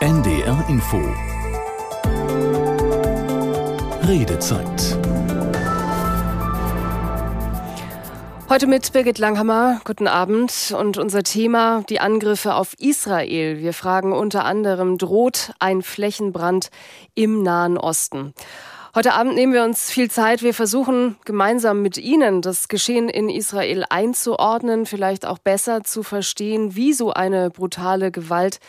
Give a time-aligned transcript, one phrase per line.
[0.00, 1.00] NDR Info
[4.06, 4.98] Redezeit
[8.50, 9.82] Heute mit Birgit Langhammer.
[9.84, 10.74] Guten Abend.
[10.74, 13.58] Und unser Thema, die Angriffe auf Israel.
[13.58, 16.70] Wir fragen unter anderem, droht ein Flächenbrand
[17.14, 18.32] im Nahen Osten?
[18.94, 20.42] Heute Abend nehmen wir uns viel Zeit.
[20.42, 26.74] Wir versuchen gemeinsam mit Ihnen das Geschehen in Israel einzuordnen, vielleicht auch besser zu verstehen,
[26.74, 28.60] wie so eine brutale Gewalt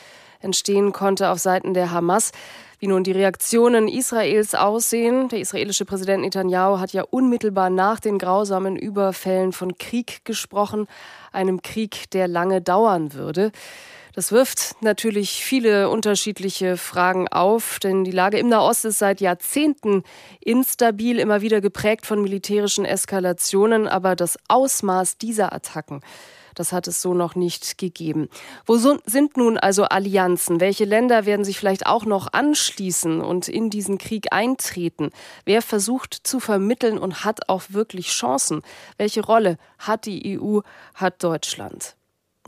[0.41, 2.34] entstehen konnte auf Seiten der Hamas.
[2.80, 5.30] Wie nun die Reaktionen Israels aussehen.
[5.30, 10.88] Der israelische Präsident Netanyahu hat ja unmittelbar nach den grausamen Überfällen von Krieg gesprochen,
[11.32, 13.54] einem Krieg, der lange dauern würde.
[14.13, 20.04] Das wirft natürlich viele unterschiedliche Fragen auf, denn die Lage im Nahost ist seit Jahrzehnten
[20.41, 26.02] instabil, immer wieder geprägt von militärischen Eskalationen, aber das Ausmaß dieser Attacken
[26.59, 28.27] das hat es so noch nicht gegeben.
[28.66, 30.60] Wo sind nun also Allianzen?
[30.60, 35.12] Welche Länder werden sich vielleicht auch noch anschließen und in diesen Krieg eintreten?
[35.46, 38.62] Wer versucht zu vermitteln und hat auch wirklich Chancen?
[38.98, 40.60] Welche Rolle hat die EU,
[40.96, 41.96] hat Deutschland?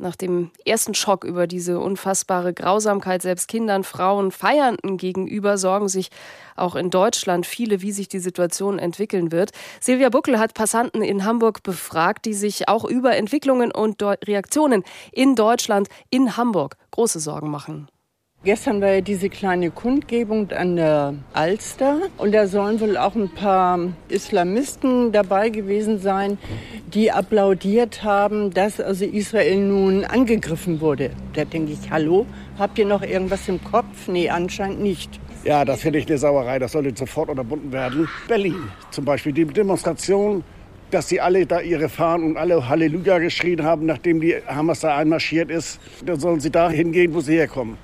[0.02, 6.10] Nach dem ersten Schock über diese unfassbare Grausamkeit selbst Kindern, Frauen, Feiernden gegenüber sorgen sich
[6.56, 9.52] auch in Deutschland viele, wie sich die Situation entwickeln wird.
[9.80, 15.36] Silvia Buckel hat Passanten in Hamburg befragt, die sich auch über Entwicklungen und Reaktionen in
[15.36, 17.88] Deutschland, in Hamburg große Sorgen machen.
[18.44, 23.30] Gestern war ja diese kleine Kundgebung an der Alster und da sollen wohl auch ein
[23.30, 23.78] paar
[24.10, 26.40] Islamisten dabei gewesen sein,
[26.92, 31.12] die applaudiert haben, dass also Israel nun angegriffen wurde.
[31.34, 32.26] Da denke ich, hallo,
[32.58, 34.08] habt ihr noch irgendwas im Kopf?
[34.08, 35.20] Nee, anscheinend nicht.
[35.44, 38.10] Ja, das finde ich eine Sauerei, das sollte sofort unterbunden werden.
[38.28, 38.56] Berlin
[38.90, 40.44] zum Beispiel, die Demonstration,
[40.90, 44.98] dass sie alle da ihre Fahnen und alle Halleluja geschrien haben, nachdem die Hamas da
[44.98, 45.80] einmarschiert ist.
[46.04, 47.78] Dann sollen sie da hingehen, wo sie herkommen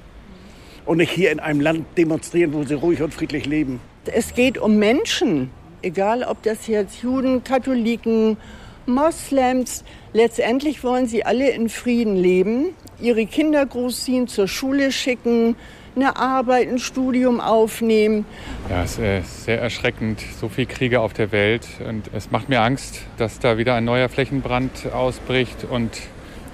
[0.88, 3.80] und nicht hier in einem Land demonstrieren, wo sie ruhig und friedlich leben.
[4.06, 8.38] Es geht um Menschen, egal ob das jetzt Juden, Katholiken,
[8.86, 9.84] Moslems.
[10.14, 12.68] Letztendlich wollen sie alle in Frieden leben,
[13.02, 15.58] ihre Kinder großziehen, zur Schule schicken,
[15.98, 18.26] eine Arbeit, ein Studium aufnehmen.
[18.70, 21.68] Ja, es ist sehr erschreckend, so viele Kriege auf der Welt.
[21.86, 25.92] Und es macht mir Angst, dass da wieder ein neuer Flächenbrand ausbricht und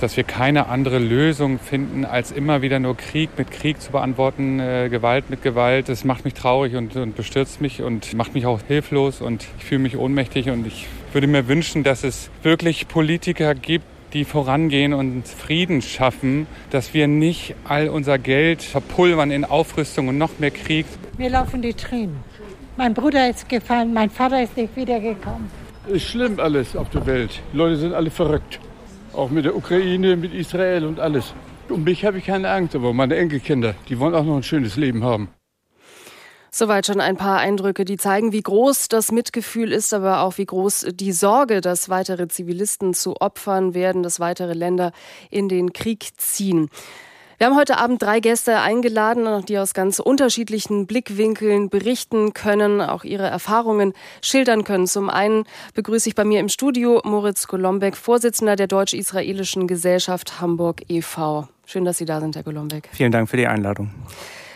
[0.03, 4.59] dass wir keine andere Lösung finden, als immer wieder nur Krieg mit Krieg zu beantworten,
[4.59, 5.88] äh, Gewalt mit Gewalt.
[5.88, 9.64] Das macht mich traurig und, und bestürzt mich und macht mich auch hilflos und ich
[9.64, 14.94] fühle mich ohnmächtig und ich würde mir wünschen, dass es wirklich Politiker gibt, die vorangehen
[14.94, 20.52] und Frieden schaffen, dass wir nicht all unser Geld verpulvern in Aufrüstung und noch mehr
[20.52, 20.85] Krieg.
[21.18, 22.18] Mir laufen die Tränen.
[22.75, 25.50] Mein Bruder ist gefallen, mein Vater ist nicht wiedergekommen.
[25.88, 27.41] Es ist schlimm alles auf der Welt.
[27.53, 28.59] Die Leute sind alle verrückt.
[29.13, 31.34] Auch mit der Ukraine, mit Israel und alles.
[31.69, 34.75] Um mich habe ich keine Angst, aber meine Enkelkinder, die wollen auch noch ein schönes
[34.75, 35.29] Leben haben.
[36.51, 40.46] Soweit schon ein paar Eindrücke, die zeigen, wie groß das Mitgefühl ist, aber auch wie
[40.46, 44.91] groß die Sorge, dass weitere Zivilisten zu Opfern werden, dass weitere Länder
[45.31, 46.69] in den Krieg ziehen.
[47.43, 53.03] Wir haben heute Abend drei Gäste eingeladen, die aus ganz unterschiedlichen Blickwinkeln berichten können, auch
[53.03, 54.87] ihre Erfahrungen schildern können.
[54.87, 55.43] Zum einen
[55.73, 61.49] begrüße ich bei mir im Studio Moritz Golombek, Vorsitzender der Deutsch-Israelischen Gesellschaft Hamburg e.V.
[61.65, 62.87] Schön, dass Sie da sind, Herr Golombek.
[62.93, 63.93] Vielen Dank für die Einladung.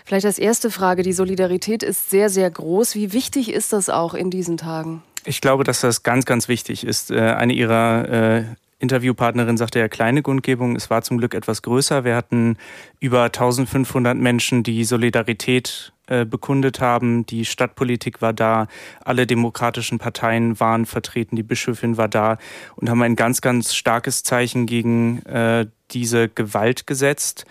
[0.05, 2.95] Vielleicht als erste Frage, die Solidarität ist sehr, sehr groß.
[2.95, 5.03] Wie wichtig ist das auch in diesen Tagen?
[5.25, 7.11] Ich glaube, dass das ganz, ganz wichtig ist.
[7.11, 8.43] Äh, eine Ihrer äh,
[8.79, 12.03] Interviewpartnerin sagte ja kleine Kundgebung, es war zum Glück etwas größer.
[12.03, 12.57] Wir hatten
[12.99, 17.25] über 1500 Menschen, die Solidarität äh, bekundet haben.
[17.25, 18.67] Die Stadtpolitik war da,
[19.03, 22.37] alle demokratischen Parteien waren vertreten, die Bischöfin war da
[22.75, 27.45] und haben ein ganz, ganz starkes Zeichen gegen äh, diese Gewalt gesetzt.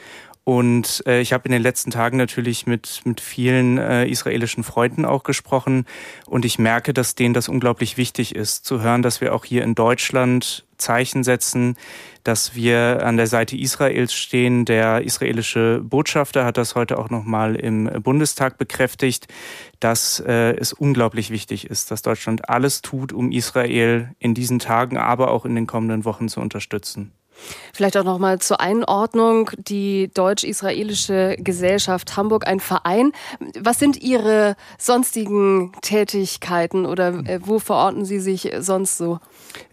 [0.48, 5.04] Und äh, ich habe in den letzten Tagen natürlich mit, mit vielen äh, israelischen Freunden
[5.04, 5.86] auch gesprochen.
[6.24, 9.64] Und ich merke, dass denen das unglaublich wichtig ist, zu hören, dass wir auch hier
[9.64, 11.74] in Deutschland Zeichen setzen,
[12.22, 14.64] dass wir an der Seite Israels stehen.
[14.64, 19.26] Der israelische Botschafter hat das heute auch nochmal im Bundestag bekräftigt,
[19.80, 24.96] dass äh, es unglaublich wichtig ist, dass Deutschland alles tut, um Israel in diesen Tagen,
[24.96, 27.10] aber auch in den kommenden Wochen zu unterstützen.
[27.72, 33.12] Vielleicht auch noch mal zur Einordnung die deutsch-israelische Gesellschaft Hamburg, ein Verein.
[33.58, 39.18] Was sind Ihre sonstigen Tätigkeiten oder äh, wo verorten Sie sich sonst so?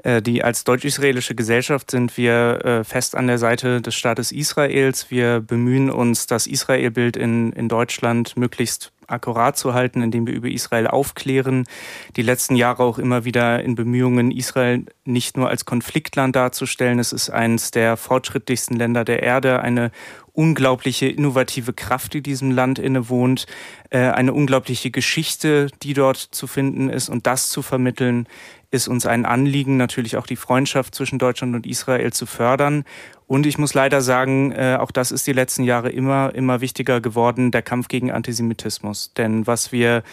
[0.04, 5.10] Äh, die als deutsch-israelische Gesellschaft sind wir äh, fest an der Seite des Staates Israels.
[5.10, 10.50] Wir bemühen uns, das Israelbild in, in Deutschland möglichst akkurat zu halten, indem wir über
[10.50, 11.66] Israel aufklären.
[12.16, 17.00] Die letzten Jahre auch immer wieder in Bemühungen, Israel nicht nur als Konfliktland darzustellen.
[17.00, 19.92] Es ist eines der fortschrittlichsten Länder der Erde, eine
[20.34, 23.46] unglaubliche innovative Kraft, die diesem Land innewohnt,
[23.92, 27.10] äh, eine unglaubliche Geschichte, die dort zu finden ist.
[27.10, 28.28] Und das zu vermitteln,
[28.72, 32.84] ist uns ein Anliegen, natürlich auch die Freundschaft zwischen Deutschland und Israel zu fördern.
[33.34, 37.02] Und ich muss leider sagen, äh, auch das ist die letzten Jahre immer, immer wichtiger
[37.02, 39.12] geworden, der Kampf gegen Antisemitismus.
[39.18, 40.04] Denn was wir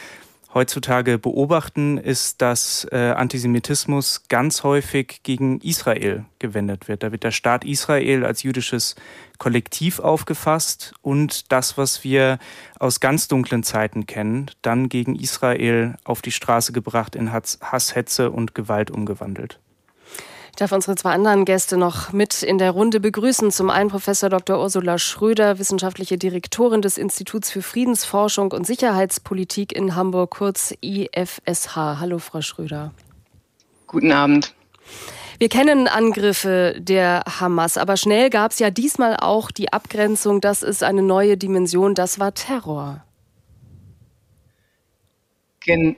[0.55, 7.03] heutzutage beobachten, ist, dass äh, Antisemitismus ganz häufig gegen Israel gewendet wird.
[7.03, 8.95] Da wird der Staat Israel als jüdisches
[9.37, 12.39] Kollektiv aufgefasst und das, was wir
[12.79, 17.59] aus ganz dunklen Zeiten kennen, dann gegen Israel auf die Straße gebracht, in Hass,
[17.95, 19.61] Hetze und Gewalt umgewandelt.
[20.51, 23.51] Ich darf unsere zwei anderen Gäste noch mit in der Runde begrüßen.
[23.51, 24.61] Zum einen Professor Dr.
[24.61, 31.77] Ursula Schröder, wissenschaftliche Direktorin des Instituts für Friedensforschung und Sicherheitspolitik in Hamburg, kurz IFSH.
[31.77, 32.93] Hallo, Frau Schröder.
[33.87, 34.55] Guten Abend.
[35.39, 40.63] Wir kennen Angriffe der Hamas, aber schnell gab es ja diesmal auch die Abgrenzung, das
[40.63, 43.03] ist eine neue Dimension, das war Terror.
[45.61, 45.97] Gen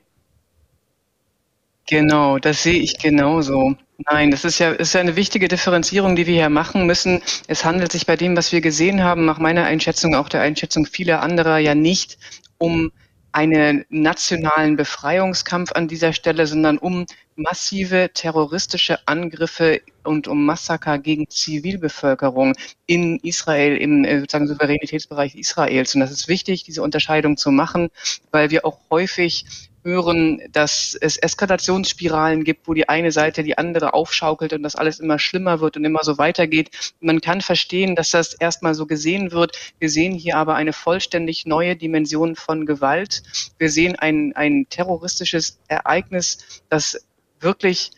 [1.88, 3.74] genau, das sehe ich genauso.
[3.98, 7.22] Nein, das ist ja, ist ja eine wichtige Differenzierung, die wir hier machen müssen.
[7.46, 10.86] Es handelt sich bei dem, was wir gesehen haben, nach meiner Einschätzung, auch der Einschätzung
[10.86, 12.18] vieler anderer, ja nicht
[12.58, 12.90] um
[13.32, 17.06] einen nationalen Befreiungskampf an dieser Stelle, sondern um
[17.36, 22.54] massive terroristische Angriffe und um Massaker gegen Zivilbevölkerung
[22.86, 25.94] in Israel, im äh, sozusagen Souveränitätsbereich Israels.
[25.94, 27.88] Und das ist wichtig, diese Unterscheidung zu machen,
[28.32, 29.46] weil wir auch häufig
[29.84, 35.00] hören, dass es Eskalationsspiralen gibt, wo die eine Seite die andere aufschaukelt und das alles
[35.00, 36.94] immer schlimmer wird und immer so weitergeht.
[37.00, 39.58] Man kann verstehen, dass das erstmal so gesehen wird.
[39.78, 43.22] Wir sehen hier aber eine vollständig neue Dimension von Gewalt.
[43.58, 47.06] Wir sehen ein, ein terroristisches Ereignis, das
[47.40, 47.90] wirklich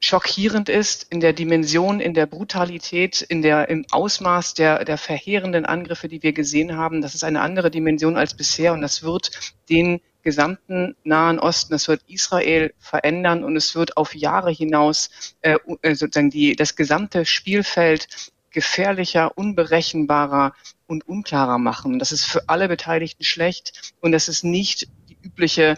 [0.00, 5.66] schockierend ist in der Dimension, in der Brutalität, in der, im Ausmaß der, der verheerenden
[5.66, 7.02] Angriffe, die wir gesehen haben.
[7.02, 9.30] Das ist eine andere Dimension als bisher und das wird
[9.68, 15.08] den gesamten Nahen Osten, es wird Israel verändern und es wird auf Jahre hinaus
[15.42, 20.52] äh, äh, sozusagen die, das gesamte Spielfeld gefährlicher, unberechenbarer
[20.88, 22.00] und unklarer machen.
[22.00, 25.76] Das ist für alle Beteiligten schlecht und das ist nicht die übliche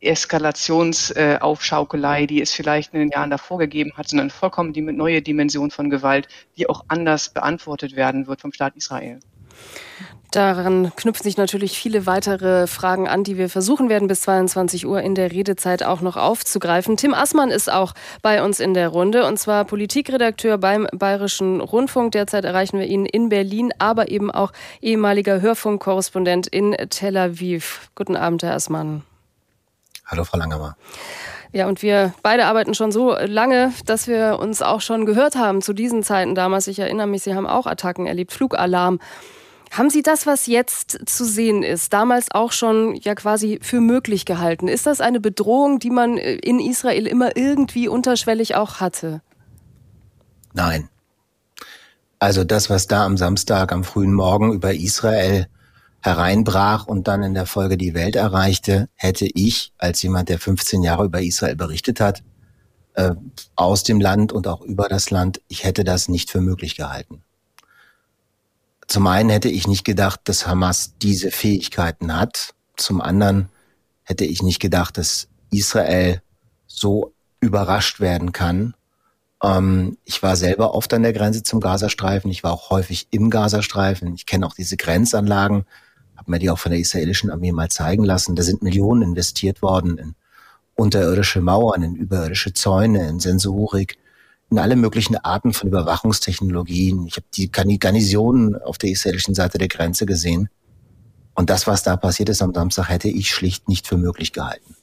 [0.00, 5.22] Eskalationsaufschaukelei, äh, die es vielleicht in den Jahren davor gegeben hat, sondern vollkommen die neue
[5.22, 6.26] Dimension von Gewalt,
[6.56, 9.20] die auch anders beantwortet werden wird vom Staat Israel.
[10.32, 15.00] Daran knüpfen sich natürlich viele weitere Fragen an, die wir versuchen werden, bis 22 Uhr
[15.00, 16.96] in der Redezeit auch noch aufzugreifen.
[16.96, 22.12] Tim Assmann ist auch bei uns in der Runde, und zwar Politikredakteur beim Bayerischen Rundfunk.
[22.12, 27.88] Derzeit erreichen wir ihn in Berlin, aber eben auch ehemaliger Hörfunkkorrespondent in Tel Aviv.
[27.94, 29.04] Guten Abend, Herr Assmann.
[30.06, 30.74] Hallo, Frau Langermann.
[31.52, 35.62] Ja, und wir beide arbeiten schon so lange, dass wir uns auch schon gehört haben
[35.62, 36.66] zu diesen Zeiten damals.
[36.66, 38.98] Ich erinnere mich, Sie haben auch Attacken erlebt, Flugalarm.
[39.70, 44.24] Haben Sie das, was jetzt zu sehen ist, damals auch schon ja quasi für möglich
[44.24, 44.68] gehalten?
[44.68, 49.22] Ist das eine Bedrohung, die man äh, in Israel immer irgendwie unterschwellig auch hatte?
[50.54, 50.88] Nein.
[52.18, 55.48] Also das, was da am Samstag, am frühen Morgen über Israel
[56.00, 60.82] hereinbrach und dann in der Folge die Welt erreichte, hätte ich als jemand, der 15
[60.82, 62.22] Jahre über Israel berichtet hat,
[62.94, 63.14] äh,
[63.56, 67.22] aus dem Land und auch über das Land, ich hätte das nicht für möglich gehalten.
[68.86, 72.54] Zum einen hätte ich nicht gedacht, dass Hamas diese Fähigkeiten hat.
[72.76, 73.48] Zum anderen
[74.04, 76.22] hätte ich nicht gedacht, dass Israel
[76.66, 78.74] so überrascht werden kann.
[79.42, 82.30] Ähm, ich war selber oft an der Grenze zum Gazastreifen.
[82.30, 84.14] Ich war auch häufig im Gazastreifen.
[84.14, 85.64] Ich kenne auch diese Grenzanlagen,
[86.16, 88.36] habe mir die auch von der israelischen Armee mal zeigen lassen.
[88.36, 90.14] Da sind Millionen investiert worden in
[90.74, 93.98] unterirdische Mauern, in überirdische Zäune, in Sensorik
[94.50, 97.06] in alle möglichen Arten von Überwachungstechnologien.
[97.06, 100.48] Ich habe die Garnisonen auf der israelischen Seite der Grenze gesehen.
[101.34, 104.76] Und das, was da passiert ist am Samstag, hätte ich schlicht nicht für möglich gehalten.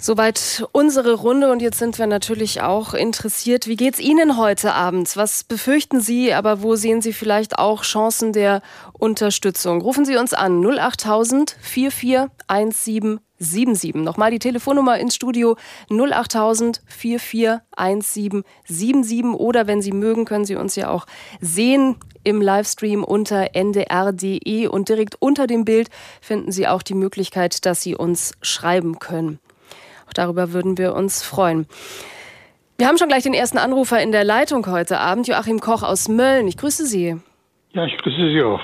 [0.00, 3.66] Soweit unsere Runde und jetzt sind wir natürlich auch interessiert.
[3.66, 5.16] Wie geht's Ihnen heute Abend?
[5.16, 9.80] Was befürchten Sie, aber wo sehen Sie vielleicht auch Chancen der Unterstützung?
[9.80, 11.56] Rufen Sie uns an 08000
[13.38, 14.02] 441777.
[14.02, 15.56] Nochmal die Telefonnummer ins Studio
[15.90, 21.06] 08000 441777 oder wenn Sie mögen, können Sie uns ja auch
[21.40, 25.88] sehen im Livestream unter ndr.de und direkt unter dem Bild
[26.20, 29.38] finden Sie auch die Möglichkeit, dass Sie uns schreiben können.
[30.08, 31.66] Auch darüber würden wir uns freuen.
[32.78, 36.08] Wir haben schon gleich den ersten Anrufer in der Leitung heute Abend, Joachim Koch aus
[36.08, 36.46] Mölln.
[36.46, 37.16] Ich grüße Sie.
[37.72, 38.60] Ja, ich grüße Sie auch.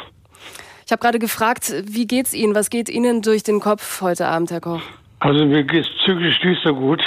[0.86, 2.54] Ich habe gerade gefragt, wie geht's Ihnen?
[2.54, 4.82] Was geht Ihnen durch den Kopf heute Abend, Herr Koch?
[5.20, 7.02] Also mir geht es zügig nicht so gut.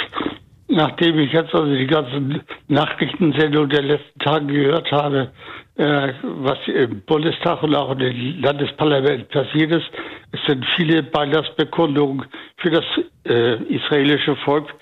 [0.68, 5.32] Nachdem ich jetzt also die ganzen Nachrichtensendungen der letzten Tage gehört habe,
[5.76, 9.86] äh, was im Bundestag und auch im Landesparlament passiert ist,
[10.32, 12.26] es sind viele Beilassbekundungen
[12.58, 12.86] für das
[13.26, 14.74] äh, israelische Volk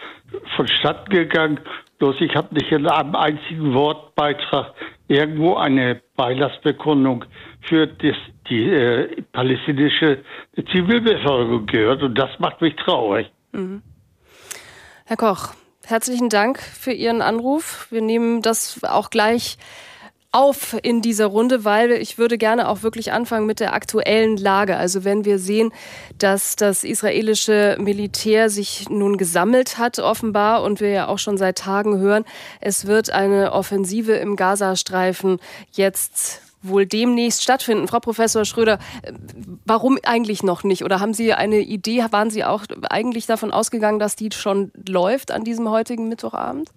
[0.55, 1.59] vonstatten gegangen.
[1.99, 4.73] Bloß ich habe nicht in einem einzigen Wortbeitrag
[5.07, 7.25] irgendwo eine Beilassbekundung
[7.67, 8.15] für das,
[8.49, 10.23] die äh, palästinensische
[10.71, 12.03] Zivilbevölkerung gehört.
[12.03, 13.31] Und das macht mich traurig.
[13.51, 13.81] Mhm.
[15.05, 15.53] Herr Koch,
[15.85, 17.87] herzlichen Dank für Ihren Anruf.
[17.91, 19.57] Wir nehmen das auch gleich
[20.35, 24.75] auf in dieser Runde, weil ich würde gerne auch wirklich anfangen mit der aktuellen Lage.
[24.75, 25.71] Also wenn wir sehen,
[26.17, 31.59] dass das israelische Militär sich nun gesammelt hat, offenbar, und wir ja auch schon seit
[31.59, 32.25] Tagen hören,
[32.59, 35.39] es wird eine Offensive im Gazastreifen
[35.71, 37.87] jetzt wohl demnächst stattfinden.
[37.87, 38.79] Frau Professor Schröder,
[39.65, 40.83] warum eigentlich noch nicht?
[40.83, 42.05] Oder haben Sie eine Idee?
[42.11, 46.69] Waren Sie auch eigentlich davon ausgegangen, dass die schon läuft an diesem heutigen Mittwochabend?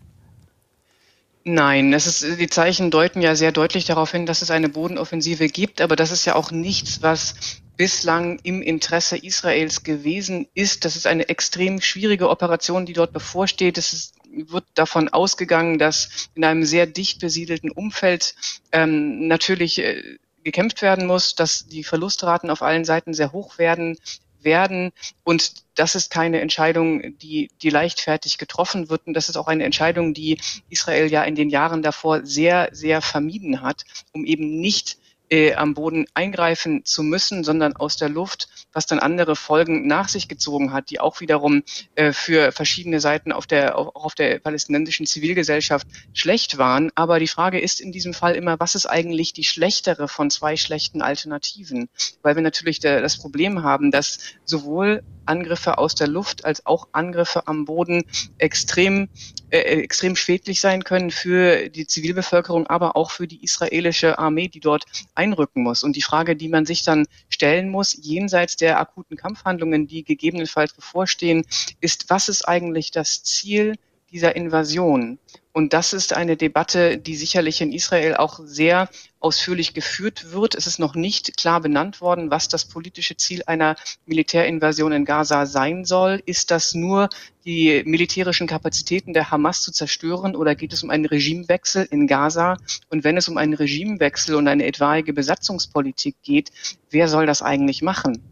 [1.45, 5.49] Nein, es ist, die Zeichen deuten ja sehr deutlich darauf hin, dass es eine Bodenoffensive
[5.49, 7.35] gibt, aber das ist ja auch nichts, was
[7.78, 10.85] bislang im Interesse Israels gewesen ist.
[10.85, 13.78] Das ist eine extrem schwierige Operation, die dort bevorsteht.
[13.78, 18.35] Es ist, wird davon ausgegangen, dass in einem sehr dicht besiedelten Umfeld
[18.73, 23.97] ähm, natürlich äh, gekämpft werden muss, dass die Verlustraten auf allen Seiten sehr hoch werden
[24.42, 24.92] werden.
[25.25, 29.06] Und das ist keine Entscheidung, die, die leichtfertig getroffen wird.
[29.06, 33.02] Und das ist auch eine Entscheidung, die Israel ja in den Jahren davor sehr, sehr
[33.02, 34.99] vermieden hat, um eben nicht
[35.30, 40.08] äh, am Boden eingreifen zu müssen, sondern aus der Luft, was dann andere Folgen nach
[40.08, 41.62] sich gezogen hat, die auch wiederum
[41.94, 46.90] äh, für verschiedene Seiten auf der, auch auf der palästinensischen Zivilgesellschaft schlecht waren.
[46.94, 50.56] Aber die Frage ist in diesem Fall immer, was ist eigentlich die schlechtere von zwei
[50.56, 51.88] schlechten Alternativen?
[52.23, 57.47] Weil wir natürlich das Problem haben, dass sowohl Angriffe aus der Luft als auch Angriffe
[57.47, 58.04] am Boden
[58.38, 59.08] extrem,
[59.50, 64.61] äh, extrem schädlich sein können für die Zivilbevölkerung, aber auch für die israelische Armee, die
[64.61, 65.82] dort einrücken muss.
[65.82, 70.73] Und die Frage, die man sich dann stellen muss, jenseits der akuten Kampfhandlungen, die gegebenenfalls
[70.73, 71.44] bevorstehen,
[71.80, 73.75] ist, was ist eigentlich das Ziel
[74.11, 75.18] dieser Invasion?
[75.59, 78.88] Und das ist eine Debatte, die sicherlich in Israel auch sehr
[79.19, 80.55] ausführlich geführt wird.
[80.55, 83.75] Es ist noch nicht klar benannt worden, was das politische Ziel einer
[84.07, 86.23] Militärinvasion in Gaza sein soll.
[86.27, 87.09] Ist das nur
[87.45, 92.57] die militärischen Kapazitäten der Hamas zu zerstören oder geht es um einen Regimewechsel in Gaza?
[92.88, 96.53] Und wenn es um einen Regimewechsel und eine etwaige Besatzungspolitik geht,
[96.91, 98.23] wer soll das eigentlich machen?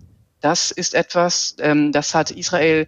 [0.40, 2.87] Das ist etwas, ähm, das hat Israel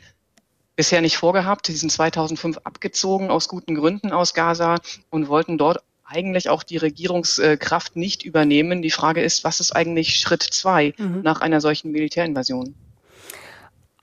[0.78, 1.66] bisher nicht vorgehabt.
[1.66, 4.76] Sie sind 2005 abgezogen aus guten Gründen aus Gaza
[5.10, 8.80] und wollten dort eigentlich auch die Regierungskraft nicht übernehmen.
[8.80, 11.22] Die Frage ist, was ist eigentlich Schritt zwei mhm.
[11.22, 12.76] nach einer solchen Militärinvasion?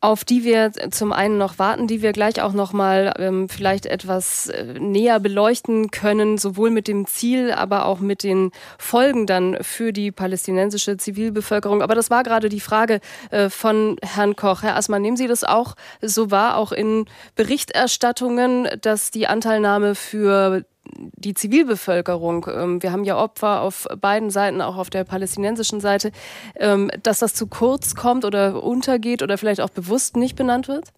[0.05, 3.88] Auf die wir zum einen noch warten, die wir gleich auch noch mal ähm, vielleicht
[3.88, 9.57] etwas äh, näher beleuchten können, sowohl mit dem Ziel, aber auch mit den Folgen dann
[9.62, 11.81] für die palästinensische Zivilbevölkerung.
[11.81, 13.00] Aber das war gerade die Frage
[13.31, 14.62] äh, von Herrn Koch.
[14.62, 20.65] Herr Assmann, nehmen Sie das auch so wahr, auch in Berichterstattungen, dass die Anteilnahme für
[20.94, 26.12] die Zivilbevölkerung, ähm, wir haben ja Opfer auf beiden Seiten, auch auf der palästinensischen Seite,
[26.56, 30.89] ähm, dass das zu kurz kommt oder untergeht oder vielleicht auch bewusst nicht benannt wird?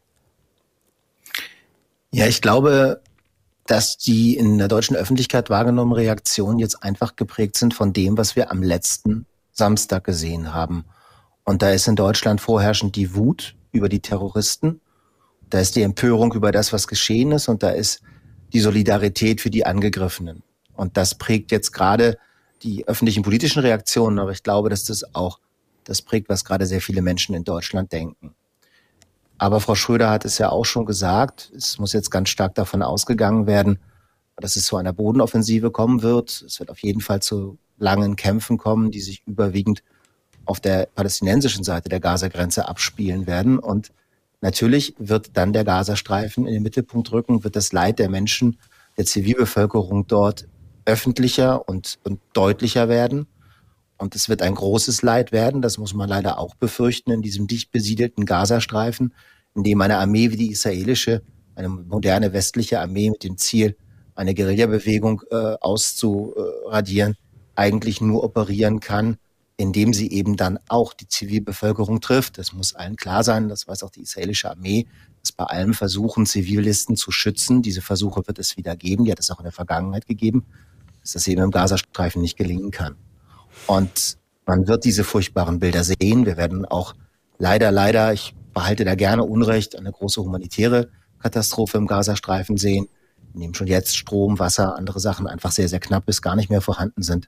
[2.11, 3.01] Ja, ich glaube,
[3.65, 8.35] dass die in der deutschen Öffentlichkeit wahrgenommenen Reaktionen jetzt einfach geprägt sind von dem, was
[8.35, 10.85] wir am letzten Samstag gesehen haben.
[11.43, 14.81] Und da ist in Deutschland vorherrschend die Wut über die Terroristen,
[15.49, 18.01] da ist die Empörung über das, was geschehen ist, und da ist
[18.53, 20.43] die Solidarität für die Angegriffenen.
[20.73, 22.17] Und das prägt jetzt gerade
[22.63, 25.39] die öffentlichen politischen Reaktionen, aber ich glaube, dass das auch
[25.83, 28.35] das prägt, was gerade sehr viele Menschen in Deutschland denken.
[29.37, 32.81] Aber Frau Schröder hat es ja auch schon gesagt, es muss jetzt ganz stark davon
[32.81, 33.79] ausgegangen werden,
[34.35, 36.43] dass es zu einer Bodenoffensive kommen wird.
[36.45, 39.83] Es wird auf jeden Fall zu langen Kämpfen kommen, die sich überwiegend
[40.45, 43.59] auf der palästinensischen Seite der Gaza-Grenze abspielen werden.
[43.59, 43.91] Und
[44.41, 48.57] Natürlich wird dann der Gazastreifen in den Mittelpunkt rücken, wird das Leid der Menschen,
[48.97, 50.47] der Zivilbevölkerung dort
[50.85, 53.27] öffentlicher und, und deutlicher werden.
[53.97, 57.47] Und es wird ein großes Leid werden, das muss man leider auch befürchten, in diesem
[57.47, 59.13] dicht besiedelten Gazastreifen,
[59.55, 61.23] in dem eine Armee wie die israelische,
[61.55, 63.75] eine moderne westliche Armee mit dem Ziel,
[64.13, 67.15] eine Guerillabewegung äh, auszuradieren,
[67.55, 69.17] eigentlich nur operieren kann,
[69.57, 72.37] indem sie eben dann auch die Zivilbevölkerung trifft.
[72.37, 74.87] Das muss allen klar sein, das weiß auch die israelische Armee,
[75.21, 79.19] dass bei allem Versuchen, Zivilisten zu schützen, diese Versuche wird es wieder geben, die hat
[79.19, 80.45] es auch in der Vergangenheit gegeben,
[81.01, 82.95] dass das eben im Gazastreifen nicht gelingen kann.
[83.65, 86.25] Und Man wird diese furchtbaren Bilder sehen.
[86.25, 86.95] Wir werden auch
[87.37, 92.87] leider, leider, ich behalte da gerne Unrecht, eine große humanitäre Katastrophe im Gazastreifen sehen,
[93.33, 96.49] in dem schon jetzt Strom, Wasser, andere Sachen einfach sehr, sehr knapp bis gar nicht
[96.49, 97.27] mehr vorhanden sind.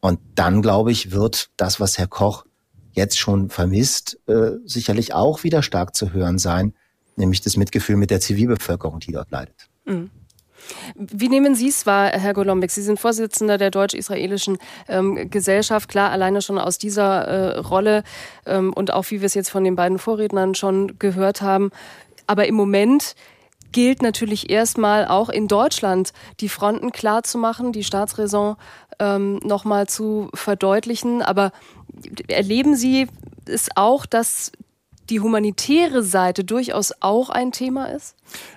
[0.00, 2.44] Und dann, glaube ich, wird das, was Herr Koch
[2.92, 6.74] jetzt schon vermisst, äh, sicherlich auch wieder stark zu hören sein,
[7.16, 9.68] nämlich das Mitgefühl mit der Zivilbevölkerung, die dort leidet.
[9.84, 10.10] Mhm.
[10.96, 12.70] Wie nehmen Sie es wahr, Herr Golombek?
[12.70, 15.88] Sie sind Vorsitzender der deutsch-israelischen ähm, Gesellschaft.
[15.88, 18.02] Klar, alleine schon aus dieser äh, Rolle
[18.44, 21.70] ähm, und auch wie wir es jetzt von den beiden Vorrednern schon gehört haben.
[22.26, 23.14] Aber im Moment
[23.72, 28.56] gilt natürlich erstmal auch in Deutschland die Fronten klar zu machen, die Staatsräson
[28.98, 31.22] ähm, nochmal zu verdeutlichen.
[31.22, 31.52] Aber
[32.28, 33.06] erleben Sie
[33.46, 34.52] es auch, dass
[35.10, 38.14] die humanitäre Seite durchaus auch ein Thema ist?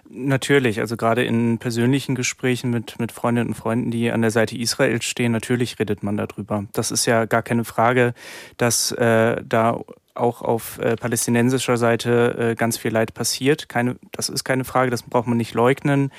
[0.09, 4.57] Natürlich, also gerade in persönlichen Gesprächen mit, mit Freundinnen und Freunden, die an der Seite
[4.57, 6.65] Israels stehen, natürlich redet man darüber.
[6.73, 8.13] Das ist ja gar keine Frage,
[8.57, 9.79] dass äh, da
[10.13, 13.69] auch auf äh, palästinensischer Seite äh, ganz viel Leid passiert.
[13.69, 16.11] Keine, das ist keine Frage, das braucht man nicht leugnen.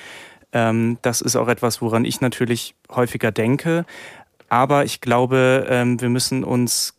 [0.53, 3.85] Ähm, das ist auch etwas, woran ich natürlich häufiger denke.
[4.49, 6.92] Aber ich glaube, ähm, wir müssen uns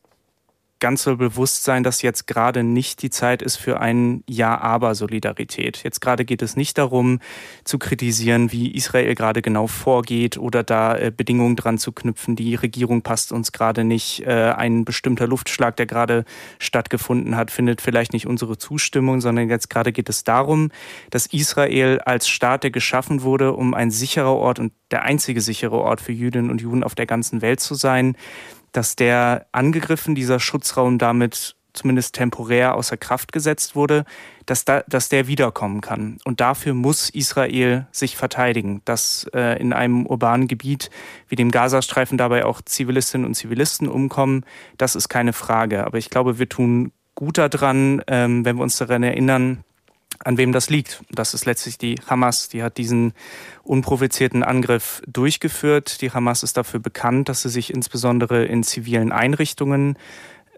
[0.84, 5.82] ganz so bewusst sein, dass jetzt gerade nicht die Zeit ist für ein Ja-Aber-Solidarität.
[5.82, 7.20] Jetzt gerade geht es nicht darum,
[7.64, 12.36] zu kritisieren, wie Israel gerade genau vorgeht oder da äh, Bedingungen dran zu knüpfen.
[12.36, 14.26] Die Regierung passt uns gerade nicht.
[14.26, 16.26] Äh, ein bestimmter Luftschlag, der gerade
[16.58, 20.70] stattgefunden hat, findet vielleicht nicht unsere Zustimmung, sondern jetzt gerade geht es darum,
[21.08, 25.78] dass Israel als Staat, der geschaffen wurde, um ein sicherer Ort und der einzige sichere
[25.80, 28.18] Ort für Jüdinnen und Juden auf der ganzen Welt zu sein,
[28.74, 34.04] dass der angegriffen, dieser Schutzraum damit zumindest temporär außer Kraft gesetzt wurde,
[34.46, 36.18] dass, da, dass der wiederkommen kann.
[36.24, 40.90] Und dafür muss Israel sich verteidigen, dass äh, in einem urbanen Gebiet
[41.28, 44.44] wie dem Gazastreifen dabei auch Zivilistinnen und Zivilisten umkommen,
[44.78, 45.84] das ist keine Frage.
[45.84, 49.64] Aber ich glaube, wir tun gut daran, ähm, wenn wir uns daran erinnern,
[50.20, 51.02] an wem das liegt.
[51.10, 52.48] Das ist letztlich die Hamas.
[52.48, 53.12] Die hat diesen
[53.62, 56.00] unprovozierten Angriff durchgeführt.
[56.00, 59.96] Die Hamas ist dafür bekannt, dass sie sich insbesondere in zivilen Einrichtungen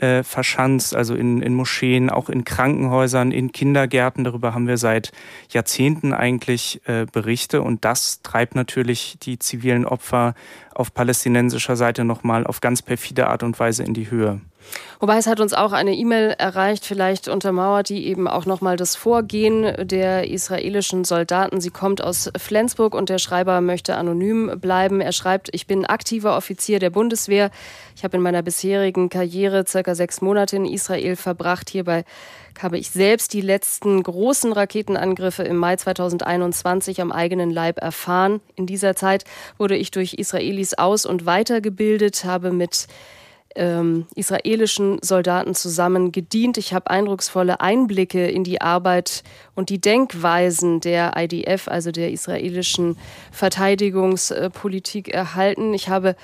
[0.01, 4.25] äh, verschanzt, also in, in Moscheen, auch in Krankenhäusern, in Kindergärten.
[4.25, 5.13] Darüber haben wir seit
[5.51, 10.35] Jahrzehnten eigentlich äh, Berichte und das treibt natürlich die zivilen Opfer
[10.75, 14.41] auf palästinensischer Seite nochmal auf ganz perfide Art und Weise in die Höhe.
[14.99, 18.97] Wobei es hat uns auch eine E-Mail erreicht, vielleicht untermauert, die eben auch nochmal das
[18.97, 21.61] Vorgehen der israelischen Soldaten.
[21.61, 25.01] Sie kommt aus Flensburg und der Schreiber möchte anonym bleiben.
[25.01, 27.51] Er schreibt, ich bin aktiver Offizier der Bundeswehr.
[27.95, 31.69] Ich habe in meiner bisherigen Karriere circa sechs Monate in Israel verbracht.
[31.71, 32.05] Hierbei
[32.63, 38.41] habe ich selbst die letzten großen Raketenangriffe im Mai 2021 am eigenen Leib erfahren.
[38.55, 39.25] In dieser Zeit
[39.59, 42.87] wurde ich durch Israelis aus- und weitergebildet, habe mit
[43.57, 46.59] ähm, israelischen Soldaten zusammen gedient.
[46.59, 49.23] Ich habe eindrucksvolle Einblicke in die Arbeit
[49.55, 52.97] und die Denkweisen der IDF, also der israelischen
[53.33, 55.75] Verteidigungspolitik, erhalten.
[55.75, 56.17] Ich habe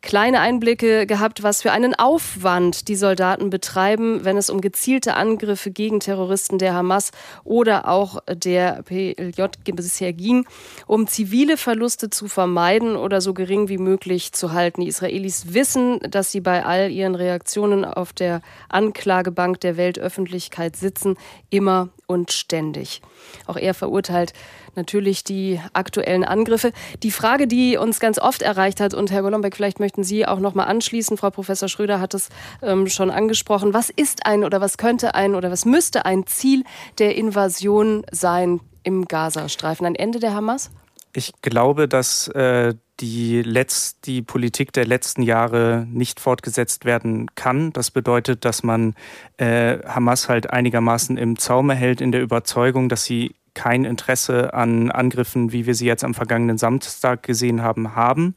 [0.00, 5.70] kleine Einblicke gehabt, was für einen Aufwand die Soldaten betreiben, wenn es um gezielte Angriffe
[5.70, 7.10] gegen Terroristen der Hamas
[7.44, 10.46] oder auch der PLJ bisher ging,
[10.86, 14.82] um zivile Verluste zu vermeiden oder so gering wie möglich zu halten.
[14.82, 21.16] Die Israelis wissen, dass sie bei all ihren Reaktionen auf der Anklagebank der Weltöffentlichkeit sitzen,
[21.50, 23.02] immer und ständig.
[23.46, 24.32] Auch er verurteilt
[24.78, 26.72] natürlich die aktuellen Angriffe.
[27.02, 30.38] Die Frage, die uns ganz oft erreicht hat, und Herr Golombek, vielleicht möchten Sie auch
[30.38, 32.30] noch mal anschließen, Frau Professor Schröder hat es
[32.62, 33.74] ähm, schon angesprochen.
[33.74, 36.64] Was ist ein oder was könnte ein oder was müsste ein Ziel
[36.98, 39.84] der Invasion sein im Gazastreifen?
[39.84, 40.70] Ein Ende der Hamas?
[41.12, 47.72] Ich glaube, dass äh, die, Letz-, die Politik der letzten Jahre nicht fortgesetzt werden kann.
[47.72, 48.94] Das bedeutet, dass man
[49.36, 54.92] äh, Hamas halt einigermaßen im Zaume hält in der Überzeugung, dass sie kein Interesse an
[54.92, 58.36] Angriffen, wie wir sie jetzt am vergangenen Samstag gesehen haben, haben.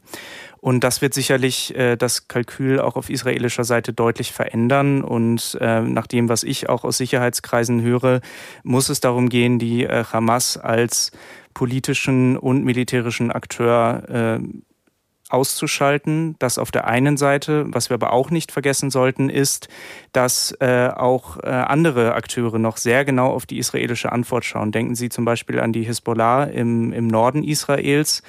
[0.58, 5.04] Und das wird sicherlich äh, das Kalkül auch auf israelischer Seite deutlich verändern.
[5.04, 8.20] Und äh, nach dem, was ich auch aus Sicherheitskreisen höre,
[8.64, 11.12] muss es darum gehen, die äh, Hamas als
[11.54, 14.40] politischen und militärischen Akteur äh,
[15.32, 16.36] auszuschalten.
[16.38, 17.66] Das auf der einen Seite.
[17.68, 19.68] Was wir aber auch nicht vergessen sollten, ist,
[20.12, 24.72] dass äh, auch äh, andere Akteure noch sehr genau auf die israelische Antwort schauen.
[24.72, 28.22] Denken Sie zum Beispiel an die Hisbollah im, im Norden Israels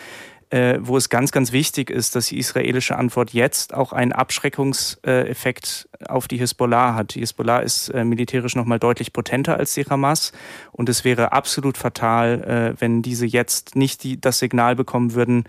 [0.53, 5.89] äh, wo es ganz, ganz wichtig ist, dass die israelische Antwort jetzt auch einen Abschreckungseffekt
[6.07, 7.15] auf die Hisbollah hat.
[7.15, 10.31] Die Hisbollah ist äh, militärisch nochmal deutlich potenter als die Hamas
[10.71, 15.45] und es wäre absolut fatal, äh, wenn diese jetzt nicht die, das Signal bekommen würden,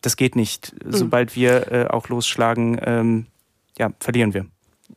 [0.00, 0.72] das geht nicht.
[0.84, 0.92] Mhm.
[0.92, 3.26] Sobald wir äh, auch losschlagen, ähm,
[3.78, 4.46] ja, verlieren wir.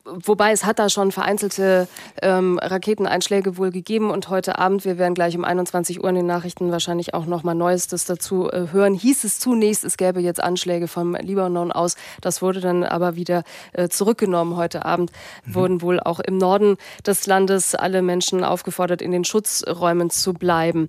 [0.04, 1.88] Wobei es hat da schon vereinzelte
[2.20, 6.26] ähm, Raketeneinschläge wohl gegeben und heute Abend, wir werden gleich um 21 Uhr in den
[6.26, 10.42] Nachrichten wahrscheinlich auch noch mal Neuestes dazu äh, hören, hieß es zunächst, es gäbe jetzt
[10.42, 11.96] Anschläge vom Libanon aus.
[12.20, 14.56] Das wurde dann aber wieder äh, zurückgenommen.
[14.56, 15.12] Heute Abend
[15.44, 15.54] mhm.
[15.54, 20.88] wurden wohl auch im Norden des Landes alle Menschen aufgefordert, in den Schutzräumen zu bleiben.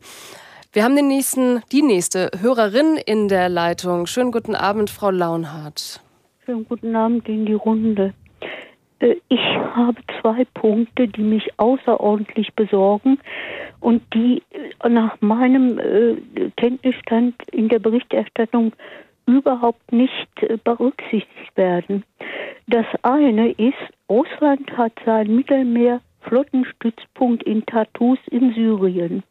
[0.76, 4.08] Wir haben den nächsten, die nächste Hörerin in der Leitung.
[4.08, 6.02] Schönen guten Abend, Frau Launhardt.
[6.44, 8.14] Schönen guten Abend in die Runde.
[9.00, 13.20] Äh, ich habe zwei Punkte, die mich außerordentlich besorgen
[13.80, 14.44] und die
[14.84, 16.18] äh, nach meinem äh,
[16.58, 18.74] Kenntnisstand in der Berichterstattung
[19.28, 20.28] überhaupt nicht
[20.66, 22.04] berücksichtigt werden.
[22.68, 23.78] Das eine ist,
[24.10, 29.24] Russland hat seinen Mittelmeer-Flottenstützpunkt in Tartus in Syrien.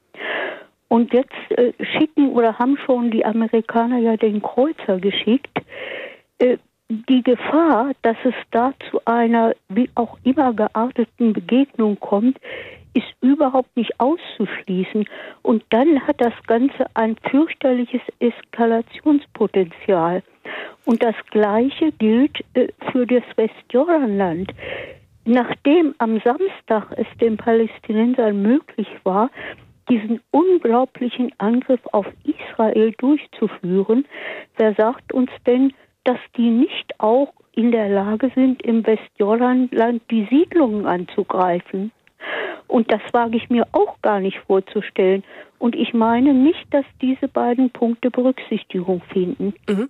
[0.88, 5.58] Und jetzt äh, schicken oder haben schon die Amerikaner ja den Kreuzer geschickt.
[6.38, 12.38] Äh, die Gefahr, dass es da zu einer wie auch immer gearteten Begegnung kommt,
[12.92, 15.06] ist überhaupt nicht auszuschließen.
[15.42, 20.22] Und dann hat das Ganze ein fürchterliches Eskalationspotenzial.
[20.84, 24.52] Und das Gleiche gilt äh, für das Westjordanland.
[25.24, 29.30] Nachdem am Samstag es den Palästinensern möglich war,
[29.88, 34.06] diesen unglaublichen Angriff auf Israel durchzuführen,
[34.56, 35.72] wer sagt uns denn,
[36.04, 41.92] dass die nicht auch in der Lage sind, im Westjordanland die Siedlungen anzugreifen.
[42.66, 45.22] Und das wage ich mir auch gar nicht vorzustellen.
[45.58, 49.54] Und ich meine nicht, dass diese beiden Punkte Berücksichtigung finden.
[49.68, 49.88] Mhm.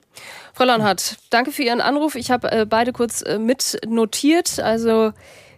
[0.52, 2.14] Frau Launhardt, danke für Ihren Anruf.
[2.16, 4.60] Ich habe äh, beide kurz äh, mitnotiert.
[4.60, 5.12] Also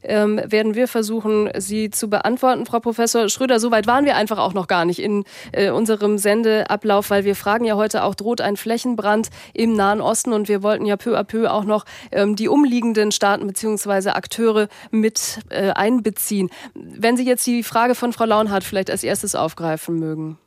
[0.07, 2.66] ähm, werden wir versuchen, sie zu beantworten.
[2.66, 7.11] Frau Professor Schröder, soweit waren wir einfach auch noch gar nicht in äh, unserem Sendeablauf,
[7.11, 10.87] weil wir fragen ja heute auch, droht ein Flächenbrand im Nahen Osten und wir wollten
[10.87, 14.11] ja peu à peu auch noch ähm, die umliegenden Staaten bzw.
[14.11, 16.51] Akteure mit äh, einbeziehen.
[16.75, 20.38] Wenn Sie jetzt die Frage von Frau Launhardt vielleicht als erstes aufgreifen mögen.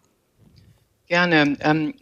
[1.07, 1.57] Gerne.
[1.61, 1.93] Ähm,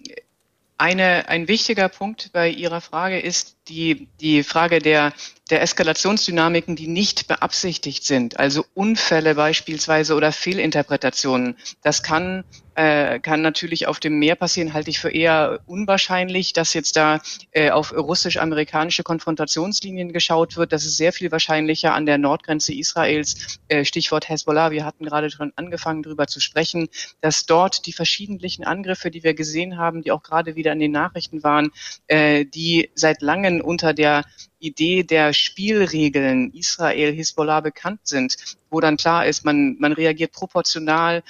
[0.78, 5.14] eine, ein wichtiger Punkt bei Ihrer Frage ist die, die Frage der
[5.50, 11.56] der Eskalationsdynamiken, die nicht beabsichtigt sind, also Unfälle beispielsweise oder Fehlinterpretationen.
[11.84, 12.44] Das kann,
[12.76, 17.22] äh, kann natürlich auf dem Meer passieren, halte ich für eher unwahrscheinlich, dass jetzt da
[17.52, 20.74] äh, auf russisch-amerikanische Konfrontationslinien geschaut wird.
[20.74, 24.72] Das ist sehr viel wahrscheinlicher an der Nordgrenze Israels, äh, Stichwort Hezbollah.
[24.72, 26.90] Wir hatten gerade schon angefangen, darüber zu sprechen,
[27.22, 30.92] dass dort die verschiedentlichen Angriffe, die wir gesehen haben, die auch gerade wieder in den
[30.92, 31.70] Nachrichten waren,
[32.08, 34.24] äh, die seit langem unter der
[34.60, 41.24] Idee der Spielregeln Israel, Hisbollah bekannt sind, wo dann klar ist, man, man reagiert proportional,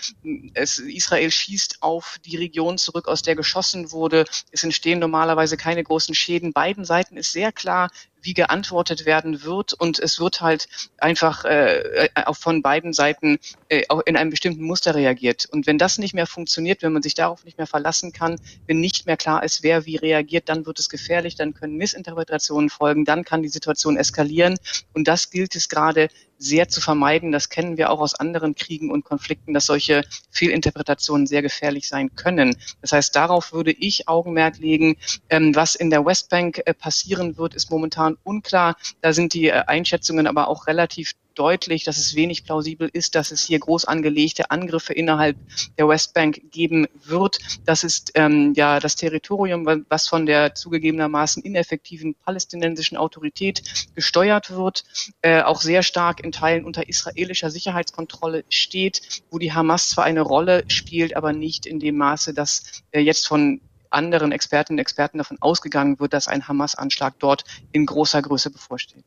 [0.53, 5.81] es, Israel schießt auf die Region zurück, aus der geschossen wurde, es entstehen normalerweise keine
[5.81, 6.51] großen Schäden.
[6.51, 7.89] Beiden Seiten ist sehr klar,
[8.21, 13.83] wie geantwortet werden wird und es wird halt einfach äh, auch von beiden Seiten äh,
[13.87, 15.45] auch in einem bestimmten Muster reagiert.
[15.49, 18.81] Und wenn das nicht mehr funktioniert, wenn man sich darauf nicht mehr verlassen kann, wenn
[18.81, 23.05] nicht mehr klar ist, wer wie reagiert, dann wird es gefährlich, dann können Missinterpretationen folgen,
[23.05, 24.57] dann kann die Situation eskalieren
[24.93, 27.31] und das gilt es gerade sehr zu vermeiden.
[27.31, 32.15] Das kennen wir auch aus anderen Kriegen und Konflikten, dass solche Fehlinterpretationen sehr gefährlich sein
[32.15, 32.55] können.
[32.81, 34.97] Das heißt, darauf würde ich Augenmerk legen.
[35.29, 38.75] Ähm, was in der Westbank äh, passieren wird, ist momentan unklar.
[39.01, 43.31] Da sind die äh, Einschätzungen aber auch relativ deutlich, dass es wenig plausibel ist, dass
[43.31, 45.37] es hier groß angelegte Angriffe innerhalb
[45.77, 47.39] der Westbank geben wird.
[47.65, 53.63] Das ist ähm, ja das Territorium, was von der zugegebenermaßen ineffektiven palästinensischen Autorität
[53.95, 54.83] gesteuert wird,
[55.21, 60.21] äh, auch sehr stark in Teilen unter israelischer Sicherheitskontrolle steht, wo die Hamas zwar eine
[60.21, 65.17] Rolle spielt, aber nicht in dem Maße, dass äh, jetzt von anderen Expertinnen und Experten
[65.17, 69.05] davon ausgegangen wird, dass ein Hamas-Anschlag dort in großer Größe bevorsteht.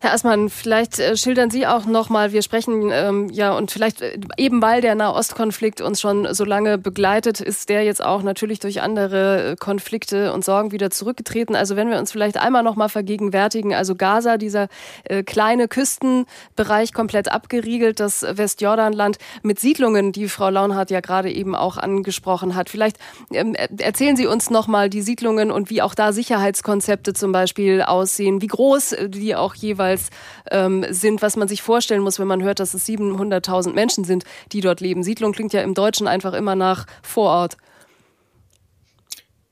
[0.00, 4.16] Herr Assmann, vielleicht äh, schildern Sie auch nochmal, wir sprechen ähm, ja und vielleicht äh,
[4.36, 8.80] eben weil der Nahostkonflikt uns schon so lange begleitet, ist der jetzt auch natürlich durch
[8.80, 11.56] andere äh, Konflikte und Sorgen wieder zurückgetreten.
[11.56, 14.68] Also wenn wir uns vielleicht einmal nochmal vergegenwärtigen, also Gaza, dieser
[15.02, 21.56] äh, kleine Küstenbereich komplett abgeriegelt, das Westjordanland mit Siedlungen, die Frau Launhardt ja gerade eben
[21.56, 22.70] auch angesprochen hat.
[22.70, 22.98] Vielleicht
[23.32, 28.40] ähm, erzählen Sie uns nochmal die Siedlungen und wie auch da Sicherheitskonzepte zum Beispiel aussehen,
[28.40, 30.10] wie groß die auch jeweils jeweils
[30.50, 34.24] ähm, sind, was man sich vorstellen muss, wenn man hört, dass es 700.000 Menschen sind,
[34.52, 35.02] die dort leben.
[35.02, 37.56] Siedlung klingt ja im Deutschen einfach immer nach Vorort.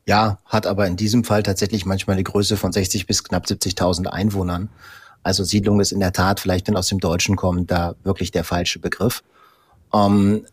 [0.07, 4.07] Ja, hat aber in diesem Fall tatsächlich manchmal eine Größe von 60 bis knapp 70.000
[4.07, 4.69] Einwohnern.
[5.25, 8.45] Also Siedlung ist in der Tat, vielleicht wenn aus dem Deutschen kommt, da wirklich der
[8.45, 9.25] falsche Begriff.
[9.93, 10.47] Ähm,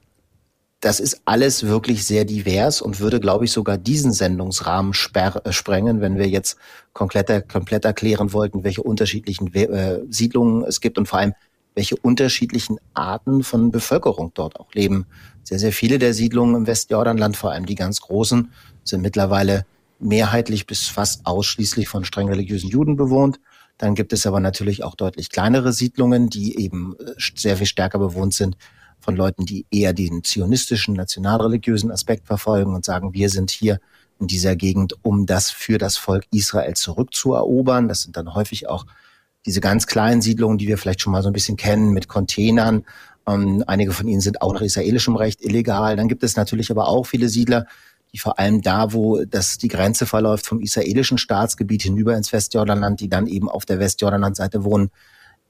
[0.83, 6.01] das ist alles wirklich sehr divers und würde, glaube ich, sogar diesen Sendungsrahmen äh, sprengen,
[6.01, 6.57] wenn wir jetzt
[6.91, 11.33] komplett, komplett erklären wollten, welche unterschiedlichen äh, Siedlungen es gibt und vor allem,
[11.73, 15.05] welche unterschiedlichen Arten von Bevölkerung dort auch leben.
[15.43, 18.51] Sehr, sehr viele der Siedlungen im Westjordanland, vor allem die ganz großen,
[18.83, 19.65] sind mittlerweile
[19.99, 23.39] mehrheitlich bis fast ausschließlich von streng religiösen Juden bewohnt.
[23.77, 27.99] Dann gibt es aber natürlich auch deutlich kleinere Siedlungen, die eben äh, sehr viel stärker
[27.99, 28.57] bewohnt sind
[29.03, 33.79] von Leuten, die eher den zionistischen, nationalreligiösen Aspekt verfolgen und sagen, wir sind hier
[34.19, 37.87] in dieser Gegend, um das für das Volk Israel zurückzuerobern.
[37.87, 38.85] Das sind dann häufig auch
[39.45, 42.85] diese ganz kleinen Siedlungen, die wir vielleicht schon mal so ein bisschen kennen, mit Containern.
[43.27, 45.95] Ähm, einige von ihnen sind auch nach israelischem Recht illegal.
[45.95, 47.67] Dann gibt es natürlich aber auch viele Siedler,
[48.13, 53.01] die vor allem da, wo das die Grenze verläuft vom israelischen Staatsgebiet hinüber ins Westjordanland,
[53.01, 54.91] die dann eben auf der Westjordanlandseite wohnen,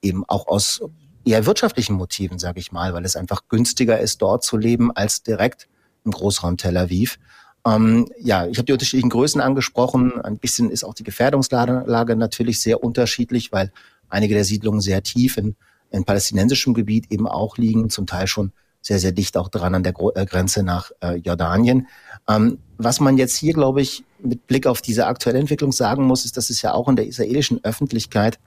[0.01, 0.81] eben auch aus
[1.25, 5.23] eher wirtschaftlichen Motiven, sage ich mal, weil es einfach günstiger ist, dort zu leben als
[5.23, 5.67] direkt
[6.05, 7.17] im Großraum Tel Aviv.
[7.65, 10.19] Ähm, ja, ich habe die unterschiedlichen Größen angesprochen.
[10.21, 13.71] Ein bisschen ist auch die Gefährdungslage natürlich sehr unterschiedlich, weil
[14.09, 15.55] einige der Siedlungen sehr tief in,
[15.91, 19.83] in palästinensischem Gebiet eben auch liegen, zum Teil schon sehr, sehr dicht auch dran an
[19.83, 21.87] der Gro äh, Grenze nach äh, Jordanien.
[22.27, 26.25] Ähm, was man jetzt hier, glaube ich, mit Blick auf diese aktuelle Entwicklung sagen muss,
[26.25, 28.39] ist, dass es ja auch in der israelischen Öffentlichkeit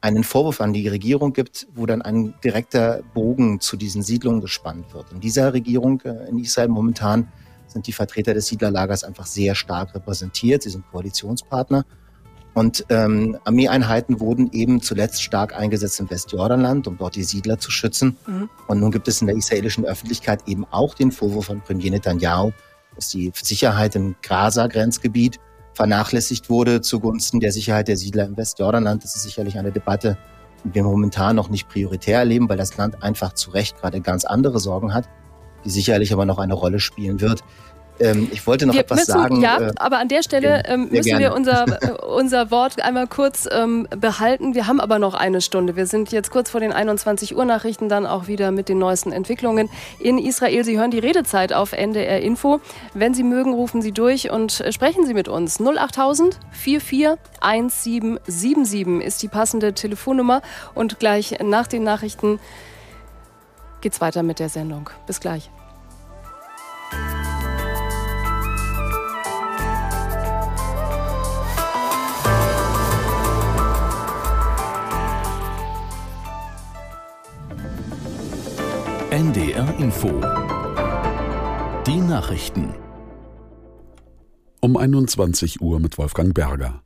[0.00, 4.92] einen Vorwurf an die Regierung gibt, wo dann ein direkter Bogen zu diesen Siedlungen gespannt
[4.94, 5.10] wird.
[5.12, 7.28] In dieser Regierung äh, in Israel momentan
[7.66, 10.62] sind die Vertreter des Siedlerlagers einfach sehr stark repräsentiert.
[10.62, 11.84] Sie sind Koalitionspartner.
[12.54, 17.70] Und ähm, Armeeeinheiten wurden eben zuletzt stark eingesetzt im Westjordanland, um dort die Siedler zu
[17.70, 18.16] schützen.
[18.26, 18.48] Mhm.
[18.66, 22.52] Und nun gibt es in der israelischen Öffentlichkeit eben auch den Vorwurf von Premier Netanyahu,
[22.94, 25.38] dass die Sicherheit im Gaza-Grenzgebiet
[25.76, 29.04] vernachlässigt wurde zugunsten der Sicherheit der Siedler im Westjordanland.
[29.04, 30.16] Das ist sicherlich eine Debatte,
[30.64, 34.24] die wir momentan noch nicht prioritär erleben, weil das Land einfach zu Recht gerade ganz
[34.24, 35.06] andere Sorgen hat,
[35.66, 37.44] die sicherlich aber noch eine Rolle spielen wird.
[38.00, 39.40] Ähm, ich wollte noch wir etwas müssen, sagen.
[39.40, 41.24] Ja, äh, aber an der Stelle ähm, müssen gerne.
[41.24, 44.54] wir unser, äh, unser Wort einmal kurz ähm, behalten.
[44.54, 45.76] Wir haben aber noch eine Stunde.
[45.76, 49.12] Wir sind jetzt kurz vor den 21 Uhr Nachrichten, dann auch wieder mit den neuesten
[49.12, 50.64] Entwicklungen in Israel.
[50.64, 52.60] Sie hören die Redezeit auf NDR Info.
[52.94, 55.60] Wenn Sie mögen, rufen Sie durch und äh, sprechen Sie mit uns.
[55.60, 60.42] 08000 441777 ist die passende Telefonnummer.
[60.74, 62.38] Und gleich nach den Nachrichten
[63.80, 64.90] geht's weiter mit der Sendung.
[65.06, 65.50] Bis gleich.
[79.16, 80.08] NDR Info.
[81.86, 82.74] Die Nachrichten.
[84.60, 86.82] Um 21 Uhr mit Wolfgang Berger.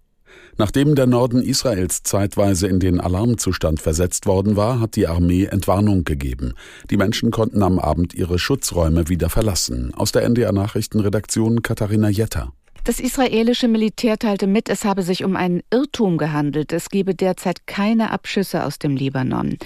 [0.57, 6.05] Nachdem der Norden Israels zeitweise in den Alarmzustand versetzt worden war, hat die Armee Entwarnung
[6.05, 6.55] gegeben.
[6.88, 9.93] Die Menschen konnten am Abend ihre Schutzräume wieder verlassen.
[9.95, 12.53] Aus der NDR Nachrichtenredaktion Katharina Jetter.
[12.85, 16.73] Das israelische Militär teilte mit, es habe sich um einen Irrtum gehandelt.
[16.73, 19.59] Es gebe derzeit keine Abschüsse aus dem Libanon.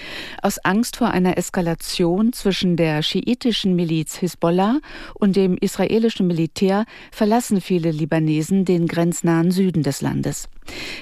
[0.42, 4.81] Aus Angst vor einer Eskalation zwischen der schiitischen Miliz Hisbollah
[5.14, 10.48] und dem israelischen Militär verlassen viele Libanesen den grenznahen Süden des Landes.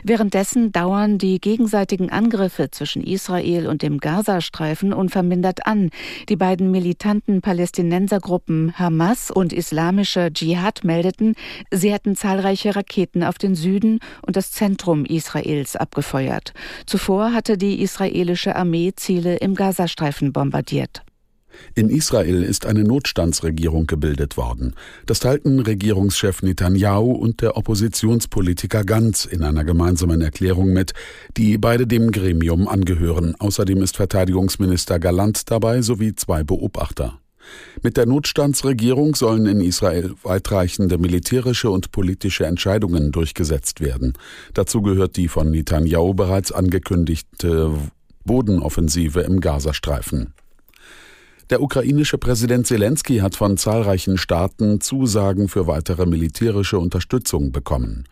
[0.03, 5.90] Währenddessen dauern die gegenseitigen Angriffe zwischen Israel und dem Gazastreifen unvermindert an.
[6.29, 11.35] Die beiden militanten Palästinensergruppen Hamas und Islamischer Dschihad meldeten,
[11.70, 16.53] sie hätten zahlreiche Raketen auf den Süden und das Zentrum Israels abgefeuert.
[16.85, 21.03] Zuvor hatte die israelische Armee Ziele im Gazastreifen bombardiert.
[21.75, 24.75] In Israel ist eine Notstandsregierung gebildet worden.
[25.07, 30.93] Das teilten Regierungschef Netanyahu und der Oppositionspolitiker Gantz in einer gemeinsamen Erklärung mit,
[31.37, 33.37] die beide dem Gremium angehören.
[33.38, 37.21] Außerdem ist Verteidigungsminister Galant dabei sowie zwei Beobachter.
[37.83, 44.12] Mit der Notstandsregierung sollen in Israel weitreichende militärische und politische Entscheidungen durchgesetzt werden.
[44.55, 47.73] Dazu gehört die von Netanyahu bereits angekündigte
[48.25, 50.35] Bodenoffensive im Gazastreifen.
[51.50, 58.05] Der ukrainische Präsident Zelensky hat von zahlreichen Staaten Zusagen für weitere militärische Unterstützung bekommen.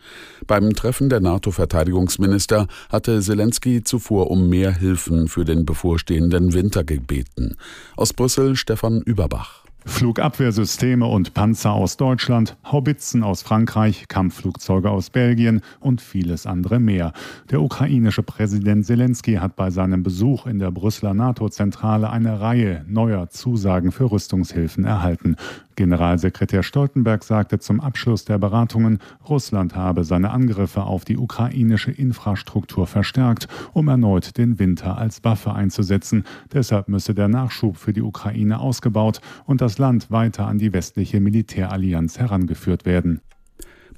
[0.46, 7.56] Beim Treffen der NATO-Verteidigungsminister hatte Zelensky zuvor um mehr Hilfen für den bevorstehenden Winter gebeten.
[7.96, 9.64] Aus Brüssel Stefan Überbach.
[9.90, 17.12] Flugabwehrsysteme und Panzer aus Deutschland, Haubitzen aus Frankreich, Kampfflugzeuge aus Belgien und vieles andere mehr.
[17.50, 23.28] Der ukrainische Präsident Zelensky hat bei seinem Besuch in der Brüsseler NATO-Zentrale eine Reihe neuer
[23.28, 25.36] Zusagen für Rüstungshilfen erhalten.
[25.80, 32.86] Generalsekretär Stoltenberg sagte zum Abschluss der Beratungen, Russland habe seine Angriffe auf die ukrainische Infrastruktur
[32.86, 36.24] verstärkt, um erneut den Winter als Waffe einzusetzen.
[36.52, 41.18] Deshalb müsse der Nachschub für die Ukraine ausgebaut und das Land weiter an die westliche
[41.18, 43.22] Militärallianz herangeführt werden.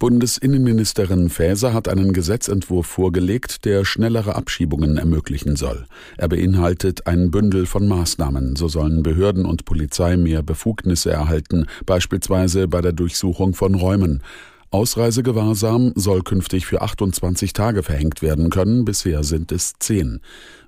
[0.02, 5.86] Bundesinnenministerin Faeser hat einen Gesetzentwurf vorgelegt, der schnellere Abschiebungen ermöglichen soll.
[6.18, 8.56] Er beinhaltet ein Bündel von Maßnahmen.
[8.56, 14.24] So sollen Behörden und Polizei mehr Befugnisse erhalten, beispielsweise bei der Durchsuchung von Räumen.
[14.72, 20.18] Ausreisegewahrsam soll künftig für 28 Tage verhängt werden können, bisher sind es zehn.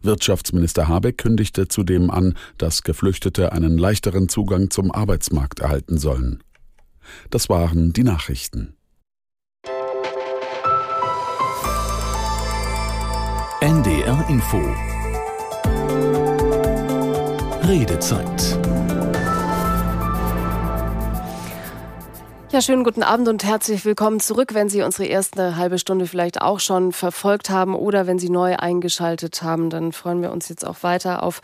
[0.00, 6.40] Wirtschaftsminister Habeck kündigte zudem an, dass Geflüchtete einen leichteren Zugang zum Arbeitsmarkt erhalten sollen.
[7.30, 8.76] Das waren die Nachrichten.
[14.14, 14.60] NDR Info.
[17.66, 18.58] Redezeit.
[22.52, 26.40] Ja, schönen guten Abend und herzlich willkommen zurück, wenn Sie unsere erste halbe Stunde vielleicht
[26.42, 30.64] auch schon verfolgt haben oder wenn Sie neu eingeschaltet haben, dann freuen wir uns jetzt
[30.64, 31.40] auch weiter auf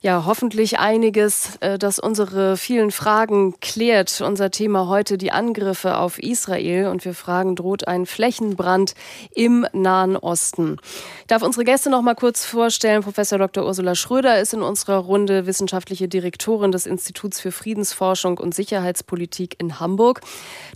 [0.00, 4.20] ja hoffentlich einiges, äh, das unsere vielen Fragen klärt.
[4.20, 8.94] Unser Thema heute die Angriffe auf Israel und wir fragen, droht ein Flächenbrand
[9.34, 10.78] im Nahen Osten?
[11.20, 13.02] Ich darf unsere Gäste noch mal kurz vorstellen.
[13.02, 13.64] Professor Dr.
[13.64, 19.80] Ursula Schröder ist in unserer Runde wissenschaftliche Direktorin des Instituts für Friedensforschung und Sicherheitspolitik in
[19.80, 20.20] Hamburg.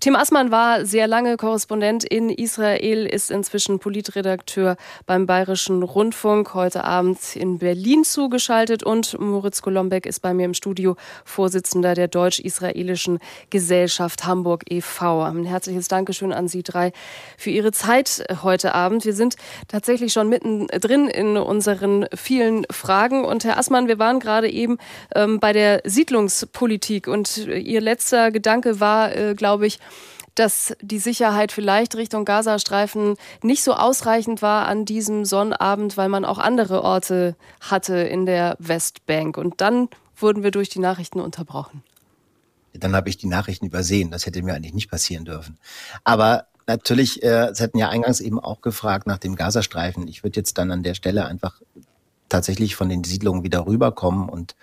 [0.00, 6.84] Tim Assmann war sehr lange Korrespondent in Israel, ist inzwischen Politredakteur beim Bayerischen Rundfunk, heute
[6.84, 13.18] Abend in Berlin zugeschaltet und Moritz Golombek ist bei mir im Studio, Vorsitzender der Deutsch-Israelischen
[13.50, 15.22] Gesellschaft Hamburg e.V.
[15.22, 16.92] Ein herzliches Dankeschön an Sie drei
[17.36, 19.04] für Ihre Zeit heute Abend.
[19.04, 19.36] Wir sind
[19.68, 23.24] tatsächlich schon mittendrin in unseren vielen Fragen.
[23.24, 24.78] Und Herr Assmann, wir waren gerade eben
[25.14, 29.78] ähm, bei der Siedlungspolitik und Ihr letzter Gedanke war, äh, glaube ich,
[30.34, 36.24] dass die Sicherheit vielleicht Richtung Gazastreifen nicht so ausreichend war an diesem Sonnabend, weil man
[36.24, 39.36] auch andere Orte hatte in der Westbank.
[39.36, 41.82] Und dann wurden wir durch die Nachrichten unterbrochen.
[42.72, 44.10] Dann habe ich die Nachrichten übersehen.
[44.10, 45.58] Das hätte mir eigentlich nicht passieren dürfen.
[46.04, 50.06] Aber natürlich, äh, Sie hatten ja eingangs eben auch gefragt nach dem Gazastreifen.
[50.06, 51.60] Ich würde jetzt dann an der Stelle einfach
[52.28, 54.54] tatsächlich von den Siedlungen wieder rüberkommen und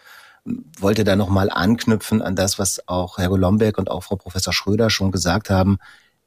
[0.80, 4.90] wollte da nochmal anknüpfen an das, was auch Herr Golombek und auch Frau Professor Schröder
[4.90, 5.78] schon gesagt haben.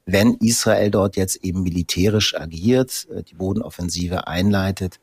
[0.07, 4.99] Wenn Israel dort jetzt eben militärisch agiert, äh, die Bodenoffensive einleitet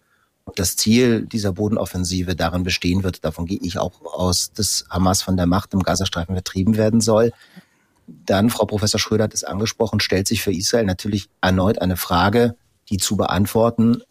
[0.46, 5.22] und das Ziel dieser Bodenoffensive darin bestehen wird, davon gehe ich auch aus, dass Hamas
[5.22, 7.32] von der Macht im Gazastreifen vertrieben werden soll,
[8.08, 12.56] dann, Frau Professor Schröder hat es angesprochen, stellt sich für Israel natürlich erneut eine Frage,
[12.90, 14.02] die zu beantworten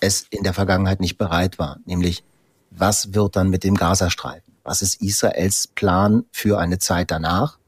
[0.00, 2.22] es in der Vergangenheit nicht bereit war, nämlich
[2.70, 4.45] was wird dann mit dem Gazastreifen?
[4.66, 7.58] Was ist Israels Plan für eine Zeit danach?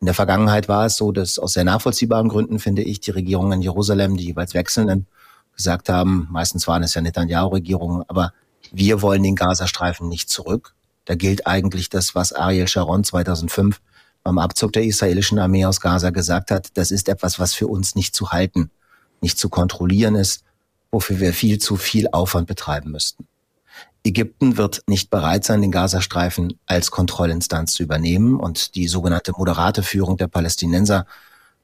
[0.00, 3.52] In der Vergangenheit war es so, dass aus sehr nachvollziehbaren Gründen, finde ich, die Regierungen
[3.52, 5.06] in Jerusalem, die jeweils wechselnden,
[5.54, 8.32] gesagt haben, meistens waren es ja Netanyahu-Regierungen, aber
[8.72, 10.74] wir wollen den Gazastreifen nicht zurück.
[11.04, 13.80] Da gilt eigentlich das, was Ariel Sharon 2005
[14.24, 16.76] beim Abzug der israelischen Armee aus Gaza gesagt hat.
[16.76, 18.72] Das ist etwas, was für uns nicht zu halten,
[19.20, 20.42] nicht zu kontrollieren ist,
[20.90, 23.28] wofür wir viel zu viel Aufwand betreiben müssten.
[24.04, 29.82] Ägypten wird nicht bereit sein, den Gazastreifen als Kontrollinstanz zu übernehmen und die sogenannte moderate
[29.82, 31.06] Führung der Palästinenser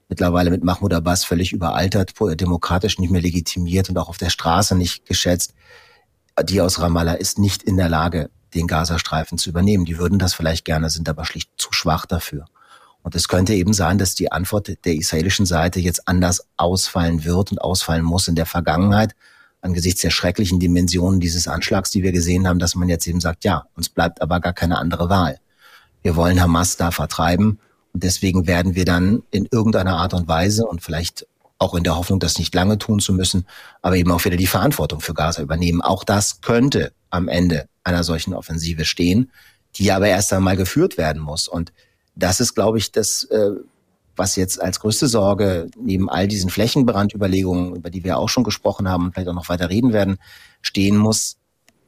[0.09, 4.75] mittlerweile mit Mahmoud Abbas völlig überaltert, demokratisch nicht mehr legitimiert und auch auf der Straße
[4.75, 5.53] nicht geschätzt.
[6.43, 9.85] Die aus Ramallah ist nicht in der Lage, den Gazastreifen zu übernehmen.
[9.85, 12.45] Die würden das vielleicht gerne, sind aber schlicht zu schwach dafür.
[13.03, 17.51] Und es könnte eben sein, dass die Antwort der israelischen Seite jetzt anders ausfallen wird
[17.51, 19.15] und ausfallen muss in der Vergangenheit,
[19.61, 23.43] angesichts der schrecklichen Dimensionen dieses Anschlags, die wir gesehen haben, dass man jetzt eben sagt,
[23.43, 25.39] ja, uns bleibt aber gar keine andere Wahl.
[26.01, 27.59] Wir wollen Hamas da vertreiben
[27.93, 31.27] und deswegen werden wir dann in irgendeiner Art und Weise und vielleicht
[31.59, 33.45] auch in der Hoffnung, das nicht lange tun zu müssen,
[33.83, 35.81] aber eben auch wieder die Verantwortung für Gaza übernehmen.
[35.81, 39.31] Auch das könnte am Ende einer solchen Offensive stehen,
[39.75, 41.47] die aber erst einmal geführt werden muss.
[41.47, 41.71] Und
[42.15, 43.51] das ist, glaube ich, das, äh,
[44.21, 48.87] was jetzt als größte Sorge neben all diesen Flächenbrandüberlegungen, über die wir auch schon gesprochen
[48.87, 50.19] haben und vielleicht auch noch weiter reden werden,
[50.61, 51.37] stehen muss,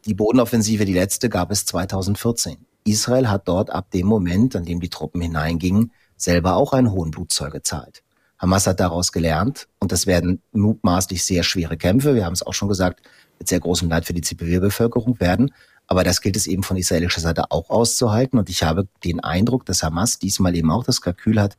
[0.06, 2.58] die Bodenoffensive, die letzte, gab es 2014.
[2.86, 7.12] Israel hat dort ab dem Moment, an dem die Truppen hineingingen, selber auch einen hohen
[7.12, 8.02] Blutzoll gezahlt.
[8.40, 12.56] Hamas hat daraus gelernt und das werden mutmaßlich sehr schwere Kämpfe, wir haben es auch
[12.56, 13.04] schon gesagt,
[13.38, 15.54] mit sehr großem Leid für die Zivilbevölkerung werden.
[15.86, 18.40] Aber das gilt es eben von israelischer Seite auch auszuhalten.
[18.40, 21.58] Und ich habe den Eindruck, dass Hamas diesmal eben auch das Kalkül hat,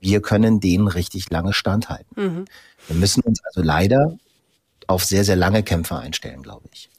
[0.00, 2.20] wir können denen richtig lange standhalten.
[2.20, 2.44] Mhm.
[2.86, 4.18] Wir müssen uns also leider
[4.86, 6.90] auf sehr, sehr lange Kämpfe einstellen, glaube ich.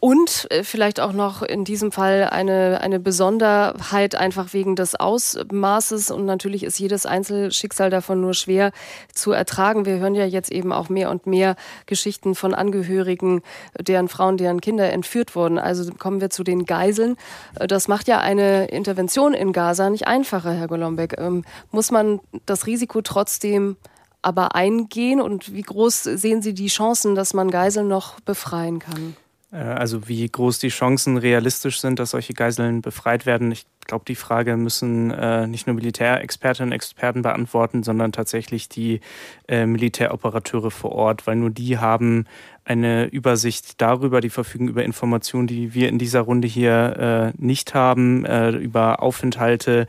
[0.00, 6.10] Und äh, vielleicht auch noch in diesem Fall eine, eine Besonderheit einfach wegen des Ausmaßes.
[6.10, 8.72] Und natürlich ist jedes Einzelschicksal davon nur schwer
[9.12, 9.84] zu ertragen.
[9.84, 13.42] Wir hören ja jetzt eben auch mehr und mehr Geschichten von Angehörigen,
[13.78, 15.58] deren Frauen, deren Kinder entführt wurden.
[15.58, 17.16] Also kommen wir zu den Geiseln.
[17.58, 21.16] Äh, das macht ja eine Intervention in Gaza nicht einfacher, Herr Golombek.
[21.18, 23.76] Ähm, muss man das Risiko trotzdem
[24.22, 25.20] aber eingehen?
[25.20, 29.14] Und wie groß sehen Sie die Chancen, dass man Geiseln noch befreien kann?
[29.52, 33.52] Äh, also wie groß die Chancen realistisch sind, dass solche Geiseln befreit werden.
[33.52, 39.00] Ich glaube, die Frage müssen äh, nicht nur Militärexpertinnen und Experten beantworten, sondern tatsächlich die
[39.48, 42.26] äh, Militäroperateure vor Ort, weil nur die haben
[42.64, 47.74] eine Übersicht darüber, die verfügen über Informationen, die wir in dieser Runde hier äh, nicht
[47.74, 49.86] haben, äh, über Aufenthalte,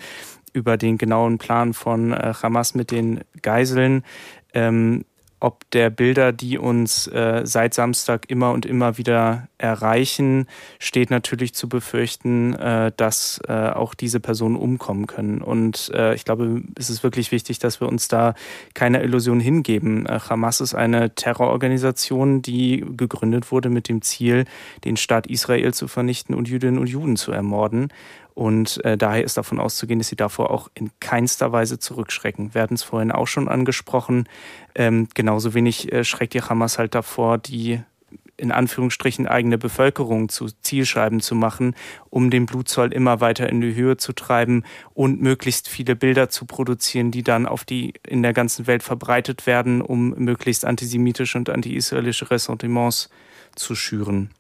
[0.54, 4.04] über den genauen Plan von äh, Hamas mit den Geiseln.
[4.54, 5.06] Ähm,
[5.42, 10.46] ob der Bilder, die uns äh, seit Samstag immer und immer wieder erreichen,
[10.78, 15.42] steht natürlich zu befürchten, äh, dass äh, auch diese Personen umkommen können.
[15.42, 18.36] Und äh, ich glaube, es ist wirklich wichtig, dass wir uns da
[18.76, 20.06] keine Illusion hingeben.
[20.06, 24.46] Äh, Hamas ist eine Terrororganisation, die gegründet wurde mit dem Ziel,
[24.86, 27.90] den Staat Israel zu vernichten und Jüdinnen und Juden zu ermorden.
[28.34, 32.54] Und äh, daher ist davon auszugehen, dass sie davor auch in keinster Weise zurückschrecken.
[32.54, 34.28] Wir hatten es vorhin auch schon angesprochen.
[34.76, 37.82] Ähm, genauso wenig äh, schreckt die Hamas halt davor, die
[38.42, 41.76] in Anführungsstrichen eigene Bevölkerung zu Zielscheiben zu machen,
[42.10, 44.64] um den Blutzoll immer weiter in die Höhe zu treiben
[44.96, 49.46] und möglichst viele Bilder zu produzieren, die dann auf die in der ganzen Welt verbreitet
[49.46, 53.10] werden, um möglichst antisemitische und anti-israelische Ressentiments
[53.56, 54.32] zu schüren.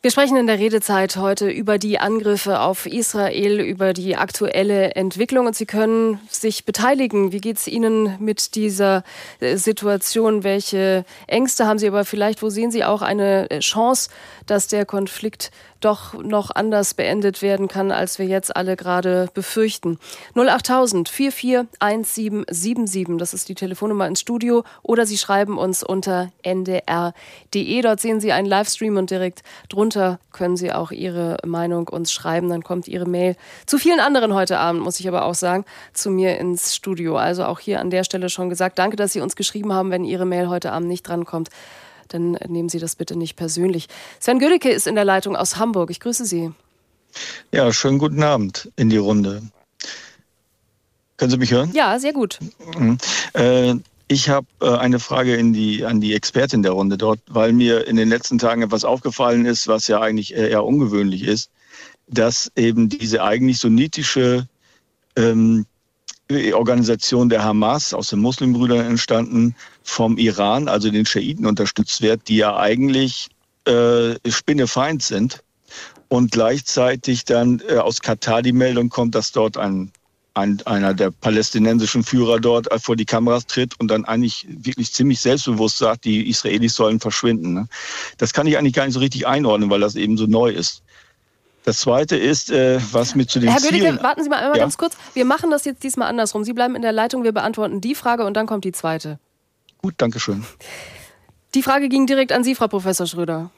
[0.00, 5.46] Wir sprechen in der Redezeit heute über die Angriffe auf Israel, über die aktuelle Entwicklung
[5.48, 7.32] und Sie können sich beteiligen.
[7.32, 9.02] Wie geht es Ihnen mit dieser
[9.40, 10.44] äh, Situation?
[10.44, 11.88] Welche Ängste haben Sie?
[11.88, 14.10] Aber vielleicht, wo sehen Sie auch eine Chance,
[14.46, 15.50] dass der Konflikt
[15.80, 19.98] doch noch anders beendet werden kann, als wir jetzt alle gerade befürchten.
[20.34, 27.82] 08000 441777, das ist die Telefonnummer ins Studio, oder Sie schreiben uns unter ndr.de.
[27.82, 32.48] Dort sehen Sie einen Livestream und direkt drunter können Sie auch Ihre Meinung uns schreiben.
[32.48, 36.10] Dann kommt Ihre Mail zu vielen anderen heute Abend, muss ich aber auch sagen, zu
[36.10, 37.16] mir ins Studio.
[37.16, 40.04] Also auch hier an der Stelle schon gesagt, danke, dass Sie uns geschrieben haben, wenn
[40.04, 41.50] Ihre Mail heute Abend nicht drankommt
[42.08, 43.88] dann nehmen Sie das bitte nicht persönlich.
[44.20, 45.90] Sven Gödecke ist in der Leitung aus Hamburg.
[45.90, 46.52] Ich grüße Sie.
[47.52, 49.42] Ja, schönen guten Abend in die Runde.
[51.16, 51.72] Können Sie mich hören?
[51.74, 52.38] Ja, sehr gut.
[52.76, 52.98] Mhm.
[53.32, 53.74] Äh,
[54.06, 57.86] ich habe äh, eine Frage in die, an die Expertin der Runde dort, weil mir
[57.86, 61.50] in den letzten Tagen etwas aufgefallen ist, was ja eigentlich eher ungewöhnlich ist,
[62.06, 64.46] dass eben diese eigentlich sunnitische
[65.16, 65.66] ähm,
[66.52, 69.54] Organisation der Hamas aus den Muslimbrüdern entstanden,
[69.88, 73.28] vom Iran, also den Schiiten unterstützt wird, die ja eigentlich
[73.64, 75.42] äh, Spinnefeind sind.
[76.08, 79.90] Und gleichzeitig dann äh, aus Katar die Meldung kommt, dass dort ein,
[80.34, 85.20] ein, einer der palästinensischen Führer dort vor die Kameras tritt und dann eigentlich wirklich ziemlich
[85.20, 87.54] selbstbewusst sagt, die Israelis sollen verschwinden.
[87.54, 87.68] Ne?
[88.18, 90.82] Das kann ich eigentlich gar nicht so richtig einordnen, weil das eben so neu ist.
[91.64, 93.80] Das Zweite ist, äh, was mit zu den Herr Zielen...
[93.80, 94.64] Gödicke, warten Sie mal einmal ja?
[94.64, 94.96] ganz kurz.
[95.12, 96.44] Wir machen das jetzt diesmal andersrum.
[96.44, 99.18] Sie bleiben in der Leitung, wir beantworten die Frage und dann kommt die zweite.
[99.78, 100.44] Gut, danke schön.
[101.54, 103.50] Die Frage ging direkt an Sie, Frau Professor Schröder.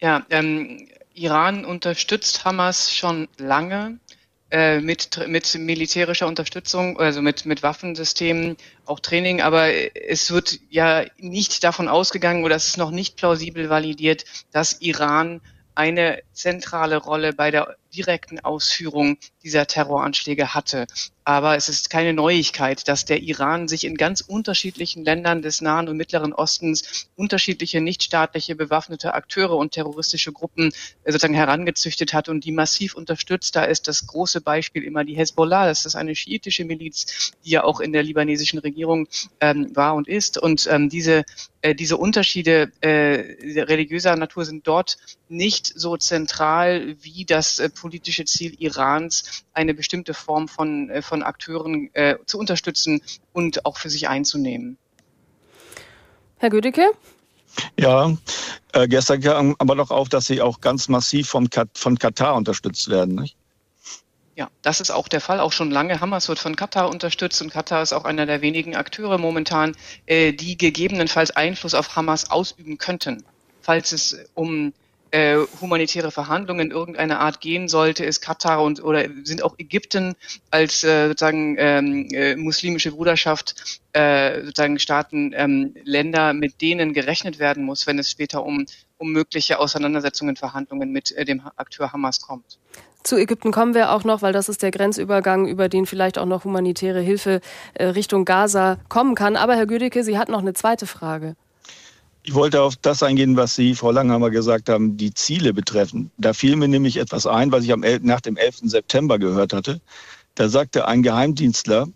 [0.00, 3.98] Ja, ähm, Iran unterstützt Hamas schon lange
[4.50, 11.04] äh, mit, mit militärischer Unterstützung, also mit, mit Waffensystemen, auch Training, aber es wird ja
[11.18, 15.40] nicht davon ausgegangen oder es ist noch nicht plausibel validiert, dass Iran
[15.74, 20.86] eine zentrale Rolle bei der direkten Ausführung dieser Terroranschläge hatte.
[21.24, 25.88] Aber es ist keine Neuigkeit, dass der Iran sich in ganz unterschiedlichen Ländern des Nahen
[25.88, 30.68] und Mittleren Ostens unterschiedliche nichtstaatliche bewaffnete Akteure und terroristische Gruppen
[31.02, 33.56] äh, sozusagen herangezüchtet hat und die massiv unterstützt.
[33.56, 35.66] Da ist das große Beispiel immer die Hezbollah.
[35.66, 39.08] Das ist eine schiitische Miliz, die ja auch in der libanesischen Regierung
[39.40, 40.38] ähm, war und ist.
[40.38, 41.24] Und ähm, diese,
[41.60, 44.96] äh, diese Unterschiede äh, religiöser Natur sind dort
[45.28, 51.22] nicht so zentral wie das äh, politische Ziel Irans, eine bestimmte Form von, äh, von
[51.22, 53.00] Akteuren äh, zu unterstützen
[53.32, 54.76] und auch für sich einzunehmen.
[56.38, 56.90] Herr Gödecke?
[57.78, 58.16] Ja,
[58.72, 62.34] äh, gestern kam aber noch auf, dass sie auch ganz massiv vom Kat von Katar
[62.34, 63.14] unterstützt werden.
[63.14, 63.36] Nicht?
[64.34, 65.38] Ja, das ist auch der Fall.
[65.38, 66.00] Auch schon lange.
[66.00, 69.76] Hamas wird von Katar unterstützt und Katar ist auch einer der wenigen Akteure momentan,
[70.06, 73.24] äh, die gegebenenfalls Einfluss auf Hamas ausüben könnten,
[73.62, 74.72] falls es um
[75.10, 80.14] äh, humanitäre Verhandlungen irgendeiner Art gehen sollte, ist Katar und oder sind auch Ägypten
[80.50, 87.38] als äh, sozusagen ähm, äh, muslimische Bruderschaft äh, sozusagen Staaten, ähm, Länder, mit denen gerechnet
[87.38, 88.66] werden muss, wenn es später um,
[88.98, 92.58] um mögliche Auseinandersetzungen, Verhandlungen mit äh, dem Akteur Hamas kommt.
[93.06, 96.26] Zu Ägypten kommen wir auch noch, weil das ist der Grenzübergang, über den vielleicht auch
[96.26, 97.40] noch humanitäre Hilfe
[97.74, 99.36] äh, Richtung Gaza kommen kann.
[99.36, 101.36] Aber Herr Gödecke, Sie hatten noch eine zweite Frage.
[102.28, 106.10] Ich wollte auf das eingehen, was Sie, Frau Langhammer, gesagt haben, die Ziele betreffen.
[106.18, 108.62] Da fiel mir nämlich etwas ein, was ich am, nach dem 11.
[108.64, 109.80] September gehört hatte.
[110.34, 111.86] Da sagte ein Geheimdienstler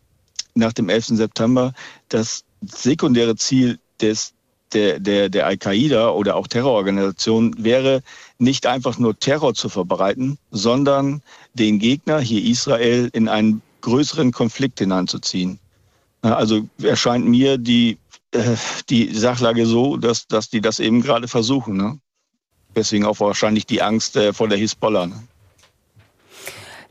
[0.55, 1.07] nach dem 11.
[1.17, 1.73] September,
[2.11, 4.33] das sekundäre Ziel des,
[4.73, 8.01] der, der, der Al-Qaida oder auch Terrororganisationen wäre,
[8.39, 11.23] nicht einfach nur Terror zu verbreiten, sondern
[11.55, 15.59] den Gegner, hier Israel, in einen größeren Konflikt hineinzuziehen.
[16.23, 17.99] Also erscheint mir die
[18.33, 18.57] äh,
[18.89, 21.77] die Sachlage so, dass, dass die das eben gerade versuchen.
[21.77, 21.99] Ne?
[22.75, 25.07] Deswegen auch wahrscheinlich die Angst äh, vor der Hisbollah.
[25.09, 25.23] Ne?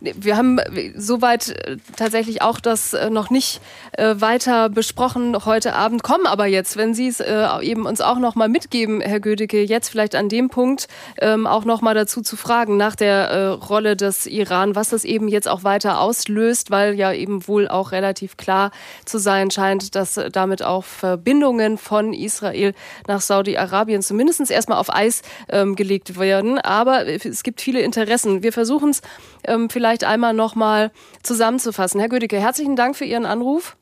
[0.01, 0.59] Wir haben
[0.95, 3.59] soweit äh, tatsächlich auch das äh, noch nicht
[3.91, 7.19] äh, weiter besprochen heute Abend, kommen aber jetzt, wenn Sie es
[7.61, 10.87] eben uns auch noch mal mitgeben, Herr Gödecke, jetzt vielleicht an dem Punkt
[11.19, 15.27] ähm, auch noch mal dazu zu fragen nach der Rolle des Iran, was das eben
[15.27, 18.71] jetzt auch weiter auslöst, weil ja eben wohl auch relativ klar
[19.05, 22.73] zu sein scheint, dass damit auch Verbindungen von Israel
[23.07, 26.59] nach Saudi-Arabien zumindest erstmal auf Eis ähm, gelegt werden.
[26.59, 28.43] Aber es gibt viele Interessen.
[28.43, 29.01] Wir versuchen es
[29.43, 30.91] ähm, vielleicht vielleicht einmal noch mal
[31.23, 31.99] zusammenzufassen.
[31.99, 33.75] Herr Gödecke, herzlichen Dank für Ihren Anruf.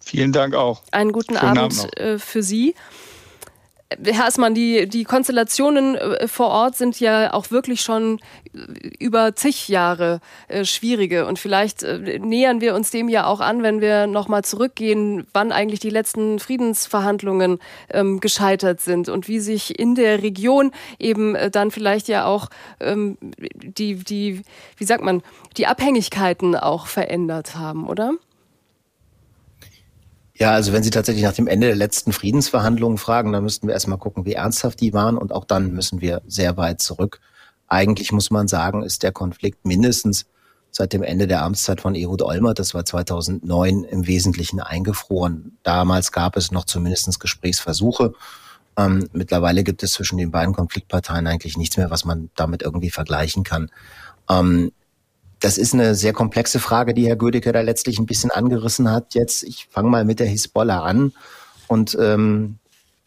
[0.00, 0.82] Vielen Dank auch.
[0.92, 2.76] Einen guten Schönen Abend, Abend äh, für Sie.
[4.04, 8.20] Herr Assmann, die, die Konstellationen äh, vor Ort sind ja auch wirklich schon
[8.98, 11.26] über zig Jahre äh, schwierige.
[11.26, 15.52] Und vielleicht äh, nähern wir uns dem ja auch an, wenn wir nochmal zurückgehen, wann
[15.52, 17.60] eigentlich die letzten Friedensverhandlungen
[17.90, 23.16] ähm, gescheitert sind und wie sich in der Region eben dann vielleicht ja auch ähm,
[23.38, 24.42] die, die,
[24.76, 25.22] wie sagt man,
[25.56, 28.12] die Abhängigkeiten auch verändert haben, oder?
[30.38, 33.74] Ja, also wenn Sie tatsächlich nach dem Ende der letzten Friedensverhandlungen fragen, dann müssten wir
[33.74, 37.20] erstmal gucken, wie ernsthaft die waren und auch dann müssen wir sehr weit zurück.
[37.66, 40.26] Eigentlich muss man sagen, ist der Konflikt mindestens
[40.70, 45.58] seit dem Ende der Amtszeit von Ehud Olmert, das war 2009, im Wesentlichen eingefroren.
[45.64, 48.12] Damals gab es noch zumindest Gesprächsversuche.
[48.76, 52.90] Ähm, mittlerweile gibt es zwischen den beiden Konfliktparteien eigentlich nichts mehr, was man damit irgendwie
[52.90, 53.70] vergleichen kann.
[54.30, 54.70] Ähm,
[55.40, 59.14] das ist eine sehr komplexe Frage, die Herr Gödecke da letztlich ein bisschen angerissen hat.
[59.14, 61.12] Jetzt, ich fange mal mit der Hisbollah an
[61.68, 62.58] und ähm,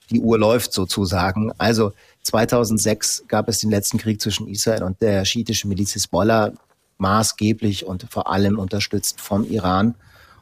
[0.10, 1.52] die Uhr läuft sozusagen.
[1.58, 6.52] Also 2006 gab es den letzten Krieg zwischen Israel und der schiitischen Miliz Hisbollah,
[6.98, 9.96] maßgeblich und vor allem unterstützt vom Iran.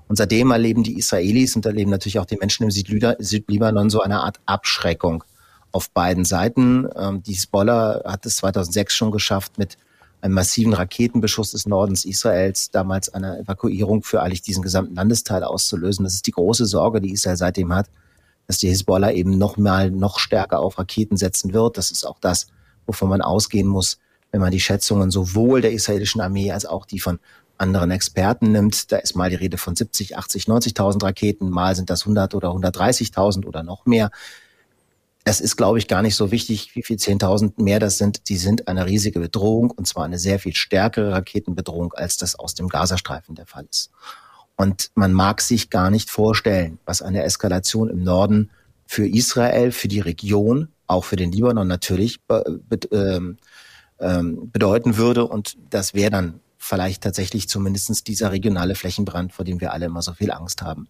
[0.07, 4.21] Und seitdem erleben die Israelis und erleben natürlich auch die Menschen im Südlibanon so eine
[4.21, 5.23] Art Abschreckung
[5.71, 6.87] auf beiden Seiten.
[6.95, 9.77] Ähm, die Hisbollah hat es 2006 schon geschafft, mit
[10.21, 16.03] einem massiven Raketenbeschuss des Nordens Israels, damals eine Evakuierung für eigentlich diesen gesamten Landesteil auszulösen.
[16.03, 17.89] Das ist die große Sorge, die Israel seitdem hat,
[18.47, 21.77] dass die Hisbollah eben noch mal noch stärker auf Raketen setzen wird.
[21.77, 22.47] Das ist auch das,
[22.85, 23.99] wovon man ausgehen muss,
[24.31, 27.19] wenn man die Schätzungen sowohl der israelischen Armee als auch die von
[27.57, 28.91] anderen Experten nimmt.
[28.91, 32.49] Da ist mal die Rede von 70, 80, 90.000 Raketen, mal sind das 100 oder
[32.49, 34.11] 130.000 oder noch mehr.
[35.25, 38.29] Das ist, glaube ich, gar nicht so wichtig, wie viel 10.000 mehr das sind.
[38.29, 42.55] Die sind eine riesige Bedrohung und zwar eine sehr viel stärkere Raketenbedrohung, als das aus
[42.55, 43.91] dem Gazastreifen der Fall ist.
[44.55, 48.49] Und man mag sich gar nicht vorstellen, was eine Eskalation im Norden
[48.85, 52.19] für Israel, für die Region, auch für den Libanon natürlich
[52.91, 53.37] ähm,
[53.99, 55.27] ähm, bedeuten würde.
[55.27, 60.01] Und das wäre dann vielleicht tatsächlich zumindestens dieser regionale Flächenbrand, vor dem wir alle immer
[60.01, 60.89] so viel Angst haben.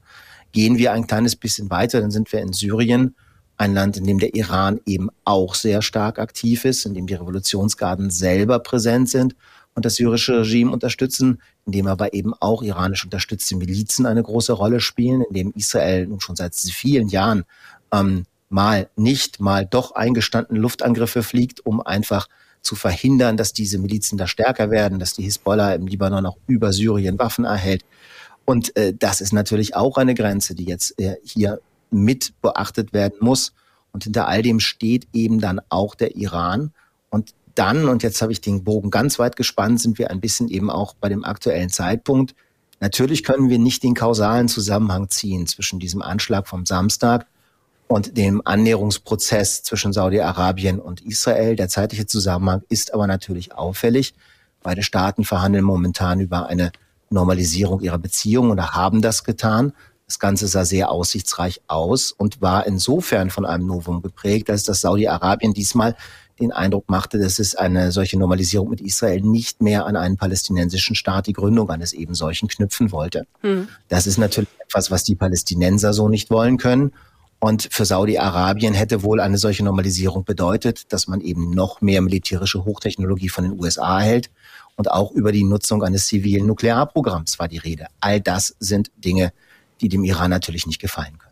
[0.52, 3.16] Gehen wir ein kleines bisschen weiter, dann sind wir in Syrien
[3.60, 7.14] ein Land, in dem der Iran eben auch sehr stark aktiv ist, in dem die
[7.14, 9.36] Revolutionsgarden selber präsent sind
[9.76, 14.54] und das syrische Regime unterstützen, in dem aber eben auch iranisch unterstützte Milizen eine große
[14.54, 17.44] Rolle spielen, in dem Israel nun schon seit vielen Jahren
[17.92, 22.30] ähm, mal nicht, mal doch eingestanden Luftangriffe fliegt, um einfach
[22.62, 26.72] zu verhindern, dass diese Milizen da stärker werden, dass die Hisbollah im Libanon auch über
[26.72, 27.84] Syrien Waffen erhält.
[28.46, 31.60] Und äh, das ist natürlich auch eine Grenze, die jetzt äh, hier
[31.92, 33.54] mit beachtet werden muss.
[33.92, 36.72] Und hinter all dem steht eben dann auch der Iran.
[37.10, 40.48] Und dann, und jetzt habe ich den Bogen ganz weit gespannt, sind wir ein bisschen
[40.50, 42.36] eben auch bei dem aktuellen Zeitpunkt.
[42.80, 47.26] Natürlich können wir nicht den kausalen Zusammenhang ziehen zwischen diesem Anschlag vom Samstag
[47.88, 51.56] und dem Annäherungsprozess zwischen Saudi-Arabien und Israel.
[51.56, 54.14] Der zeitliche Zusammenhang ist aber natürlich auffällig.
[54.62, 56.72] Beide Staaten verhandeln momentan über eine
[57.10, 59.74] Normalisierung ihrer Beziehungen oder haben das getan.
[60.10, 64.82] Das Ganze sah sehr aussichtsreich aus und war insofern von einem Novum geprägt, dass das
[64.82, 65.96] Saudi-Arabien diesmal
[66.40, 70.96] den Eindruck machte, dass es eine solche Normalisierung mit Israel nicht mehr an einen palästinensischen
[70.96, 73.28] Staat, die Gründung eines eben solchen, knüpfen wollte.
[73.44, 73.68] Mhm.
[73.88, 76.92] Das ist natürlich etwas, was die Palästinenser so nicht wollen können.
[77.40, 82.66] Und für Saudi-Arabien hätte wohl eine solche Normalisierung bedeutet, dass man eben noch mehr militärische
[82.66, 84.32] Hochtechnologie von den USA erhält
[84.76, 87.86] und auch über die Nutzung eines zivilen Nuklearprogramms war die Rede.
[88.00, 89.49] All das sind Dinge, die
[89.88, 91.29] dem Iran natürlich nicht gefallen können.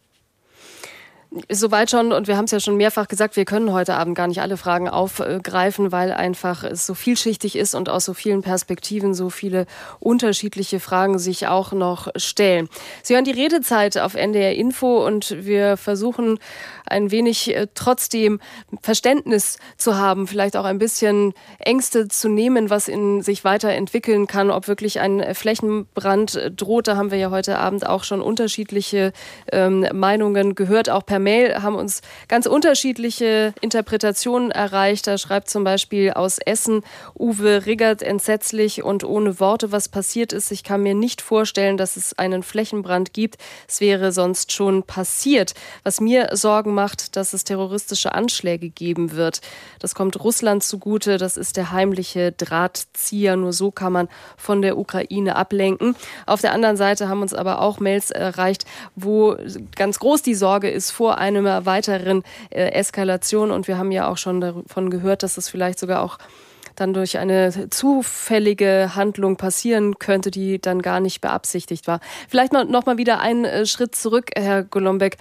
[1.51, 4.27] Soweit schon, und wir haben es ja schon mehrfach gesagt, wir können heute Abend gar
[4.27, 9.13] nicht alle Fragen aufgreifen, weil einfach es so vielschichtig ist und aus so vielen Perspektiven
[9.13, 9.65] so viele
[9.99, 12.69] unterschiedliche Fragen sich auch noch stellen.
[13.03, 16.39] Sie hören die Redezeit auf NDR Info und wir versuchen
[16.85, 18.39] ein wenig äh, trotzdem
[18.81, 24.49] Verständnis zu haben, vielleicht auch ein bisschen Ängste zu nehmen, was in sich weiterentwickeln kann,
[24.49, 26.87] ob wirklich ein Flächenbrand droht.
[26.87, 29.11] Da haben wir ja heute Abend auch schon unterschiedliche
[29.51, 35.07] ähm, Meinungen gehört, auch per per Mail haben uns ganz unterschiedliche Interpretationen erreicht.
[35.07, 36.83] Da schreibt zum Beispiel aus Essen
[37.17, 40.51] Uwe Riggert entsetzlich und ohne Worte, was passiert ist.
[40.51, 43.37] Ich kann mir nicht vorstellen, dass es einen Flächenbrand gibt.
[43.67, 45.55] Es wäre sonst schon passiert.
[45.83, 49.41] Was mir Sorgen macht, dass es terroristische Anschläge geben wird.
[49.79, 51.17] Das kommt Russland zugute.
[51.17, 53.37] Das ist der heimliche Drahtzieher.
[53.37, 54.07] Nur so kann man
[54.37, 55.95] von der Ukraine ablenken.
[56.27, 58.65] Auf der anderen Seite haben uns aber auch Mails erreicht,
[58.95, 59.35] wo
[59.75, 63.49] ganz groß die Sorge ist vor vor einer weiteren äh, Eskalation.
[63.51, 66.17] Und wir haben ja auch schon davon gehört, dass es vielleicht sogar auch
[66.75, 72.01] dann durch eine zufällige Handlung passieren könnte, die dann gar nicht beabsichtigt war.
[72.27, 75.15] Vielleicht noch mal wieder einen äh, Schritt zurück, Herr Golombek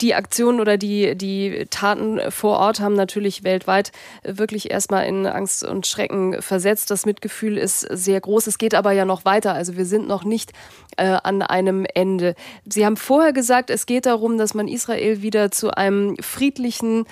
[0.00, 3.92] die Aktionen oder die, die Taten vor Ort haben natürlich weltweit
[4.22, 6.90] wirklich erstmal in Angst und Schrecken versetzt.
[6.90, 8.46] Das Mitgefühl ist sehr groß.
[8.46, 9.54] Es geht aber ja noch weiter.
[9.54, 10.52] Also wir sind noch nicht
[10.96, 12.34] äh, an einem Ende.
[12.64, 17.04] Sie haben vorher gesagt, es geht darum, dass man Israel wieder zu einem friedlichen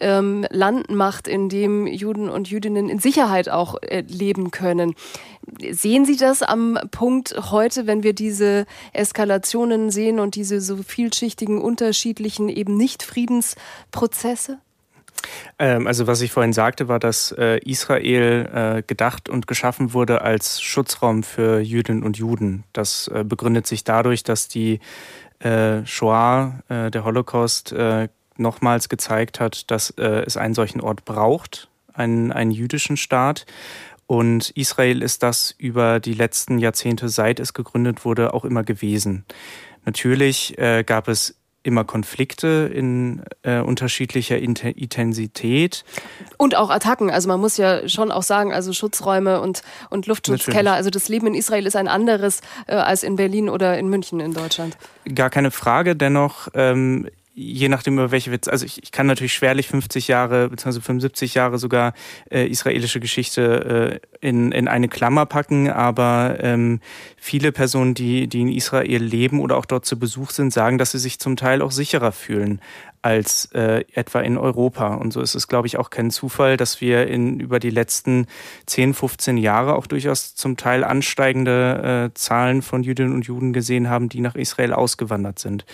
[0.00, 4.94] ähm, Land macht, in dem Juden und Jüdinnen in Sicherheit auch äh, leben können.
[5.70, 11.60] Sehen Sie das am Punkt heute, wenn wir diese Eskalationen sehen und diese so vielschichtigen,
[11.60, 14.58] unterschiedlichen, eben nicht Friedensprozesse?
[15.58, 20.22] Ähm, also was ich vorhin sagte, war, dass äh, Israel äh, gedacht und geschaffen wurde
[20.22, 22.64] als Schutzraum für Jüdinnen und Juden.
[22.72, 24.80] Das äh, begründet sich dadurch, dass die
[25.84, 27.74] Shoah, der Holocaust,
[28.36, 33.44] nochmals gezeigt hat, dass es einen solchen Ort braucht, einen, einen jüdischen Staat.
[34.12, 39.24] Und Israel ist das über die letzten Jahrzehnte, seit es gegründet wurde, auch immer gewesen.
[39.86, 45.86] Natürlich äh, gab es immer Konflikte in äh, unterschiedlicher Intensität.
[46.36, 47.08] Und auch Attacken.
[47.08, 50.56] Also man muss ja schon auch sagen, also Schutzräume und, und Luftschutzkeller.
[50.56, 50.76] Natürlich.
[50.76, 54.20] Also das Leben in Israel ist ein anderes äh, als in Berlin oder in München
[54.20, 54.76] in Deutschland.
[55.14, 55.96] Gar keine Frage.
[55.96, 60.48] Dennoch ähm, je nachdem über welche Witz, also ich, ich kann natürlich schwerlich 50 Jahre
[60.50, 60.80] bzw.
[60.80, 61.94] 75 Jahre sogar
[62.30, 66.80] äh, israelische Geschichte äh, in, in eine Klammer packen, aber ähm,
[67.16, 70.92] viele Personen, die, die in Israel leben oder auch dort zu Besuch sind, sagen, dass
[70.92, 72.60] sie sich zum Teil auch sicherer fühlen
[73.00, 74.94] als äh, etwa in Europa.
[74.94, 78.26] Und so ist es, glaube ich, auch kein Zufall, dass wir in über die letzten
[78.66, 83.88] 10, 15 Jahre auch durchaus zum Teil ansteigende äh, Zahlen von Jüdinnen und Juden gesehen
[83.88, 85.64] haben, die nach Israel ausgewandert sind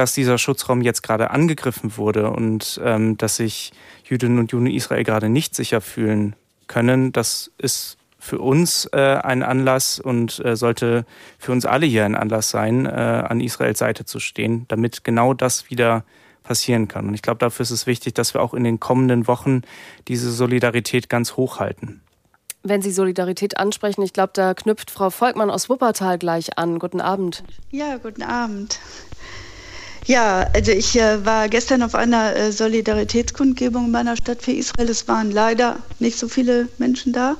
[0.00, 3.70] dass dieser Schutzraum jetzt gerade angegriffen wurde und ähm, dass sich
[4.02, 6.34] Jüdinnen und Juden in Israel gerade nicht sicher fühlen
[6.68, 11.04] können, das ist für uns äh, ein Anlass und äh, sollte
[11.38, 15.34] für uns alle hier ein Anlass sein, äh, an Israels Seite zu stehen, damit genau
[15.34, 16.04] das wieder
[16.44, 17.08] passieren kann.
[17.08, 19.60] Und ich glaube, dafür ist es wichtig, dass wir auch in den kommenden Wochen
[20.08, 22.00] diese Solidarität ganz hoch halten.
[22.62, 26.78] Wenn Sie Solidarität ansprechen, ich glaube, da knüpft Frau Volkmann aus Wuppertal gleich an.
[26.78, 27.44] Guten Abend.
[27.70, 28.78] Ja, guten Abend.
[30.06, 34.88] Ja, also ich äh, war gestern auf einer äh, Solidaritätskundgebung in meiner Stadt für Israel.
[34.88, 37.36] Es waren leider nicht so viele Menschen da.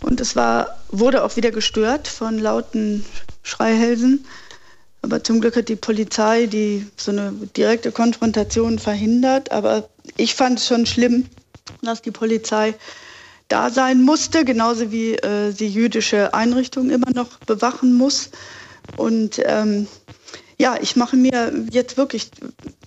[0.00, 3.04] Und es war, wurde auch wieder gestört von lauten
[3.42, 4.24] Schreihälsen.
[5.02, 9.50] Aber zum Glück hat die Polizei die so eine direkte Konfrontation verhindert.
[9.50, 11.26] Aber ich fand es schon schlimm,
[11.82, 12.74] dass die Polizei
[13.48, 18.30] da sein musste, genauso wie äh, die jüdische Einrichtung immer noch bewachen muss.
[18.96, 19.86] Und ähm,
[20.60, 22.30] ja, ich mache mir jetzt wirklich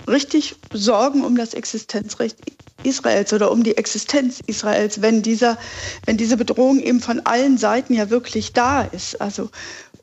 [0.07, 2.37] richtig Sorgen um das Existenzrecht
[2.83, 5.57] Israels oder um die Existenz Israels, wenn dieser,
[6.05, 9.21] wenn diese Bedrohung eben von allen Seiten ja wirklich da ist.
[9.21, 9.49] Also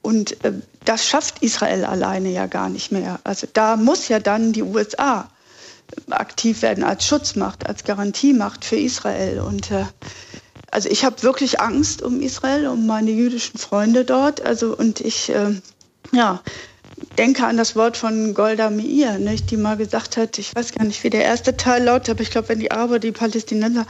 [0.01, 0.53] und äh,
[0.85, 3.21] das schafft Israel alleine ja gar nicht mehr.
[3.25, 5.29] Also da muss ja dann die USA
[6.11, 9.41] aktiv werden als Schutzmacht, als Garantiemacht für Israel.
[9.41, 9.85] Und äh,
[10.71, 14.41] also ich habe wirklich Angst um Israel, um meine jüdischen Freunde dort.
[14.41, 15.61] Also und ich äh,
[16.13, 16.41] ja
[17.17, 20.85] denke an das Wort von Golda Meir, nicht, die mal gesagt hat, ich weiß gar
[20.85, 23.87] nicht, wie der erste Teil lautet, aber ich glaube, wenn die Araber, die Palästinenser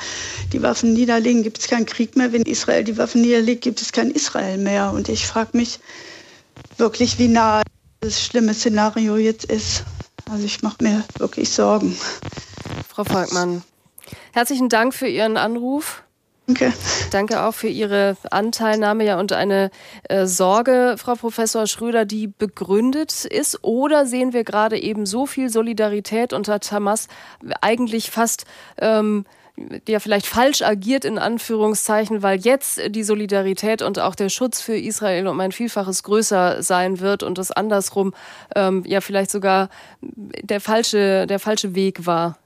[0.52, 2.32] die Waffen niederlegen, gibt es keinen Krieg mehr.
[2.32, 4.92] Wenn Israel die Waffen niederlegt, gibt es kein Israel mehr.
[4.92, 5.80] Und ich frage mich
[6.76, 7.62] wirklich, wie nah
[8.00, 9.84] das schlimme Szenario jetzt ist.
[10.30, 11.96] Also ich mache mir wirklich Sorgen.
[12.88, 13.62] Frau Volkmann,
[14.32, 16.02] herzlichen Dank für Ihren Anruf.
[16.48, 16.72] Danke.
[17.10, 19.70] Danke auch für Ihre Anteilnahme ja und eine
[20.04, 23.62] äh, Sorge, Frau Professor Schröder, die begründet ist.
[23.62, 27.08] Oder sehen wir gerade eben so viel Solidarität unter Hamas
[27.60, 28.46] eigentlich fast
[28.78, 29.26] ähm,
[29.86, 34.76] ja vielleicht falsch agiert in Anführungszeichen, weil jetzt die Solidarität und auch der Schutz für
[34.76, 38.14] Israel um ein Vielfaches größer sein wird und das andersrum
[38.56, 39.68] ähm, ja vielleicht sogar
[40.00, 42.38] der falsche, der falsche Weg war.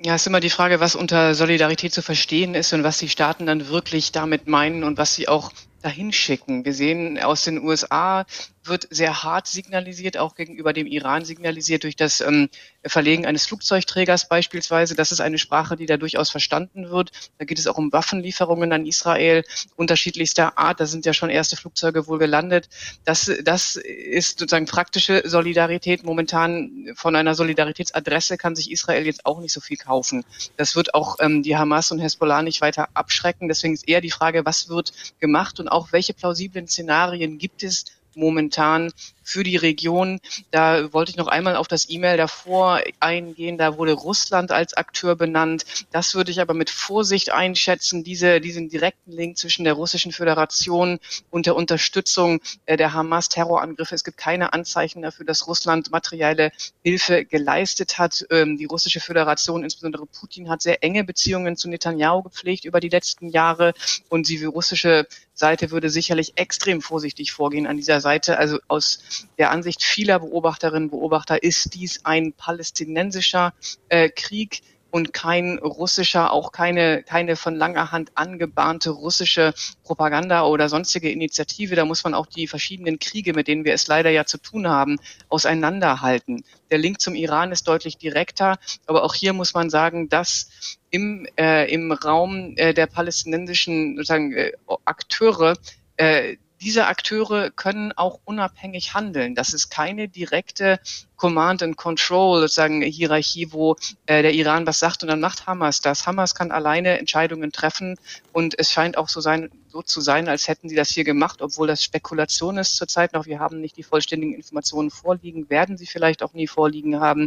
[0.00, 3.08] Ja, es ist immer die Frage, was unter Solidarität zu verstehen ist und was die
[3.08, 5.50] Staaten dann wirklich damit meinen und was sie auch
[5.82, 6.64] dahin schicken.
[6.64, 8.24] Wir sehen aus den USA
[8.68, 12.48] wird sehr hart signalisiert, auch gegenüber dem Iran signalisiert durch das ähm,
[12.84, 14.94] Verlegen eines Flugzeugträgers beispielsweise.
[14.94, 17.10] Das ist eine Sprache, die da durchaus verstanden wird.
[17.38, 19.44] Da geht es auch um Waffenlieferungen an Israel
[19.76, 20.80] unterschiedlichster Art.
[20.80, 22.68] Da sind ja schon erste Flugzeuge wohl gelandet.
[23.04, 26.04] Das, das ist sozusagen praktische Solidarität.
[26.04, 30.24] Momentan von einer Solidaritätsadresse kann sich Israel jetzt auch nicht so viel kaufen.
[30.56, 33.48] Das wird auch ähm, die Hamas und Hezbollah nicht weiter abschrecken.
[33.48, 37.84] Deswegen ist eher die Frage, was wird gemacht und auch welche plausiblen Szenarien gibt es,
[38.18, 38.90] momentan
[39.28, 40.20] für die Region.
[40.50, 43.58] Da wollte ich noch einmal auf das E-Mail davor eingehen.
[43.58, 45.64] Da wurde Russland als Akteur benannt.
[45.92, 48.04] Das würde ich aber mit Vorsicht einschätzen.
[48.04, 50.98] Diese, diesen direkten Link zwischen der Russischen Föderation
[51.30, 53.94] und der Unterstützung äh, der Hamas-Terrorangriffe.
[53.94, 56.50] Es gibt keine Anzeichen dafür, dass Russland materielle
[56.82, 58.24] Hilfe geleistet hat.
[58.30, 62.88] Ähm, die Russische Föderation, insbesondere Putin, hat sehr enge Beziehungen zu Netanyahu gepflegt über die
[62.88, 63.74] letzten Jahre.
[64.08, 68.38] Und die russische Seite würde sicherlich extrem vorsichtig vorgehen an dieser Seite.
[68.38, 73.52] Also aus der Ansicht vieler Beobachterinnen und Beobachter ist dies ein palästinensischer
[73.88, 79.52] äh, Krieg und kein russischer, auch keine, keine von langer Hand angebahnte russische
[79.84, 81.74] Propaganda oder sonstige Initiative.
[81.74, 84.68] Da muss man auch die verschiedenen Kriege, mit denen wir es leider ja zu tun
[84.68, 84.98] haben,
[85.28, 86.42] auseinanderhalten.
[86.70, 90.48] Der Link zum Iran ist deutlich direkter, aber auch hier muss man sagen, dass
[90.90, 94.52] im, äh, im Raum äh, der palästinensischen sozusagen, äh,
[94.86, 95.56] Akteure
[95.96, 99.34] äh, diese Akteure können auch unabhängig handeln.
[99.34, 100.80] Das ist keine direkte
[101.16, 105.80] Command and Control, sozusagen Hierarchie, wo äh, der Iran was sagt und dann macht Hamas
[105.80, 106.06] das.
[106.06, 107.96] Hamas kann alleine Entscheidungen treffen
[108.32, 111.42] und es scheint auch so sein, so zu sein, als hätten sie das hier gemacht,
[111.42, 113.26] obwohl das Spekulation ist zurzeit noch.
[113.26, 117.26] Wir haben nicht die vollständigen Informationen vorliegen, werden sie vielleicht auch nie vorliegen haben.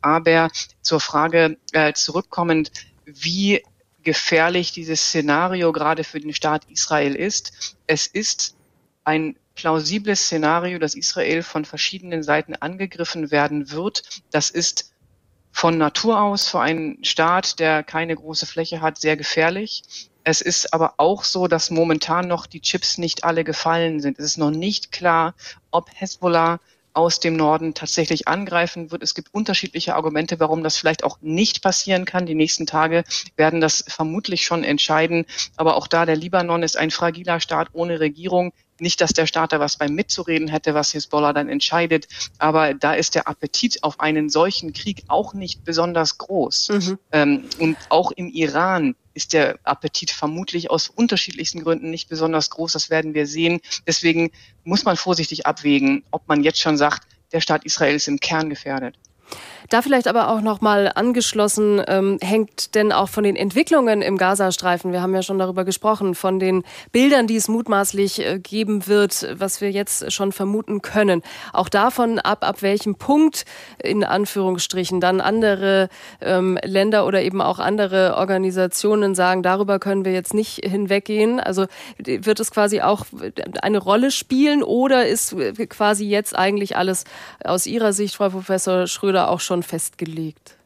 [0.00, 2.72] Aber zur Frage äh, zurückkommend,
[3.04, 3.62] wie
[4.02, 7.76] gefährlich dieses Szenario gerade für den Staat Israel ist.
[7.86, 8.56] Es ist
[9.04, 14.22] ein plausibles Szenario, dass Israel von verschiedenen Seiten angegriffen werden wird.
[14.30, 14.92] Das ist
[15.50, 19.82] von Natur aus für einen Staat, der keine große Fläche hat, sehr gefährlich.
[20.24, 24.18] Es ist aber auch so, dass momentan noch die Chips nicht alle gefallen sind.
[24.18, 25.34] Es ist noch nicht klar,
[25.70, 26.60] ob Hezbollah
[26.94, 29.02] aus dem Norden tatsächlich angreifen wird.
[29.02, 32.26] Es gibt unterschiedliche Argumente, warum das vielleicht auch nicht passieren kann.
[32.26, 33.04] Die nächsten Tage
[33.36, 35.24] werden das vermutlich schon entscheiden.
[35.56, 38.52] Aber auch da, der Libanon ist ein fragiler Staat ohne Regierung.
[38.82, 42.08] Nicht, dass der Staat da was beim Mitzureden hätte, was Hezbollah dann entscheidet,
[42.38, 46.68] aber da ist der Appetit auf einen solchen Krieg auch nicht besonders groß.
[46.70, 46.98] Mhm.
[47.12, 52.72] Ähm, und auch im Iran ist der Appetit vermutlich aus unterschiedlichsten Gründen nicht besonders groß.
[52.72, 53.60] Das werden wir sehen.
[53.86, 54.32] Deswegen
[54.64, 58.50] muss man vorsichtig abwägen, ob man jetzt schon sagt, der Staat Israel ist im Kern
[58.50, 58.98] gefährdet.
[59.72, 64.18] Da vielleicht aber auch noch mal angeschlossen ähm, hängt denn auch von den Entwicklungen im
[64.18, 64.92] Gazastreifen.
[64.92, 69.26] Wir haben ja schon darüber gesprochen, von den Bildern, die es mutmaßlich äh, geben wird,
[69.38, 71.22] was wir jetzt schon vermuten können.
[71.54, 73.46] Auch davon ab, ab welchem Punkt
[73.82, 75.88] in Anführungsstrichen dann andere
[76.20, 81.40] ähm, Länder oder eben auch andere Organisationen sagen, darüber können wir jetzt nicht hinweggehen.
[81.40, 81.64] Also
[81.96, 83.06] wird es quasi auch
[83.62, 85.34] eine Rolle spielen oder ist
[85.70, 87.04] quasi jetzt eigentlich alles
[87.42, 90.56] aus Ihrer Sicht, Frau Professor Schröder, auch schon festgelegt?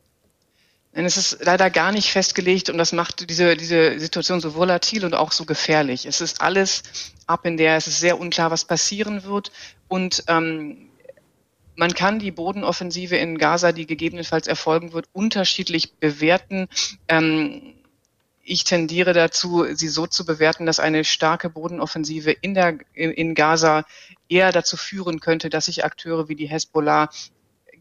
[0.92, 5.14] Es ist leider gar nicht festgelegt und das macht diese, diese Situation so volatil und
[5.14, 6.06] auch so gefährlich.
[6.06, 6.82] Es ist alles
[7.26, 9.52] ab in der, es ist sehr unklar, was passieren wird
[9.88, 10.88] und ähm,
[11.76, 16.68] man kann die Bodenoffensive in Gaza, die gegebenenfalls erfolgen wird, unterschiedlich bewerten.
[17.08, 17.74] Ähm,
[18.42, 23.84] ich tendiere dazu, sie so zu bewerten, dass eine starke Bodenoffensive in, der, in Gaza
[24.28, 27.10] eher dazu führen könnte, dass sich Akteure wie die Hezbollah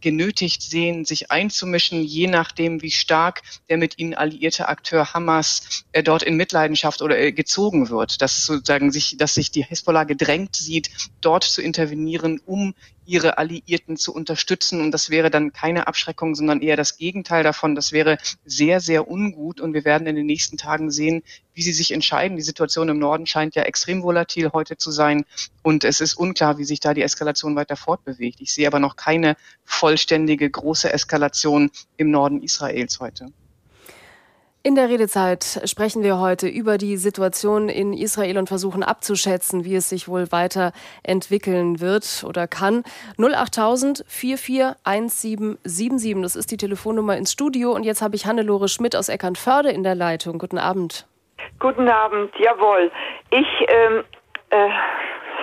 [0.02, 6.04] genötigt sehen, sich einzumischen, je nachdem, wie stark der mit ihnen alliierte Akteur Hamas äh,
[6.04, 8.22] dort in Mitleidenschaft oder äh, gezogen wird.
[8.22, 10.90] Dass sozusagen sich, dass sich die Hisbollah gedrängt sieht,
[11.22, 12.74] dort zu intervenieren, um
[13.06, 14.82] ihre Alliierten zu unterstützen.
[14.82, 17.76] Und das wäre dann keine Abschreckung, sondern eher das Gegenteil davon.
[17.76, 19.62] Das wäre sehr, sehr ungut.
[19.62, 22.38] Und wir werden in den nächsten Tagen sehen, wie sie sich entscheiden.
[22.38, 25.26] Die Situation im Norden scheint ja extrem volatil heute zu sein.
[25.64, 28.42] Und es ist unklar, wie sich da die Eskalation weiter fortbewegt.
[28.42, 33.32] Ich sehe aber noch keine vollständige große Eskalation im Norden Israels heute.
[34.66, 39.76] In der Redezeit sprechen wir heute über die Situation in Israel und versuchen abzuschätzen, wie
[39.76, 42.84] es sich wohl weiterentwickeln wird oder kann.
[43.20, 47.74] 08000 441777, das ist die Telefonnummer ins Studio.
[47.74, 50.40] Und jetzt habe ich Hannelore Schmidt aus Eckernförde in der Leitung.
[50.40, 51.06] Guten Abend.
[51.60, 52.90] Guten Abend, jawohl.
[53.30, 54.04] Ich, ähm,
[54.50, 54.70] äh,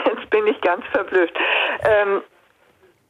[0.06, 1.38] jetzt bin ich ganz verblüfft.
[1.84, 2.22] Ähm,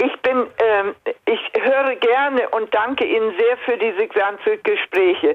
[0.05, 0.95] ich bin, ähm,
[1.27, 5.35] ich höre gerne und danke Ihnen sehr für diese ganzen Gespräche.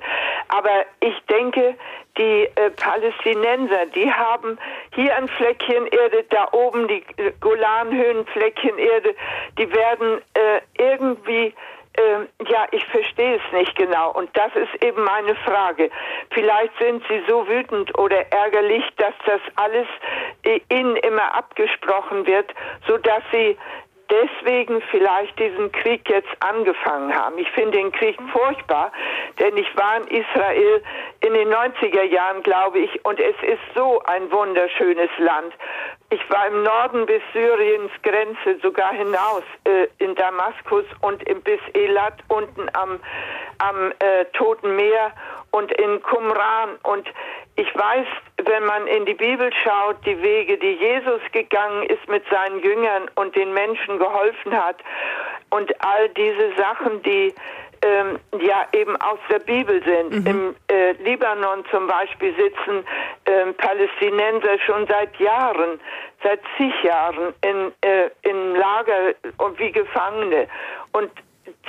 [0.50, 1.76] Aber ich denke,
[2.18, 4.58] die äh, Palästinenser, die haben
[4.94, 9.16] hier ein Fleckchen Erde, da oben die äh, Golanhöhen Fleckchen Erde,
[9.58, 11.54] die werden äh, irgendwie
[12.00, 14.12] ähm, ja, ich verstehe es nicht genau.
[14.12, 15.90] Und das ist eben meine Frage.
[16.30, 19.88] Vielleicht sind Sie so wütend oder ärgerlich, dass das alles
[20.44, 22.54] äh, Ihnen immer abgesprochen wird,
[22.88, 23.58] so dass Sie
[24.10, 27.38] deswegen vielleicht diesen Krieg jetzt angefangen haben.
[27.38, 28.92] Ich finde den Krieg furchtbar,
[29.40, 30.84] denn ich war in Israel
[31.22, 35.54] in den 90er Jahren, glaube ich, und es ist so ein wunderschönes Land.
[36.10, 42.16] Ich war im Norden bis Syriens Grenze, sogar hinaus äh, in Damaskus und bis Elat
[42.30, 43.00] unten am,
[43.58, 45.12] am äh, Toten Meer
[45.52, 46.78] und in Qumran.
[46.84, 47.08] Und
[47.58, 48.06] ich weiß,
[48.46, 53.10] wenn man in die Bibel schaut, die Wege, die Jesus gegangen ist mit seinen Jüngern
[53.16, 54.78] und den Menschen geholfen hat
[55.50, 57.34] und all diese Sachen, die
[57.82, 60.12] ähm, ja eben aus der Bibel sind.
[60.12, 60.28] Mhm.
[60.28, 62.86] Im äh, Libanon zum Beispiel sitzen
[63.26, 65.80] ähm, Palästinenser schon seit Jahren,
[66.24, 70.48] seit zig Jahren in, äh, in Lager und wie Gefangene.
[70.92, 71.10] Und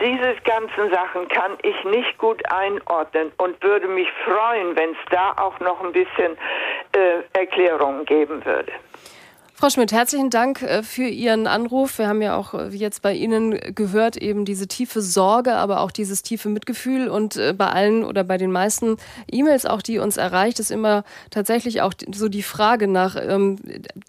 [0.01, 5.35] diese ganzen Sachen kann ich nicht gut einordnen und würde mich freuen, wenn es da
[5.39, 6.37] auch noch ein bisschen
[6.93, 8.73] äh, Erklärungen geben würde.
[9.61, 11.99] Frau Schmidt, herzlichen Dank äh, für Ihren Anruf.
[11.99, 15.91] Wir haben ja auch äh, jetzt bei Ihnen gehört, eben diese tiefe Sorge, aber auch
[15.91, 17.09] dieses tiefe Mitgefühl.
[17.09, 18.99] Und äh, bei allen oder bei den meisten
[19.29, 23.57] E-Mails, auch die uns erreicht, ist immer tatsächlich auch so die Frage nach, ähm,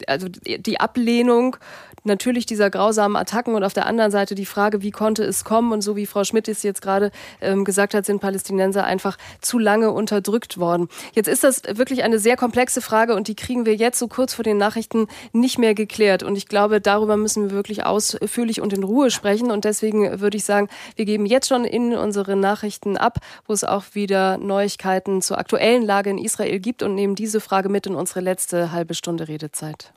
[0.06, 1.56] also die Ablehnung
[2.04, 5.72] natürlich dieser grausamen Attacken und auf der anderen Seite die Frage, wie konnte es kommen?
[5.72, 9.58] Und so wie Frau Schmidt es jetzt gerade ähm, gesagt hat, sind Palästinenser einfach zu
[9.58, 10.90] lange unterdrückt worden.
[11.14, 14.34] Jetzt ist das wirklich eine sehr komplexe Frage und die kriegen wir jetzt so kurz
[14.34, 15.08] vor den Nachrichten
[15.40, 16.24] nicht mehr geklärt.
[16.24, 19.52] Und ich glaube, darüber müssen wir wirklich ausführlich und in Ruhe sprechen.
[19.52, 23.64] Und deswegen würde ich sagen, wir geben jetzt schon in unsere Nachrichten ab, wo es
[23.64, 27.96] auch wieder Neuigkeiten zur aktuellen Lage in Israel gibt und nehmen diese Frage mit in
[27.96, 29.94] unsere letzte halbe Stunde Redezeit.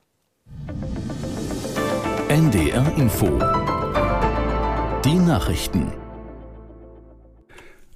[2.28, 3.26] NDR Info.
[5.04, 5.92] Die Nachrichten.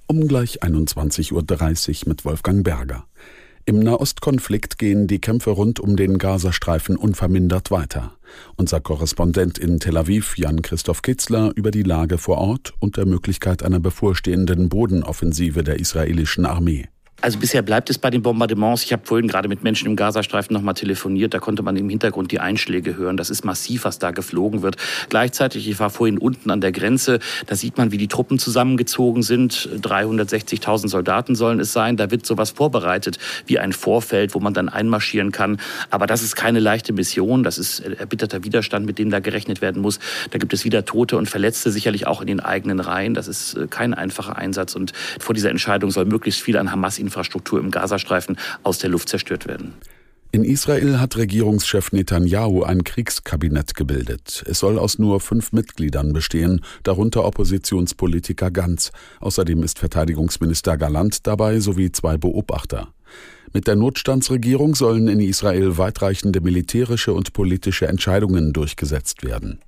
[0.07, 1.33] Um gleich 21.30
[2.03, 3.05] Uhr mit Wolfgang Berger.
[3.69, 8.13] Im Nahostkonflikt gehen die Kämpfe rund um den Gazastreifen unvermindert weiter.
[8.55, 13.63] Unser Korrespondent in Tel Aviv, Jan-Christoph Kitzler, über die Lage vor Ort und der Möglichkeit
[13.63, 16.87] einer bevorstehenden Bodenoffensive der israelischen Armee.
[17.19, 18.83] Also bisher bleibt es bei den Bombardements.
[18.83, 21.33] Ich habe vorhin gerade mit Menschen im Gazastreifen nochmal telefoniert.
[21.33, 23.17] Da konnte man im Hintergrund die Einschläge hören.
[23.17, 24.77] Das ist massiv, was da geflogen wird.
[25.09, 27.17] Gleichzeitig, ich war vorhin unten an der Grenze.
[27.47, 29.67] Da sieht man, wie die Truppen zusammengezogen sind.
[29.81, 31.97] 360.000 Soldaten sollen es sein.
[31.97, 35.59] Da wird sowas vorbereitet wie ein Vorfeld, wo man dann einmarschieren kann.
[35.89, 37.41] Aber das ist keine leichte Mission.
[37.41, 39.97] Das ist erbitterter Widerstand, mit dem da gerechnet werden muss.
[40.29, 43.15] Da gibt es wieder Tote und Verletzte, sicherlich auch in den eigenen Reihen.
[43.15, 44.75] Das ist äh, kein einfacher Einsatz.
[44.75, 49.09] Und vor dieser Entscheidung soll möglichst viel an Hamas Infrastruktur im Gazastreifen aus der Luft
[49.09, 49.73] zerstört werden.
[50.33, 54.43] In Israel hat Regierungschef Netanyahu ein Kriegskabinett gebildet.
[54.45, 58.91] Es soll aus nur fünf Mitgliedern bestehen, darunter Oppositionspolitiker Ganz.
[59.21, 62.89] Außerdem ist Verteidigungsminister Galant dabei sowie zwei Beobachter.
[63.53, 69.61] Mit der Notstandsregierung sollen in Israel weitreichende militärische und politische Entscheidungen durchgesetzt werden.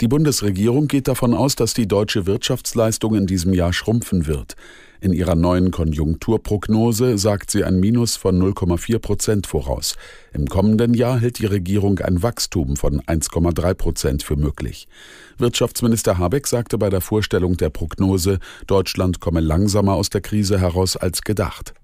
[0.00, 4.54] Die Bundesregierung geht davon aus, dass die deutsche Wirtschaftsleistung in diesem Jahr schrumpfen wird.
[5.00, 9.94] In ihrer neuen Konjunkturprognose sagt sie ein Minus von 0,4 Prozent voraus.
[10.32, 14.88] Im kommenden Jahr hält die Regierung ein Wachstum von 1,3 Prozent für möglich.
[15.38, 20.96] Wirtschaftsminister Habeck sagte bei der Vorstellung der Prognose, Deutschland komme langsamer aus der Krise heraus
[20.96, 21.74] als gedacht.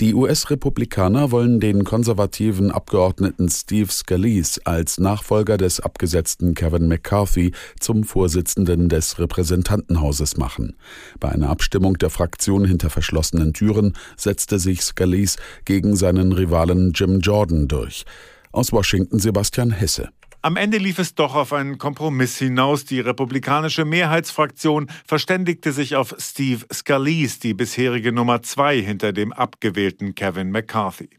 [0.00, 8.04] Die US-Republikaner wollen den konservativen Abgeordneten Steve Scalise als Nachfolger des abgesetzten Kevin McCarthy zum
[8.04, 10.78] Vorsitzenden des Repräsentantenhauses machen.
[11.18, 15.36] Bei einer Abstimmung der Fraktion hinter verschlossenen Türen setzte sich Scalise
[15.66, 18.06] gegen seinen Rivalen Jim Jordan durch.
[18.52, 20.08] Aus Washington Sebastian Hesse.
[20.42, 22.86] Am Ende lief es doch auf einen Kompromiss hinaus.
[22.86, 30.14] Die republikanische Mehrheitsfraktion verständigte sich auf Steve Scalise, die bisherige Nummer zwei hinter dem abgewählten
[30.14, 31.10] Kevin McCarthy.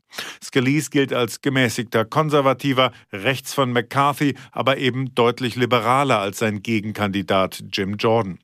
[0.44, 7.64] Scalise gilt als gemäßigter Konservativer, rechts von McCarthy, aber eben deutlich liberaler als sein Gegenkandidat
[7.72, 8.40] Jim Jordan.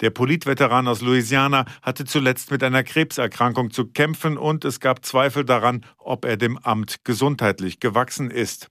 [0.00, 5.44] Der Politveteran aus Louisiana hatte zuletzt mit einer Krebserkrankung zu kämpfen und es gab Zweifel
[5.44, 8.70] daran, ob er dem Amt gesundheitlich gewachsen ist.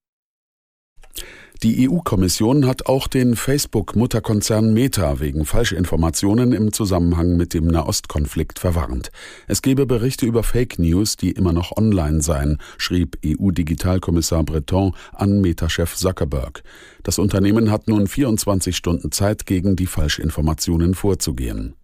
[1.64, 9.10] Die EU-Kommission hat auch den Facebook-Mutterkonzern Meta wegen Falschinformationen im Zusammenhang mit dem Nahostkonflikt verwarnt.
[9.48, 15.40] Es gebe Berichte über Fake News, die immer noch online seien, schrieb EU-Digitalkommissar Breton an
[15.40, 16.62] Meta-Chef Zuckerberg.
[17.04, 21.76] Das Unternehmen hat nun 24 Stunden Zeit, gegen die Falschinformationen vorzugehen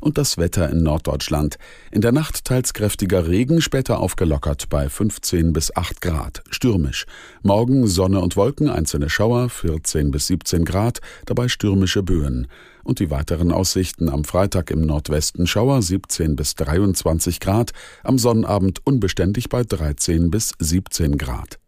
[0.00, 1.58] und das Wetter in Norddeutschland.
[1.90, 6.42] In der Nacht teils kräftiger Regen, später aufgelockert bei 15 bis 8 Grad.
[6.50, 7.06] Stürmisch.
[7.42, 12.46] Morgen Sonne und Wolken, einzelne Schauer, 14 bis 17 Grad, dabei stürmische Böen.
[12.84, 17.72] Und die weiteren Aussichten am Freitag im Nordwesten Schauer 17 bis 23 Grad,
[18.02, 21.58] am Sonnabend unbeständig bei 13 bis 17 Grad.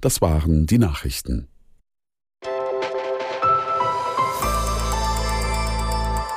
[0.00, 1.48] Das waren die Nachrichten.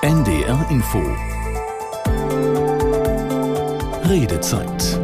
[0.03, 1.01] NDR Info
[4.09, 4.99] Redezeit.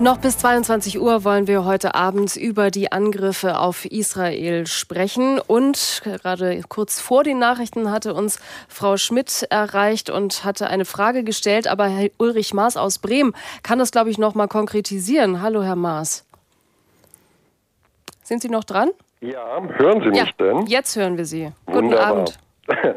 [0.00, 5.40] Noch bis 22 Uhr wollen wir heute Abend über die Angriffe auf Israel sprechen.
[5.40, 11.24] Und gerade kurz vor den Nachrichten hatte uns Frau Schmidt erreicht und hatte eine Frage
[11.24, 11.66] gestellt.
[11.66, 15.42] Aber Herr Ulrich Maas aus Bremen kann das, glaube ich, noch mal konkretisieren.
[15.42, 16.24] Hallo, Herr Maas.
[18.22, 18.90] Sind Sie noch dran?
[19.20, 20.66] Ja, hören Sie mich ja, denn?
[20.66, 21.50] Jetzt hören wir Sie.
[21.66, 22.24] Wunderbar.
[22.24, 22.96] Guten Abend.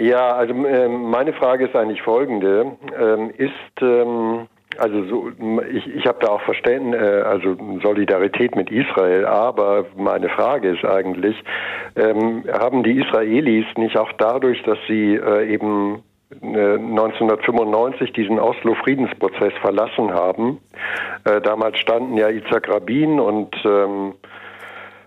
[0.00, 2.72] Ja, also ähm, meine Frage ist eigentlich folgende.
[2.98, 4.46] Ähm, ist, ähm,
[4.78, 5.30] also so,
[5.70, 10.84] ich, ich habe da auch Verständnis, äh, also Solidarität mit Israel, aber meine Frage ist
[10.84, 11.36] eigentlich,
[11.96, 16.02] haben die Israelis nicht auch dadurch, dass sie äh, eben
[16.40, 20.60] 1995 äh, diesen Oslo-Friedensprozess verlassen haben.
[21.24, 23.54] Damals standen ja Itzhak Rabin und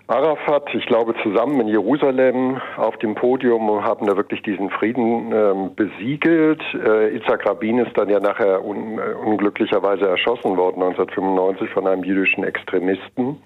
[0.07, 5.75] Arafat, ich glaube, zusammen in Jerusalem auf dem Podium haben da wirklich diesen Frieden ähm,
[5.75, 6.61] besiegelt.
[6.73, 12.03] Äh, Itzhak Rabin ist dann ja nachher un äh, unglücklicherweise erschossen worden, 1995 von einem
[12.03, 13.41] jüdischen Extremisten.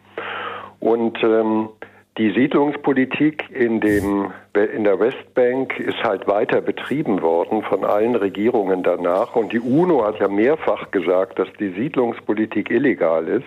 [0.79, 1.69] Und ähm,
[2.17, 8.81] die Siedlungspolitik in, dem, in der Westbank ist halt weiter betrieben worden von allen Regierungen
[8.81, 9.35] danach.
[9.35, 13.45] Und die UNO hat ja mehrfach gesagt, dass die Siedlungspolitik illegal ist.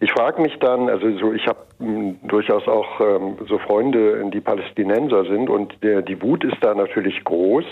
[0.00, 4.40] Ich frage mich dann, also so, ich habe hm, durchaus auch ähm, so Freunde, die
[4.40, 7.64] Palästinenser sind und der, die Wut ist da natürlich groß.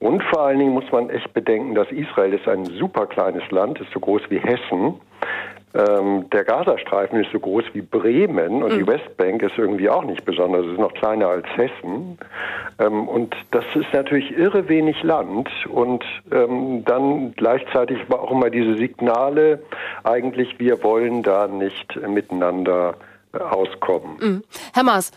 [0.00, 3.80] Und vor allen Dingen muss man echt bedenken, dass Israel ist ein super kleines Land,
[3.80, 4.94] ist so groß wie Hessen.
[5.74, 8.78] Ähm, der Gazastreifen ist so groß wie Bremen und mhm.
[8.78, 12.18] die Westbank ist irgendwie auch nicht besonders, es ist noch kleiner als Hessen.
[12.78, 18.76] Ähm, und das ist natürlich irre wenig Land und ähm, dann gleichzeitig auch immer diese
[18.76, 19.62] Signale,
[20.04, 22.94] eigentlich wir wollen da nicht miteinander
[23.34, 24.16] äh, auskommen.
[24.20, 24.44] Mhm.
[24.72, 25.12] Herr Maas,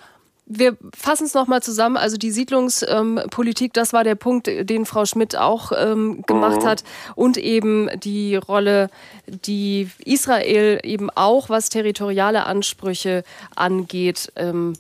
[0.53, 1.97] wir fassen es nochmal zusammen.
[1.97, 6.67] Also die Siedlungspolitik, das war der Punkt, den Frau Schmidt auch ähm, gemacht mhm.
[6.67, 6.83] hat.
[7.15, 8.89] Und eben die Rolle,
[9.27, 13.23] die Israel eben auch, was territoriale Ansprüche
[13.55, 14.73] angeht, ähm,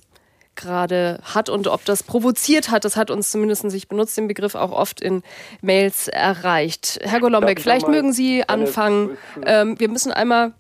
[0.55, 4.55] gerade hat und ob das provoziert hat, das hat uns zumindest, ich benutze den Begriff
[4.55, 5.23] auch oft in
[5.61, 6.99] Mails erreicht.
[7.01, 9.17] Herr Golombek, vielleicht mögen Sie anfangen.
[9.45, 10.53] Ähm, wir müssen einmal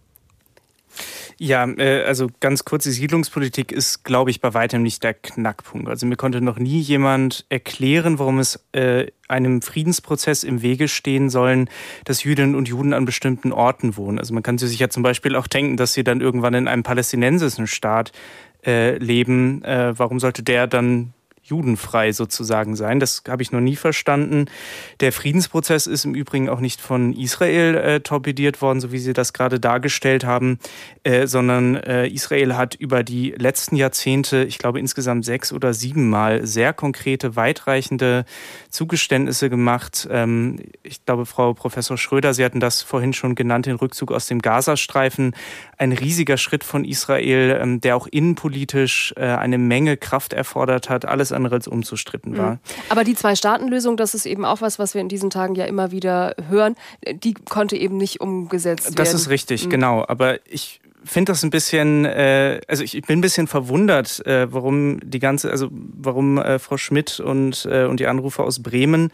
[1.43, 5.89] ja, äh, also ganz kurz, die Siedlungspolitik ist, glaube ich, bei weitem nicht der Knackpunkt.
[5.89, 11.31] Also mir konnte noch nie jemand erklären, warum es äh, einem Friedensprozess im Wege stehen
[11.31, 11.67] sollen,
[12.05, 14.19] dass Jüdinnen und Juden an bestimmten Orten wohnen.
[14.19, 16.83] Also man kann sich ja zum Beispiel auch denken, dass sie dann irgendwann in einem
[16.83, 18.11] palästinensischen Staat
[18.63, 19.63] äh, leben.
[19.63, 21.13] Warum sollte der dann
[21.43, 22.99] judenfrei sozusagen sein.
[22.99, 24.45] Das habe ich noch nie verstanden.
[24.99, 29.13] Der Friedensprozess ist im Übrigen auch nicht von Israel äh, torpediert worden, so wie Sie
[29.13, 30.59] das gerade dargestellt haben,
[31.03, 36.09] äh, sondern äh, Israel hat über die letzten Jahrzehnte, ich glaube insgesamt sechs oder sieben
[36.09, 38.23] Mal, sehr konkrete, weitreichende
[38.69, 40.07] Zugeständnisse gemacht.
[40.09, 44.27] Ähm, ich glaube, Frau Professor Schröder, Sie hatten das vorhin schon genannt, den Rückzug aus
[44.27, 45.35] dem Gazastreifen.
[45.77, 51.05] Ein riesiger Schritt von Israel, ähm, der auch innenpolitisch äh, eine Menge Kraft erfordert hat,
[51.05, 52.51] alles an andere als unzustritten war.
[52.53, 52.59] Mhm.
[52.89, 55.91] Aber die Zwei-Staaten-Lösung, das ist eben auch was, was wir in diesen Tagen ja immer
[55.91, 56.75] wieder hören,
[57.11, 58.95] die konnte eben nicht umgesetzt werden.
[58.95, 59.69] Das ist richtig, mhm.
[59.71, 60.05] genau.
[60.07, 64.99] Aber ich finde das ein bisschen, äh, also ich bin ein bisschen verwundert, äh, warum
[65.03, 69.11] die ganze, also warum äh, Frau Schmidt und, äh, und die Anrufer aus Bremen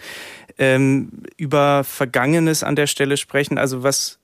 [0.57, 3.57] ähm, über Vergangenes an der Stelle sprechen.
[3.57, 4.19] Also was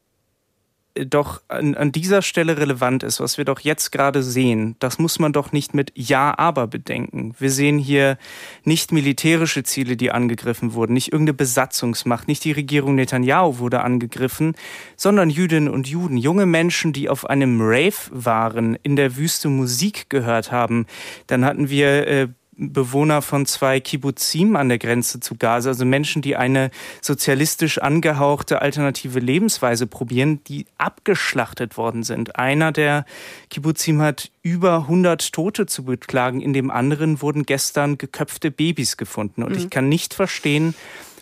[0.95, 5.17] doch an, an dieser Stelle relevant ist, was wir doch jetzt gerade sehen, das muss
[5.17, 7.33] man doch nicht mit Ja, aber bedenken.
[7.39, 8.17] Wir sehen hier
[8.63, 14.55] nicht militärische Ziele, die angegriffen wurden, nicht irgendeine Besatzungsmacht, nicht die Regierung Netanyahu wurde angegriffen,
[14.95, 20.09] sondern Jüdinnen und Juden, junge Menschen, die auf einem Rave waren, in der Wüste Musik
[20.09, 20.85] gehört haben.
[21.27, 22.27] Dann hatten wir äh,
[22.57, 28.61] Bewohner von zwei Kibbuzim an der Grenze zu Gaza, also Menschen, die eine sozialistisch angehauchte
[28.61, 32.35] alternative Lebensweise probieren, die abgeschlachtet worden sind.
[32.37, 33.05] Einer der
[33.49, 39.43] Kibbuzim hat über 100 Tote zu beklagen, in dem anderen wurden gestern geköpfte Babys gefunden.
[39.43, 39.57] Und mhm.
[39.57, 40.75] ich kann nicht verstehen,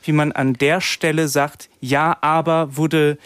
[0.04, 3.18] wie man an der Stelle sagt, ja, aber wurde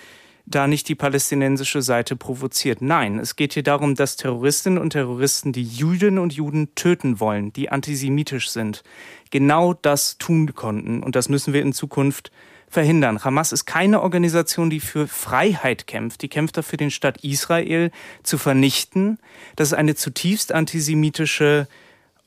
[0.46, 2.82] da nicht die palästinensische Seite provoziert.
[2.82, 7.52] Nein, es geht hier darum, dass Terroristinnen und Terroristen, die Jüdinnen und Juden töten wollen,
[7.52, 8.84] die antisemitisch sind,
[9.32, 11.02] genau das tun konnten.
[11.02, 12.32] Und das müssen wir in Zukunft
[12.70, 13.24] verhindern.
[13.24, 16.22] Hamas ist keine Organisation, die für Freiheit kämpft.
[16.22, 17.92] Die kämpft dafür, den Staat Israel
[18.22, 19.18] zu vernichten.
[19.56, 21.68] Das ist eine zutiefst antisemitische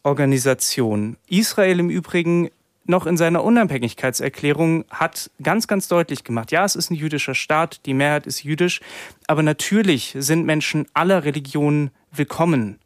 [0.02, 1.16] Organisation.
[1.28, 2.50] Israel im Übrigen
[2.88, 7.84] noch in seiner Unabhängigkeitserklärung hat ganz, ganz deutlich gemacht, ja, es ist ein jüdischer Staat,
[7.86, 8.80] die Mehrheit ist jüdisch,
[9.26, 12.78] aber natürlich sind Menschen aller Religionen willkommen.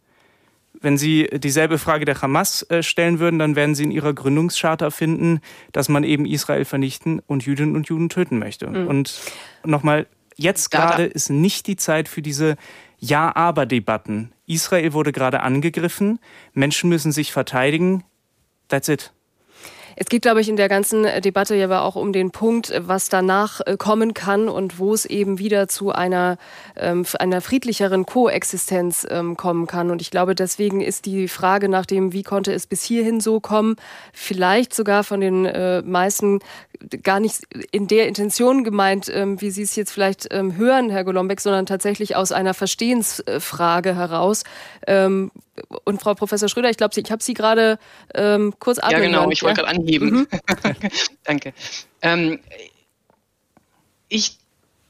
[0.80, 4.90] Wenn Sie dieselbe Frage der Hamas äh, stellen würden, dann werden Sie in Ihrer Gründungscharta
[4.90, 5.40] finden,
[5.70, 8.66] dass man eben Israel vernichten und Jüdinnen und Juden töten möchte.
[8.66, 8.88] Mhm.
[8.88, 9.20] Und
[9.64, 12.56] nochmal, jetzt gerade ist nicht die Zeit für diese
[12.98, 14.32] Ja-Aber-Debatten.
[14.46, 16.18] Israel wurde gerade angegriffen,
[16.52, 18.02] Menschen müssen sich verteidigen.
[18.68, 19.12] That's it.
[19.96, 23.08] Es geht, glaube ich, in der ganzen Debatte ja aber auch um den Punkt, was
[23.08, 26.36] danach äh, kommen kann und wo es eben wieder zu einer,
[26.76, 29.90] ähm, einer friedlicheren Koexistenz ähm, kommen kann.
[29.90, 33.40] Und ich glaube, deswegen ist die Frage nach dem, wie konnte es bis hierhin so
[33.40, 33.76] kommen,
[34.12, 36.40] vielleicht sogar von den äh, meisten
[37.02, 41.04] gar nicht in der Intention gemeint, ähm, wie Sie es jetzt vielleicht ähm, hören, Herr
[41.04, 44.44] Golombek, sondern tatsächlich aus einer Verstehensfrage heraus.
[44.86, 45.30] Ähm,
[45.84, 47.78] und Frau Professor Schröder, ich glaube, ich habe Sie gerade
[48.14, 48.78] ähm, kurz.
[48.78, 50.10] Ja, genau, ich wollte gerade anheben.
[50.10, 50.28] Mhm.
[51.24, 51.52] Danke.
[52.00, 52.40] Ähm,
[54.08, 54.38] ich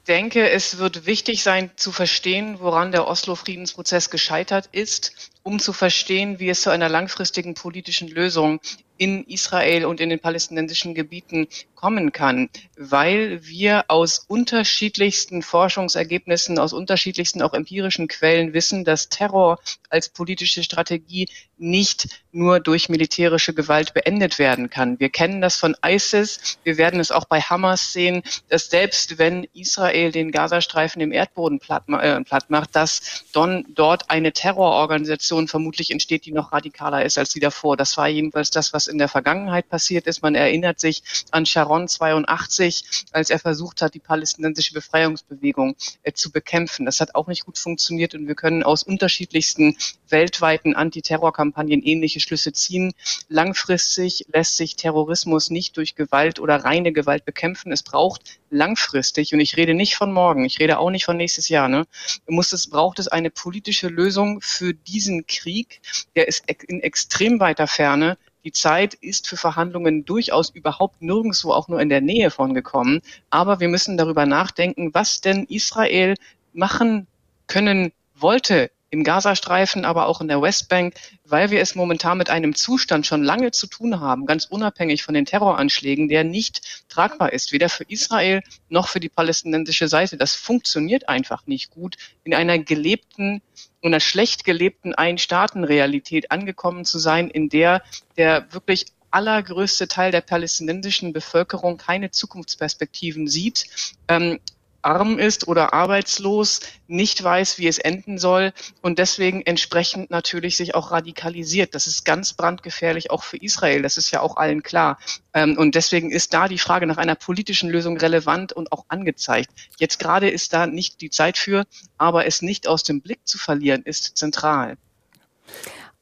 [0.07, 6.39] denke, es wird wichtig sein zu verstehen, woran der Oslo-Friedensprozess gescheitert ist, um zu verstehen,
[6.39, 8.59] wie es zu einer langfristigen politischen Lösung
[8.97, 16.71] in Israel und in den palästinensischen Gebieten kommen kann, weil wir aus unterschiedlichsten Forschungsergebnissen, aus
[16.71, 21.27] unterschiedlichsten auch empirischen Quellen wissen, dass Terror als politische Strategie
[21.57, 24.99] nicht nur durch militärische Gewalt beendet werden kann.
[24.99, 29.45] Wir kennen das von ISIS, wir werden es auch bei Hamas sehen, dass selbst wenn
[29.53, 35.91] Israel den Gazastreifen im Erdboden platt, äh, platt macht, dass dann dort eine Terrororganisation vermutlich
[35.91, 37.77] entsteht, die noch radikaler ist als die davor.
[37.77, 40.21] Das war jedenfalls das, was in der Vergangenheit passiert ist.
[40.21, 46.31] Man erinnert sich an Sharon 82, als er versucht hat, die palästinensische Befreiungsbewegung äh, zu
[46.31, 46.85] bekämpfen.
[46.85, 49.77] Das hat auch nicht gut funktioniert und wir können aus unterschiedlichsten
[50.09, 52.93] weltweiten Antiterrorkampagnen ähnliche Schlüsse ziehen.
[53.29, 57.71] Langfristig lässt sich Terrorismus nicht durch Gewalt oder reine Gewalt bekämpfen.
[57.71, 61.49] Es braucht langfristig, und ich rede nicht von morgen, ich rede auch nicht von nächstes
[61.49, 61.85] Jahr, ne,
[62.27, 65.81] muss es, braucht es eine politische Lösung für diesen Krieg,
[66.15, 71.67] der ist in extrem weiter Ferne die Zeit ist für Verhandlungen durchaus überhaupt nirgendwo auch
[71.67, 73.01] nur in der Nähe von gekommen.
[73.29, 76.15] Aber wir müssen darüber nachdenken, was denn Israel
[76.53, 77.07] machen
[77.47, 80.93] können wollte im Gazastreifen, aber auch in der Westbank,
[81.25, 85.15] weil wir es momentan mit einem Zustand schon lange zu tun haben, ganz unabhängig von
[85.15, 90.15] den Terroranschlägen, der nicht tragbar ist, weder für Israel noch für die palästinensische Seite.
[90.15, 93.41] Das funktioniert einfach nicht gut in einer gelebten,
[93.83, 97.83] einer schlecht gelebten Ein-Staaten-Realität angekommen zu sein, in der
[98.17, 103.67] der wirklich allergrößte Teil der palästinensischen Bevölkerung keine Zukunftsperspektiven sieht,
[104.07, 104.39] ähm,
[104.83, 110.75] arm ist oder arbeitslos, nicht weiß, wie es enden soll und deswegen entsprechend natürlich sich
[110.75, 111.73] auch radikalisiert.
[111.75, 113.81] Das ist ganz brandgefährlich auch für Israel.
[113.81, 114.99] Das ist ja auch allen klar.
[115.33, 119.49] Ähm, und deswegen ist da die Frage nach einer politischen Lösung relevant und auch angezeigt.
[119.77, 121.65] Jetzt gerade ist da nicht die Zeit für,
[121.97, 124.77] aber es nicht aus dem Blick zu verlieren ist zentral.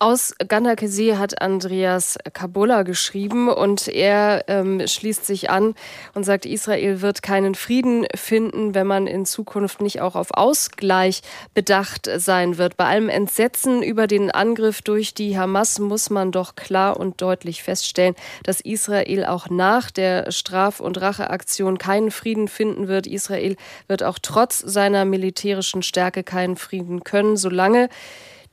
[0.02, 5.76] Aus Gandakesee hat Andreas Kabola geschrieben und er ähm, schließt sich an
[6.16, 11.22] und sagt, Israel wird keinen Frieden finden, wenn man in Zukunft nicht auch auf Ausgleich
[11.54, 12.78] bedacht sein wird.
[12.78, 17.62] Bei allem Entsetzen über den Angriff durch die Hamas muss man doch klar und deutlich
[17.62, 23.06] feststellen, dass Israel auch nach der Straf- und Racheaktion keinen Frieden finden wird.
[23.06, 23.56] Israel
[23.88, 27.88] wird auch trotz seiner militärischen Stärke keinen Frieden können, solange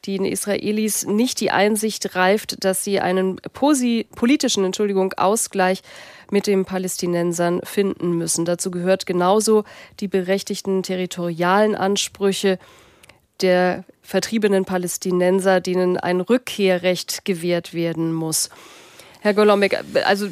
[0.06, 5.82] den Israelis nicht die Einsicht reift, dass sie einen politischen Entschuldigung, Ausgleich
[6.30, 8.44] mit den Palästinensern finden müssen.
[8.44, 9.64] Dazu gehört genauso
[10.00, 12.58] die berechtigten territorialen Ansprüche
[13.40, 18.50] der vertriebenen Palästinenser, denen ein Rückkehrrecht gewährt werden muss.
[19.20, 20.28] Herr Golombek, also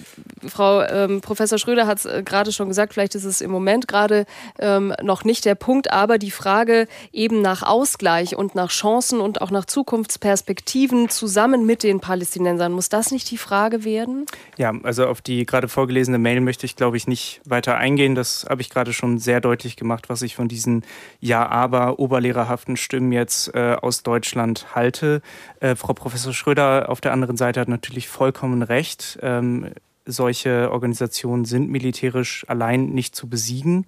[0.47, 3.89] Frau ähm, Professor Schröder hat es äh, gerade schon gesagt, vielleicht ist es im Moment
[3.89, 4.27] gerade
[4.59, 9.41] ähm, noch nicht der Punkt, aber die Frage eben nach Ausgleich und nach Chancen und
[9.41, 14.27] auch nach Zukunftsperspektiven zusammen mit den Palästinensern, muss das nicht die Frage werden?
[14.57, 18.15] Ja, also auf die gerade vorgelesene Mail möchte ich, glaube ich, nicht weiter eingehen.
[18.15, 20.85] Das habe ich gerade schon sehr deutlich gemacht, was ich von diesen
[21.21, 25.23] Ja-Aber oberlehrerhaften Stimmen jetzt äh, aus Deutschland halte.
[25.67, 29.19] Äh, Frau Professor Schröder auf der anderen Seite hat natürlich vollkommen recht.
[29.23, 29.71] Ähm,
[30.09, 33.87] solche Organisationen sind militärisch allein nicht zu besiegen.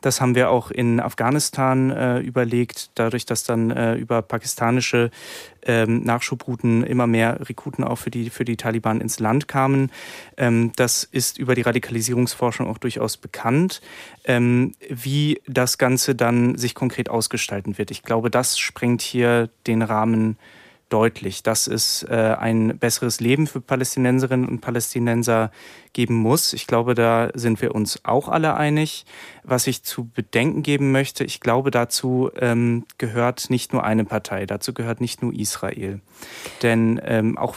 [0.00, 5.12] Das haben wir auch in Afghanistan äh, überlegt, dadurch, dass dann äh, über pakistanische
[5.62, 9.92] ähm, Nachschubrouten immer mehr Rekruten auch für die, für die Taliban ins Land kamen.
[10.36, 13.80] Ähm, das ist über die Radikalisierungsforschung auch durchaus bekannt.
[14.24, 19.82] Ähm, wie das Ganze dann sich konkret ausgestalten wird, ich glaube, das sprengt hier den
[19.82, 20.36] Rahmen
[20.90, 25.50] deutlich, dass es äh, ein besseres Leben für Palästinenserinnen und Palästinenser
[25.92, 26.52] geben muss.
[26.52, 29.06] Ich glaube, da sind wir uns auch alle einig.
[29.42, 34.46] Was ich zu bedenken geben möchte, ich glaube, dazu ähm, gehört nicht nur eine Partei,
[34.46, 36.00] dazu gehört nicht nur Israel.
[36.62, 37.56] Denn ähm, auch,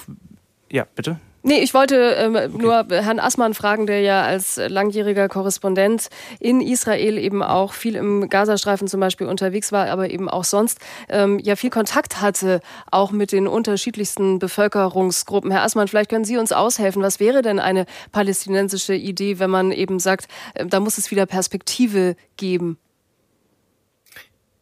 [0.72, 1.20] ja, bitte.
[1.46, 2.58] Nee, ich wollte ähm, okay.
[2.58, 6.08] nur Herrn Assmann fragen, der ja als langjähriger Korrespondent
[6.40, 10.80] in Israel eben auch viel im Gazastreifen zum Beispiel unterwegs war, aber eben auch sonst
[11.10, 15.52] ähm, ja viel Kontakt hatte, auch mit den unterschiedlichsten Bevölkerungsgruppen.
[15.52, 17.02] Herr Assmann, vielleicht können Sie uns aushelfen.
[17.02, 21.26] Was wäre denn eine palästinensische Idee, wenn man eben sagt, äh, da muss es wieder
[21.26, 22.78] Perspektive geben?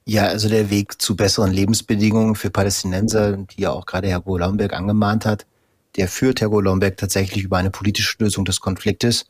[0.06, 4.74] Ja, also der Weg zu besseren Lebensbedingungen für Palästinenser, die ja auch gerade Herr Golamberg
[4.74, 5.46] angemahnt hat,
[5.96, 9.26] der führt Herr Golombek tatsächlich über eine politische Lösung des Konfliktes.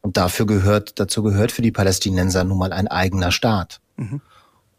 [0.00, 3.80] Und dafür gehört, dazu gehört für die Palästinenser nun mal ein eigener Staat.
[3.96, 4.20] Mhm.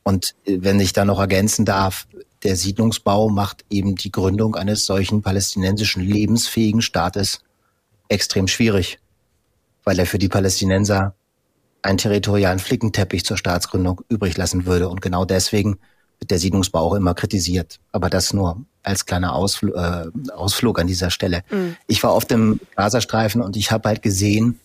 [0.04, 2.08] Und äh, wenn ich da noch ergänzen darf,
[2.44, 7.42] der Siedlungsbau macht eben die Gründung eines solchen palästinensischen lebensfähigen Staates
[8.10, 9.00] extrem schwierig,
[9.84, 11.16] weil er für die Palästinenser
[11.82, 14.88] einen territorialen Flickenteppich zur Staatsgründung übrig lassen würde.
[14.88, 15.80] Und genau deswegen
[16.20, 17.80] wird der Siedlungsbau auch immer kritisiert.
[17.92, 21.44] Aber das nur als kleiner Ausfl äh, Ausflug an dieser Stelle.
[21.50, 21.76] Mhm.
[21.88, 24.60] Ich war oft im Gazastreifen und ich habe halt gesehen,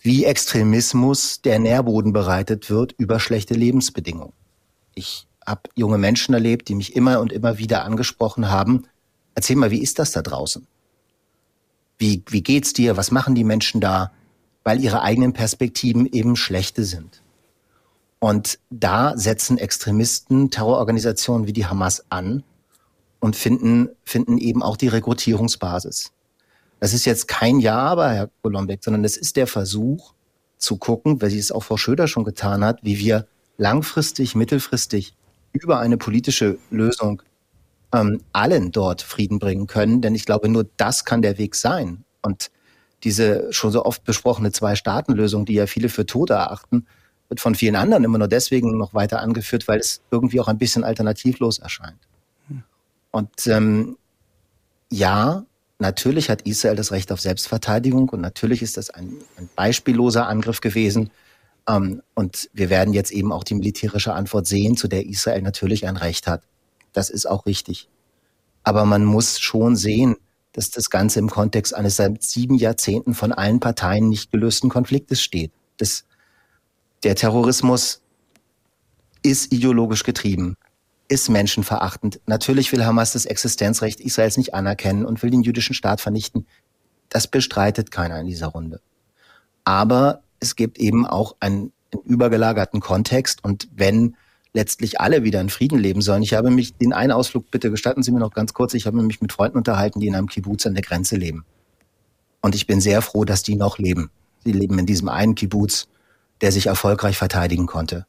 [0.00, 4.32] wie Extremismus der Nährboden bereitet wird über schlechte Lebensbedingungen.
[4.94, 8.86] Ich habe junge Menschen erlebt, die mich immer und immer wieder angesprochen haben.
[9.34, 10.66] Erzähl mal, wie ist das da draußen?
[11.98, 12.96] Wie, wie geht's dir?
[12.96, 14.12] Was machen die Menschen da?
[14.64, 17.22] Weil ihre eigenen Perspektiven eben schlechte sind.
[18.18, 22.42] Und da setzen Extremisten, Terrororganisationen wie die Hamas an
[23.20, 26.12] und finden, finden eben auch die Rekrutierungsbasis.
[26.80, 30.12] Das ist jetzt kein Ja, aber Herr Golombek, sondern es ist der Versuch
[30.58, 33.26] zu gucken, wie es auch Frau Schröder schon getan hat, wie wir
[33.58, 35.14] langfristig, mittelfristig
[35.52, 37.22] über eine politische Lösung
[37.92, 40.02] ähm, allen dort Frieden bringen können.
[40.02, 42.04] Denn ich glaube, nur das kann der Weg sein.
[42.22, 42.50] Und
[43.04, 46.86] diese schon so oft besprochene Zwei-Staaten-Lösung, die ja viele für tot erachten,
[47.28, 50.58] wird von vielen anderen immer nur deswegen noch weiter angeführt, weil es irgendwie auch ein
[50.58, 52.05] bisschen alternativlos erscheint.
[53.16, 53.96] Und ähm,
[54.92, 55.46] ja,
[55.78, 60.60] natürlich hat Israel das Recht auf Selbstverteidigung und natürlich ist das ein, ein beispielloser Angriff
[60.60, 61.08] gewesen.
[61.66, 65.86] Ähm, und wir werden jetzt eben auch die militärische Antwort sehen, zu der Israel natürlich
[65.86, 66.42] ein Recht hat.
[66.92, 67.88] Das ist auch richtig.
[68.64, 70.16] Aber man muss schon sehen,
[70.52, 75.22] dass das Ganze im Kontext eines seit sieben Jahrzehnten von allen Parteien nicht gelösten Konfliktes
[75.22, 75.52] steht.
[75.78, 76.04] Das
[77.02, 78.02] der Terrorismus
[79.22, 80.58] ist ideologisch getrieben,
[81.08, 82.20] ist menschenverachtend.
[82.26, 86.46] Natürlich will Hamas das Existenzrecht Israels nicht anerkennen und will den jüdischen Staat vernichten.
[87.08, 88.80] Das bestreitet keiner in dieser Runde.
[89.64, 94.16] Aber es gibt eben auch einen, einen übergelagerten Kontext und wenn
[94.52, 96.22] letztlich alle wieder in Frieden leben sollen.
[96.22, 99.02] Ich habe mich, den einen Ausflug, bitte gestatten Sie mir noch ganz kurz, ich habe
[99.02, 101.44] mich mit Freunden unterhalten, die in einem Kibbutz an der Grenze leben.
[102.40, 104.10] Und ich bin sehr froh, dass die noch leben.
[104.44, 105.88] Sie leben in diesem einen Kibbutz
[106.40, 108.06] der sich erfolgreich verteidigen konnte.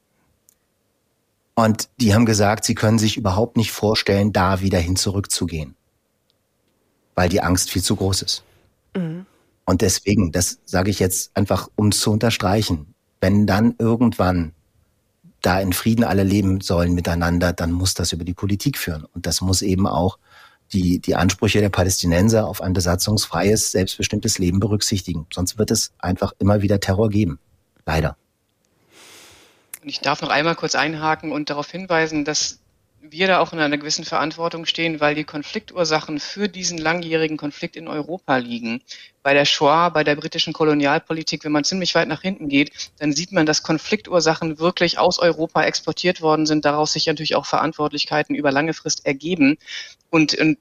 [1.57, 5.75] Und die haben gesagt, sie können sich überhaupt nicht vorstellen, da wieder hin zurückzugehen.
[7.15, 8.43] weil die Angst viel zu groß ist.
[8.95, 9.25] Mhm.
[9.65, 14.53] Und deswegen, das sage ich jetzt einfach, um es zu unterstreichen, wenn dann irgendwann
[15.41, 19.05] da in Frieden alle leben sollen miteinander, dann muss das über die Politik führen.
[19.05, 20.19] Und das muss eben auch
[20.73, 25.27] die, die Ansprüche der Palästinenser auf ein besatzungsfreies, selbstbestimmtes Leben berücksichtigen.
[25.33, 27.39] Sonst wird es einfach immer wieder Terror geben.
[27.85, 28.17] Leider.
[29.89, 32.59] Ich darf noch einmal kurz einhaken und darauf hinweisen, dass
[32.99, 37.77] wir da auch in einer gewissen Verantwortung stehen, weil die Konfliktursachen für diesen langjährigen Konflikt
[37.77, 38.81] in Europa liegen.
[39.23, 43.13] Bei der Shoah, bei der britischen Kolonialpolitik, wenn man ziemlich weit nach hinten geht, dann
[43.13, 48.35] sieht man, dass Konfliktursachen wirklich aus Europa exportiert worden sind, daraus sich natürlich auch Verantwortlichkeiten
[48.35, 49.57] über lange Frist ergeben.
[50.09, 50.57] Und, und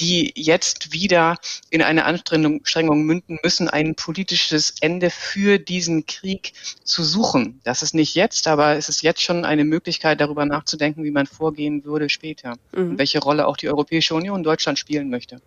[0.00, 1.36] die jetzt wieder
[1.70, 6.52] in eine Anstrengung münden müssen, ein politisches Ende für diesen Krieg
[6.84, 7.60] zu suchen.
[7.64, 11.26] Das ist nicht jetzt, aber es ist jetzt schon eine Möglichkeit, darüber nachzudenken, wie man
[11.26, 12.56] vorgehen würde später.
[12.72, 12.98] Mhm.
[12.98, 15.40] Welche Rolle auch die Europäische Union Deutschland spielen möchte.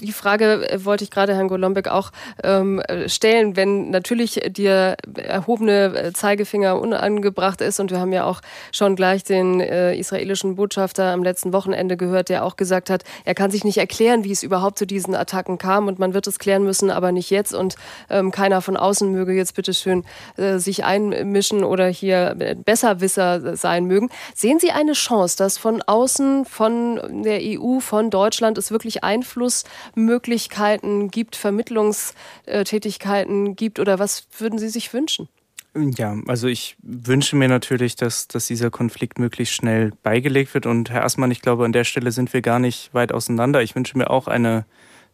[0.00, 2.12] Die Frage äh, wollte ich gerade Herrn Golombek auch
[2.42, 8.42] ähm, stellen, wenn natürlich der erhobene äh, Zeigefinger unangebracht ist und wir haben ja auch
[8.72, 13.34] schon gleich den äh, israelischen Botschafter am letzten Wochenende gehört, der auch gesagt hat, er
[13.34, 16.38] kann sich nicht erklären, wie es überhaupt zu diesen Attacken kam und man wird es
[16.38, 17.76] klären müssen, aber nicht jetzt und
[18.10, 20.04] ähm, keiner von außen möge jetzt bitte schön
[20.36, 24.10] äh, sich einmischen oder hier Besserwisser sein mögen.
[24.34, 29.45] Sehen Sie eine Chance, dass von außen, von der EU, von Deutschland es wirklich Einfluss
[29.46, 35.28] Einflussmöglichkeiten gibt, Vermittlungstätigkeiten gibt oder was würden Sie sich wünschen?
[35.74, 40.64] Ja, also ich wünsche mir natürlich, dass, dass dieser Konflikt möglichst schnell beigelegt wird.
[40.64, 43.60] Und Herr Assmann, ich glaube, an der Stelle sind wir gar nicht weit auseinander.
[43.62, 44.64] Ich wünsche mir auch eine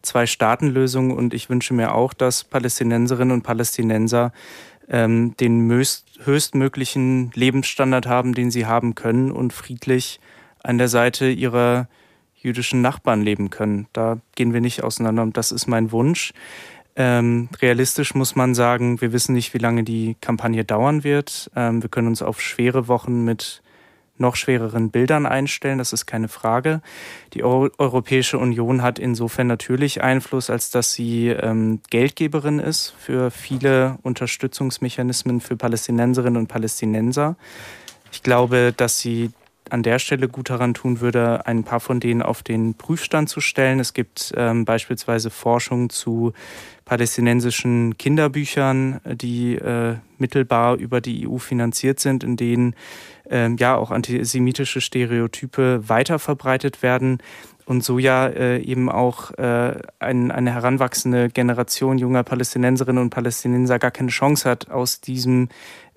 [0.03, 4.31] Zwei-Staaten-Lösung und ich wünsche mir auch, dass Palästinenserinnen und Palästinenser
[4.89, 10.21] ähm, den höchstmöglichen Lebensstandard haben, den sie haben können und friedlich
[10.61, 11.89] an der Seite ihrer
[12.43, 13.87] jüdischen Nachbarn leben können.
[13.93, 16.33] Da gehen wir nicht auseinander und das ist mein Wunsch.
[16.95, 21.49] Ähm, realistisch muss man sagen, wir wissen nicht, wie lange die Kampagne dauern wird.
[21.55, 23.63] Ähm, wir können uns auf schwere Wochen mit
[24.17, 26.81] noch schwereren Bildern einstellen, das ist keine Frage.
[27.33, 33.31] Die Euro Europäische Union hat insofern natürlich Einfluss, als dass sie ähm, Geldgeberin ist für
[33.31, 37.35] viele Unterstützungsmechanismen für Palästinenserinnen und Palästinenser.
[38.11, 39.31] Ich glaube, dass sie
[39.73, 43.41] an der Stelle gut daran tun würde, ein paar von denen auf den Prüfstand zu
[43.41, 43.79] stellen.
[43.79, 46.33] Es gibt ähm, beispielsweise Forschung zu
[46.85, 52.75] palästinensischen Kinderbüchern, die äh, mittelbar über die EU finanziert sind, in denen
[53.31, 57.17] äh, ja auch antisemitische Stereotype weiter verbreitet werden
[57.65, 63.79] und so ja äh, eben auch äh, ein, eine heranwachsende Generation junger Palästinenserinnen und Palästinenser
[63.79, 65.49] gar keine Chance hat, aus diesem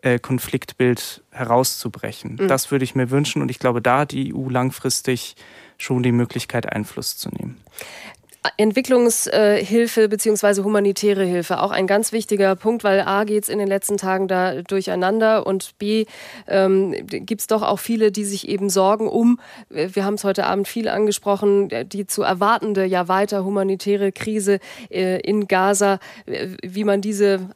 [0.07, 2.37] äh, Konfliktbild herauszubrechen.
[2.41, 2.49] Mhm.
[2.49, 5.35] Das würde ich mir wünschen und ich glaube, da hat die EU langfristig
[5.79, 7.61] schon die Möglichkeit, Einfluss zu nehmen.
[8.57, 13.69] Entwicklungshilfe beziehungsweise humanitäre Hilfe, auch ein ganz wichtiger Punkt, weil A geht es in den
[13.69, 16.07] letzten Tagen da durcheinander und B
[16.47, 20.47] ähm, gibt es doch auch viele, die sich eben sorgen um, wir haben es heute
[20.47, 24.61] Abend viel angesprochen, die zu erwartende ja weiter humanitäre Krise
[24.91, 25.99] äh, in Gaza,
[26.63, 27.49] wie man diese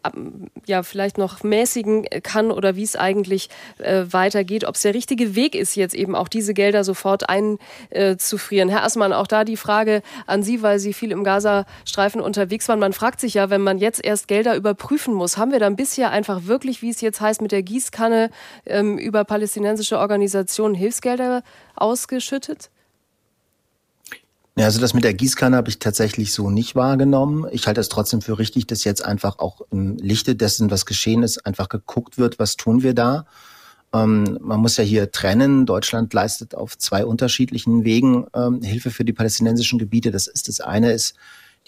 [0.66, 3.48] ja vielleicht noch mäßigen kann oder wie es eigentlich
[3.78, 8.68] äh, weitergeht, ob es der richtige Weg ist, jetzt eben auch diese Gelder sofort einzufrieren.
[8.68, 12.80] Herr Assmann, auch da die Frage an Sie, weil Sie viel im Gazastreifen unterwegs waren.
[12.80, 16.10] Man fragt sich ja, wenn man jetzt erst Gelder überprüfen muss, haben wir dann bisher
[16.10, 18.30] einfach wirklich, wie es jetzt heißt, mit der Gießkanne
[18.66, 21.42] ähm, über palästinensische Organisationen Hilfsgelder
[21.76, 22.70] ausgeschüttet?
[24.56, 27.46] Ja, also das mit der Gießkanne habe ich tatsächlich so nicht wahrgenommen.
[27.52, 31.22] Ich halte es trotzdem für richtig, dass jetzt einfach auch im Lichte dessen, was geschehen
[31.22, 33.26] ist, einfach geguckt wird, was tun wir da.
[33.92, 35.66] Ähm, man muss ja hier trennen.
[35.66, 40.10] Deutschland leistet auf zwei unterschiedlichen Wegen ähm, Hilfe für die palästinensischen Gebiete.
[40.10, 41.14] Das ist das eine ist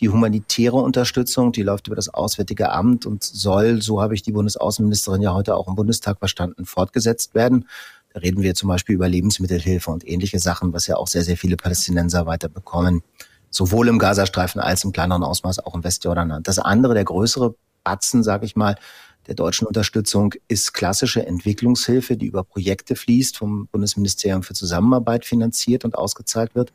[0.00, 4.32] die humanitäre Unterstützung, die läuft über das Auswärtige Amt und soll, so habe ich die
[4.32, 7.68] Bundesaußenministerin ja heute auch im Bundestag verstanden, fortgesetzt werden.
[8.12, 11.36] Da reden wir zum Beispiel über Lebensmittelhilfe und ähnliche Sachen, was ja auch sehr, sehr
[11.36, 13.02] viele Palästinenser weiter bekommen.
[13.50, 16.48] Sowohl im Gazastreifen als im kleineren Ausmaß auch im Westjordanland.
[16.48, 17.54] Das andere, der größere
[17.84, 18.76] Batzen, sage ich mal,
[19.26, 25.84] der deutschen Unterstützung ist klassische Entwicklungshilfe, die über Projekte fließt, vom Bundesministerium für Zusammenarbeit finanziert
[25.84, 26.72] und ausgezahlt wird,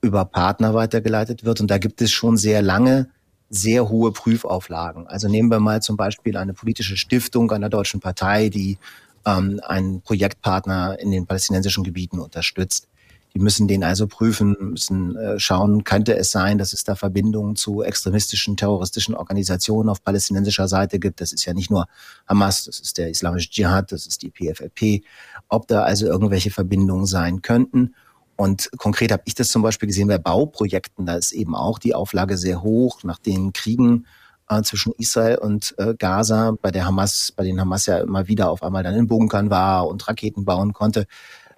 [0.00, 1.60] über Partner weitergeleitet wird.
[1.60, 3.08] Und da gibt es schon sehr lange
[3.50, 5.08] sehr hohe Prüfauflagen.
[5.08, 8.78] Also nehmen wir mal zum Beispiel eine politische Stiftung einer deutschen Partei, die
[9.26, 12.86] ähm, einen Projektpartner in den palästinensischen Gebieten unterstützt.
[13.34, 17.56] Die müssen den also prüfen, müssen äh, schauen, könnte es sein, dass es da Verbindungen
[17.56, 21.20] zu extremistischen, terroristischen Organisationen auf palästinensischer Seite gibt.
[21.20, 21.86] Das ist ja nicht nur
[22.26, 25.04] Hamas, das ist der Islamische Dschihad, das ist die PFLP.
[25.48, 27.94] Ob da also irgendwelche Verbindungen sein könnten.
[28.36, 31.06] Und konkret habe ich das zum Beispiel gesehen bei Bauprojekten.
[31.06, 34.06] Da ist eben auch die Auflage sehr hoch nach den Kriegen
[34.48, 38.50] äh, zwischen Israel und äh, Gaza, bei der Hamas, bei denen Hamas ja immer wieder
[38.50, 41.06] auf einmal dann in Bunkern war und Raketen bauen konnte,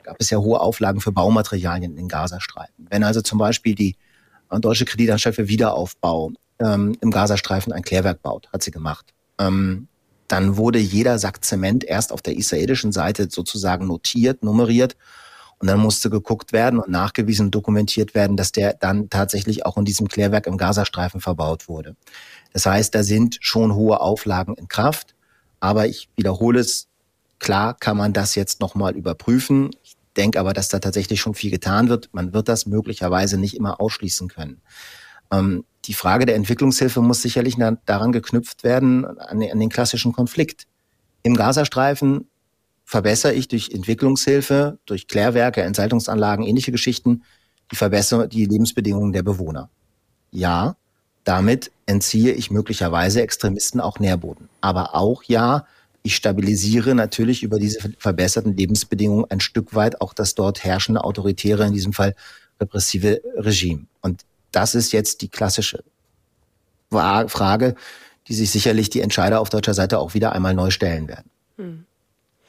[0.03, 2.87] gab es ja hohe Auflagen für Baumaterialien in Gazastreifen.
[2.91, 3.97] Wenn also zum Beispiel die
[4.51, 9.12] äh, deutsche Kreditanstalt für Wiederaufbau ähm, im Gazastreifen ein Klärwerk baut, hat sie gemacht.
[9.39, 9.89] Ähm,
[10.29, 14.97] dann wurde jeder Sack Zement erst auf der israelischen Seite sozusagen notiert, nummeriert
[15.59, 19.77] und dann musste geguckt werden und nachgewiesen und dokumentiert werden, dass der dann tatsächlich auch
[19.77, 21.95] in diesem Klärwerk im Gazastreifen verbaut wurde.
[22.53, 25.15] Das heißt, da sind schon hohe Auflagen in Kraft.
[25.61, 26.89] Aber ich wiederhole es,
[27.39, 29.70] klar kann man das jetzt nochmal überprüfen.
[30.16, 32.10] Denke aber, dass da tatsächlich schon viel getan wird.
[32.12, 34.60] Man wird das möglicherweise nicht immer ausschließen können.
[35.30, 37.56] Ähm, die Frage der Entwicklungshilfe muss sicherlich
[37.86, 40.66] daran geknüpft werden, an den, an den klassischen Konflikt.
[41.22, 42.28] Im Gazastreifen
[42.84, 47.22] verbessere ich durch Entwicklungshilfe, durch Klärwerke, Entsaltungsanlagen, ähnliche Geschichten,
[47.70, 49.70] die verbessere die Lebensbedingungen der Bewohner.
[50.30, 50.76] Ja,
[51.24, 54.48] damit entziehe ich möglicherweise Extremisten auch Nährboden.
[54.60, 55.66] Aber auch ja,
[56.03, 61.65] ich stabilisiere natürlich über diese verbesserten Lebensbedingungen ein Stück weit auch das dort herrschende autoritäre,
[61.65, 62.15] in diesem Fall
[62.61, 63.87] repressive Regime.
[64.01, 65.85] Und das ist jetzt die klassische
[66.91, 67.74] Frage,
[68.29, 71.31] die sich sicherlich die Entscheider auf deutscher Seite auch wieder einmal neu stellen werden.
[71.57, 71.87] Hm.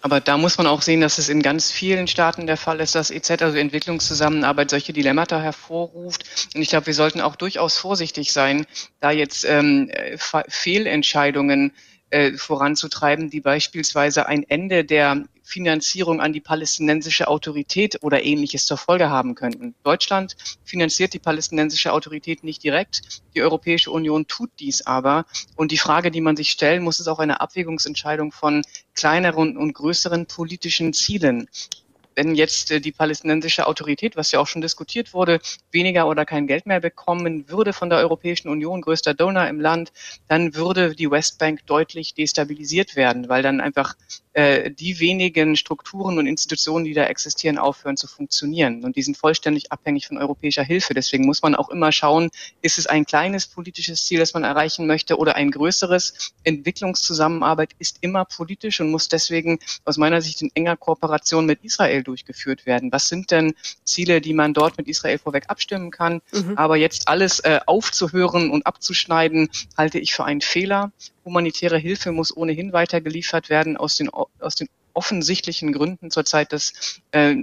[0.01, 2.93] Aber da muss man auch sehen, dass es in ganz vielen Staaten der Fall ist,
[2.93, 6.49] dass EZ, also Entwicklungszusammenarbeit, solche Dilemmata hervorruft.
[6.53, 8.65] Und ich glaube, wir sollten auch durchaus vorsichtig sein,
[8.99, 9.89] da jetzt ähm,
[10.49, 11.71] Fehlentscheidungen
[12.13, 18.77] äh, voranzutreiben, die beispielsweise ein Ende der Finanzierung an die palästinensische Autorität oder ähnliches zur
[18.77, 19.73] Folge haben könnten.
[19.83, 23.23] Deutschland finanziert die palästinensische Autorität nicht direkt.
[23.35, 25.25] Die Europäische Union tut dies aber.
[25.55, 28.61] Und die Frage, die man sich stellen muss, ist auch eine Abwägungsentscheidung von
[28.93, 31.49] kleineren und größeren politischen Zielen
[32.15, 35.39] wenn jetzt äh, die palästinensische Autorität, was ja auch schon diskutiert wurde,
[35.71, 39.91] weniger oder kein Geld mehr bekommen würde von der Europäischen Union, größter Donor im Land,
[40.27, 43.95] dann würde die Westbank deutlich destabilisiert werden, weil dann einfach
[44.33, 48.83] äh, die wenigen Strukturen und Institutionen, die da existieren, aufhören zu funktionieren.
[48.83, 50.93] Und die sind vollständig abhängig von europäischer Hilfe.
[50.93, 52.31] Deswegen muss man auch immer schauen,
[52.61, 56.33] ist es ein kleines politisches Ziel, das man erreichen möchte oder ein größeres.
[56.43, 62.03] Entwicklungszusammenarbeit ist immer politisch und muss deswegen aus meiner Sicht in enger Kooperation mit Israel
[62.03, 62.91] durchgeführt werden.
[62.91, 63.53] Was sind denn
[63.83, 66.21] Ziele, die man dort mit Israel vorweg abstimmen kann?
[66.31, 66.57] Mhm.
[66.57, 70.91] Aber jetzt alles äh, aufzuhören und abzuschneiden, halte ich für einen Fehler.
[71.25, 74.09] Humanitäre Hilfe muss ohnehin weitergeliefert werden aus den,
[74.39, 77.35] aus den offensichtlichen Gründen zurzeit, dass äh,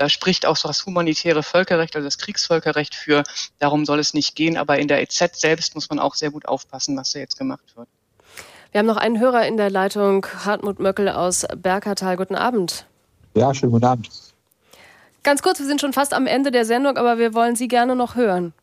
[0.00, 3.22] da spricht auch so das humanitäre Völkerrecht, also das Kriegsvölkerrecht für.
[3.58, 4.56] Darum soll es nicht gehen.
[4.56, 7.76] Aber in der EZ selbst muss man auch sehr gut aufpassen, was da jetzt gemacht
[7.76, 7.86] wird.
[8.72, 12.16] Wir haben noch einen Hörer in der Leitung, Hartmut Möckel aus Bergertal.
[12.16, 12.86] Guten Abend.
[13.34, 14.08] Ja, schönen guten Abend.
[15.22, 17.94] Ganz kurz, wir sind schon fast am Ende der Sendung, aber wir wollen Sie gerne
[17.94, 18.54] noch hören.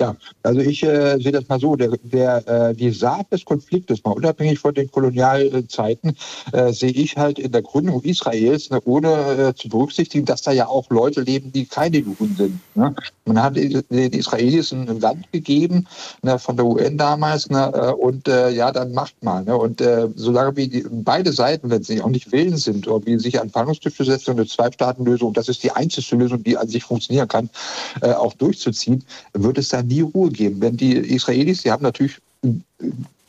[0.00, 4.02] Ja, also ich äh, sehe das mal so, der, der, äh, die Saat des Konfliktes,
[4.02, 6.16] mal unabhängig von den Kolonialzeiten,
[6.52, 10.50] äh, sehe ich halt in der Gründung Israels, ne, ohne äh, zu berücksichtigen, dass da
[10.50, 12.60] ja auch Leute leben, die keine Juden sind.
[12.74, 12.94] Ne?
[13.24, 15.86] Man hat den Israelis ein Land gegeben,
[16.22, 19.44] ne, von der UN damals, ne, äh, und äh, ja, dann macht mal.
[19.44, 19.56] Ne?
[19.56, 23.18] Und äh, solange wie die, beide Seiten, wenn sie auch nicht willens sind, oder wie
[23.18, 26.82] sich an Verhandlungstische setzen und eine Zwei-Staaten-Lösung, das ist die einzige Lösung, die an sich
[26.82, 27.48] funktionieren kann,
[28.02, 30.60] äh, auch durchzuziehen, wird es dann nie Ruhe geben.
[30.60, 32.20] Wenn die Israelis, die haben natürlich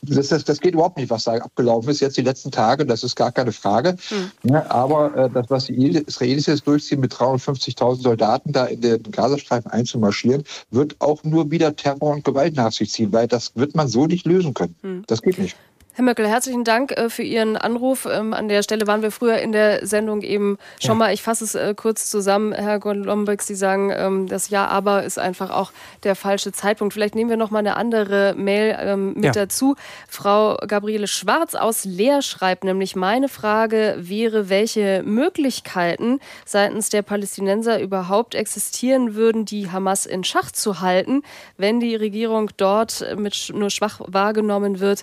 [0.02, 3.02] das, das, das, geht überhaupt nicht, was da abgelaufen ist jetzt die letzten Tage, das
[3.02, 3.96] ist gar keine Frage.
[4.10, 4.50] Mhm.
[4.50, 9.02] Ja, aber äh, das, was die Israelis jetzt durchziehen, mit 350.000 Soldaten da in den
[9.10, 13.74] Gazastreifen einzumarschieren, wird auch nur wieder Terror und Gewalt nach sich ziehen, weil das wird
[13.74, 14.76] man so nicht lösen können.
[14.82, 15.04] Mhm.
[15.06, 15.56] Das geht nicht.
[15.96, 18.04] Herr Möckel, herzlichen Dank äh, für Ihren Anruf.
[18.04, 20.94] Ähm, an der Stelle waren wir früher in der Sendung eben schon ja.
[20.96, 21.14] mal.
[21.14, 23.40] Ich fasse es äh, kurz zusammen, Herr Golombek.
[23.40, 26.92] Sie sagen, ähm, das Ja, aber ist einfach auch der falsche Zeitpunkt.
[26.92, 29.32] Vielleicht nehmen wir noch mal eine andere Mail ähm, mit ja.
[29.32, 29.74] dazu.
[30.06, 37.80] Frau Gabriele Schwarz aus Leer schreibt nämlich, meine Frage wäre, welche Möglichkeiten seitens der Palästinenser
[37.80, 41.22] überhaupt existieren würden, die Hamas in Schach zu halten,
[41.56, 45.02] wenn die Regierung dort mit nur schwach wahrgenommen wird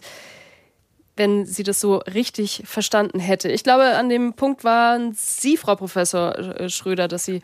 [1.15, 3.49] wenn sie das so richtig verstanden hätte.
[3.49, 7.41] Ich glaube, an dem Punkt waren Sie, Frau Professor äh, Schröder, dass Sie,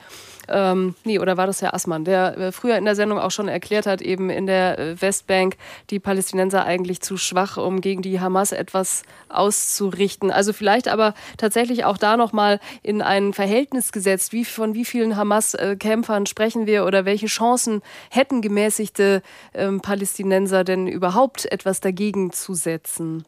[0.48, 3.48] ähm, nee, oder war das Herr Assmann, der äh, früher in der Sendung auch schon
[3.48, 5.56] erklärt hat, eben in der äh, Westbank
[5.91, 10.32] die Palästinenser eigentlich zu schwach, um gegen die Hamas etwas auszurichten.
[10.32, 15.16] Also vielleicht aber tatsächlich auch da nochmal in ein Verhältnis gesetzt, wie von wie vielen
[15.16, 19.22] Hamas-Kämpfern sprechen wir oder welche Chancen hätten gemäßigte
[19.54, 23.26] ähm, Palästinenser denn überhaupt etwas dagegen zu setzen?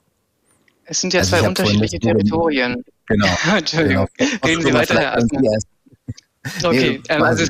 [0.86, 2.84] Es sind ja also zwei unterschiedliche Territorien.
[3.08, 3.28] Genau.
[3.58, 4.08] Entschuldigung.
[4.18, 4.32] Genau.
[4.46, 5.42] Reden Sie weiter, Herr Asner.
[6.64, 7.46] Okay, ähm, also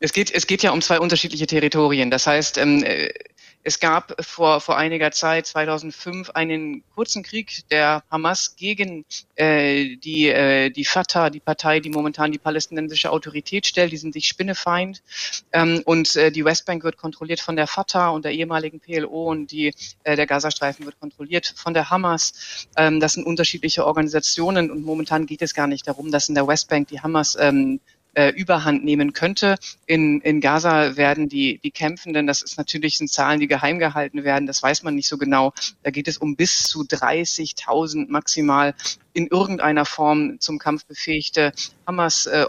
[0.00, 2.10] Es geht, es geht ja um zwei unterschiedliche Territorien.
[2.10, 3.10] Das heißt, ähm, äh,
[3.62, 9.04] es gab vor, vor einiger Zeit, 2005, einen kurzen Krieg der Hamas gegen
[9.36, 13.92] äh, die, äh, die Fatah, die Partei, die momentan die palästinensische Autorität stellt.
[13.92, 15.02] Die sind sich Spinnefeind.
[15.52, 19.50] Ähm, und äh, die Westbank wird kontrolliert von der Fatah und der ehemaligen PLO und
[19.52, 19.74] die,
[20.04, 22.66] äh, der Gazastreifen wird kontrolliert von der Hamas.
[22.76, 26.46] Ähm, das sind unterschiedliche Organisationen und momentan geht es gar nicht darum, dass in der
[26.46, 27.80] Westbank die Hamas ähm,
[28.14, 29.56] äh, Überhand nehmen könnte.
[29.86, 34.24] In, in Gaza werden die, die Kämpfenden, das ist natürlich sind Zahlen, die geheim gehalten
[34.24, 35.52] werden, das weiß man nicht so genau.
[35.82, 38.74] Da geht es um bis zu 30.000 maximal
[39.12, 41.52] in irgendeiner Form zum Kampf befähigte
[41.86, 42.46] Hamas äh,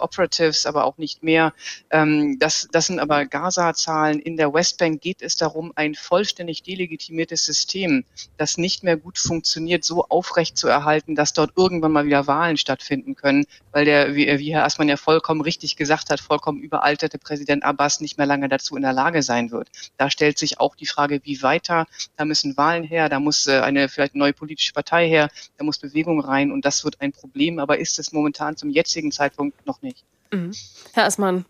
[0.66, 1.54] aber auch nicht mehr.
[1.90, 4.20] Ähm, das, das sind aber Gaza-Zahlen.
[4.20, 8.06] In der Westbank geht es darum, ein vollständig delegitimiertes System,
[8.38, 12.58] das nicht mehr gut funktioniert, so aufrecht zu erhalten, dass dort irgendwann mal wieder Wahlen
[12.58, 17.18] stattfinden können, weil der, wie, wie Herr Assmann ja vollkommen richtig gesagt hat, vollkommen überalterte
[17.18, 19.70] Präsident Abbas nicht mehr lange dazu in der Lage sein wird.
[19.98, 21.88] Da stellt sich auch die Frage, wie weiter.
[22.18, 25.80] Da müssen Wahlen her, da muss äh, eine vielleicht neue politische Partei her, da muss
[25.80, 29.82] Bewegung rein und das wird ein Problem, aber ist es momentan zum jetzigen Zeitpunkt noch
[29.82, 30.04] nicht.
[30.32, 30.52] Mhm.
[30.94, 31.46] Herr Assmann.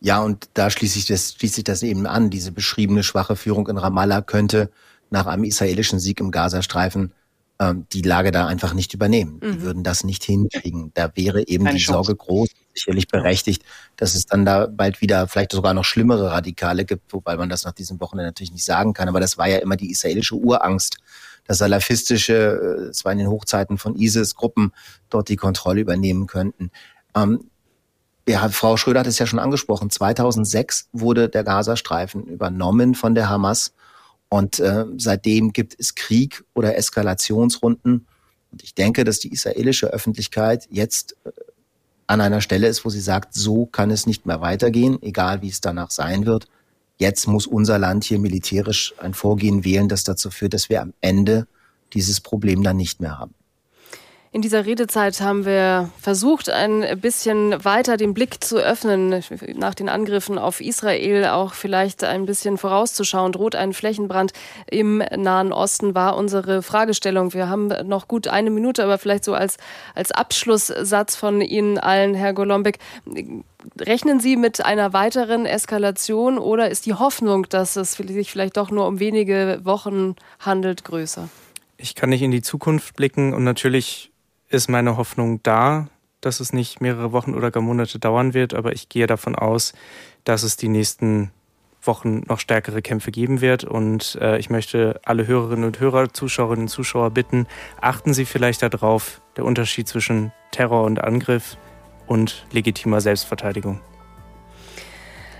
[0.00, 2.30] Ja, und da schließe ich, das, schließe ich das eben an.
[2.30, 4.70] Diese beschriebene schwache Führung in Ramallah könnte
[5.10, 7.12] nach einem israelischen Sieg im Gazastreifen
[7.58, 9.40] ähm, die Lage da einfach nicht übernehmen.
[9.42, 9.52] Mhm.
[9.52, 10.90] Die würden das nicht hinkriegen.
[10.94, 12.08] Da wäre eben Keine die Chance.
[12.08, 13.62] Sorge groß, sicherlich berechtigt,
[13.96, 17.64] dass es dann da bald wieder vielleicht sogar noch schlimmere Radikale gibt, wobei man das
[17.64, 19.08] nach diesem Wochenende natürlich nicht sagen kann.
[19.08, 20.98] Aber das war ja immer die israelische Urangst,
[21.46, 24.72] dass salafistische, äh, zwar in den Hochzeiten von ISIS-Gruppen,
[25.10, 26.70] dort die Kontrolle übernehmen könnten.
[27.14, 27.50] Ähm,
[28.28, 29.88] ja, Frau Schröder hat es ja schon angesprochen.
[29.88, 33.72] 2006 wurde der Gazastreifen übernommen von der Hamas
[34.28, 38.06] und äh, seitdem gibt es Krieg oder Eskalationsrunden.
[38.50, 41.30] Und ich denke, dass die israelische Öffentlichkeit jetzt äh,
[42.08, 45.48] an einer Stelle ist, wo sie sagt, so kann es nicht mehr weitergehen, egal wie
[45.48, 46.48] es danach sein wird.
[46.98, 50.94] Jetzt muss unser Land hier militärisch ein Vorgehen wählen, das dazu führt, dass wir am
[51.00, 51.46] Ende
[51.92, 53.34] dieses Problem dann nicht mehr haben.
[54.36, 59.88] In dieser Redezeit haben wir versucht, ein bisschen weiter den Blick zu öffnen, nach den
[59.88, 63.32] Angriffen auf Israel auch vielleicht ein bisschen vorauszuschauen.
[63.32, 64.34] Droht ein Flächenbrand
[64.70, 67.32] im Nahen Osten, war unsere Fragestellung.
[67.32, 69.56] Wir haben noch gut eine Minute, aber vielleicht so als,
[69.94, 72.78] als Abschlusssatz von Ihnen allen, Herr Golombek.
[73.80, 78.70] Rechnen Sie mit einer weiteren Eskalation oder ist die Hoffnung, dass es sich vielleicht doch
[78.70, 81.30] nur um wenige Wochen handelt, größer?
[81.78, 84.12] Ich kann nicht in die Zukunft blicken und natürlich
[84.48, 85.88] ist meine Hoffnung da,
[86.20, 89.72] dass es nicht mehrere Wochen oder gar Monate dauern wird, aber ich gehe davon aus,
[90.24, 91.30] dass es die nächsten
[91.86, 93.64] Wochen noch stärkere Kämpfe geben wird.
[93.64, 97.46] Und äh, ich möchte alle Hörerinnen und Hörer, Zuschauerinnen und Zuschauer bitten,
[97.80, 101.56] achten Sie vielleicht darauf, der Unterschied zwischen Terror und Angriff
[102.06, 103.80] und legitimer Selbstverteidigung.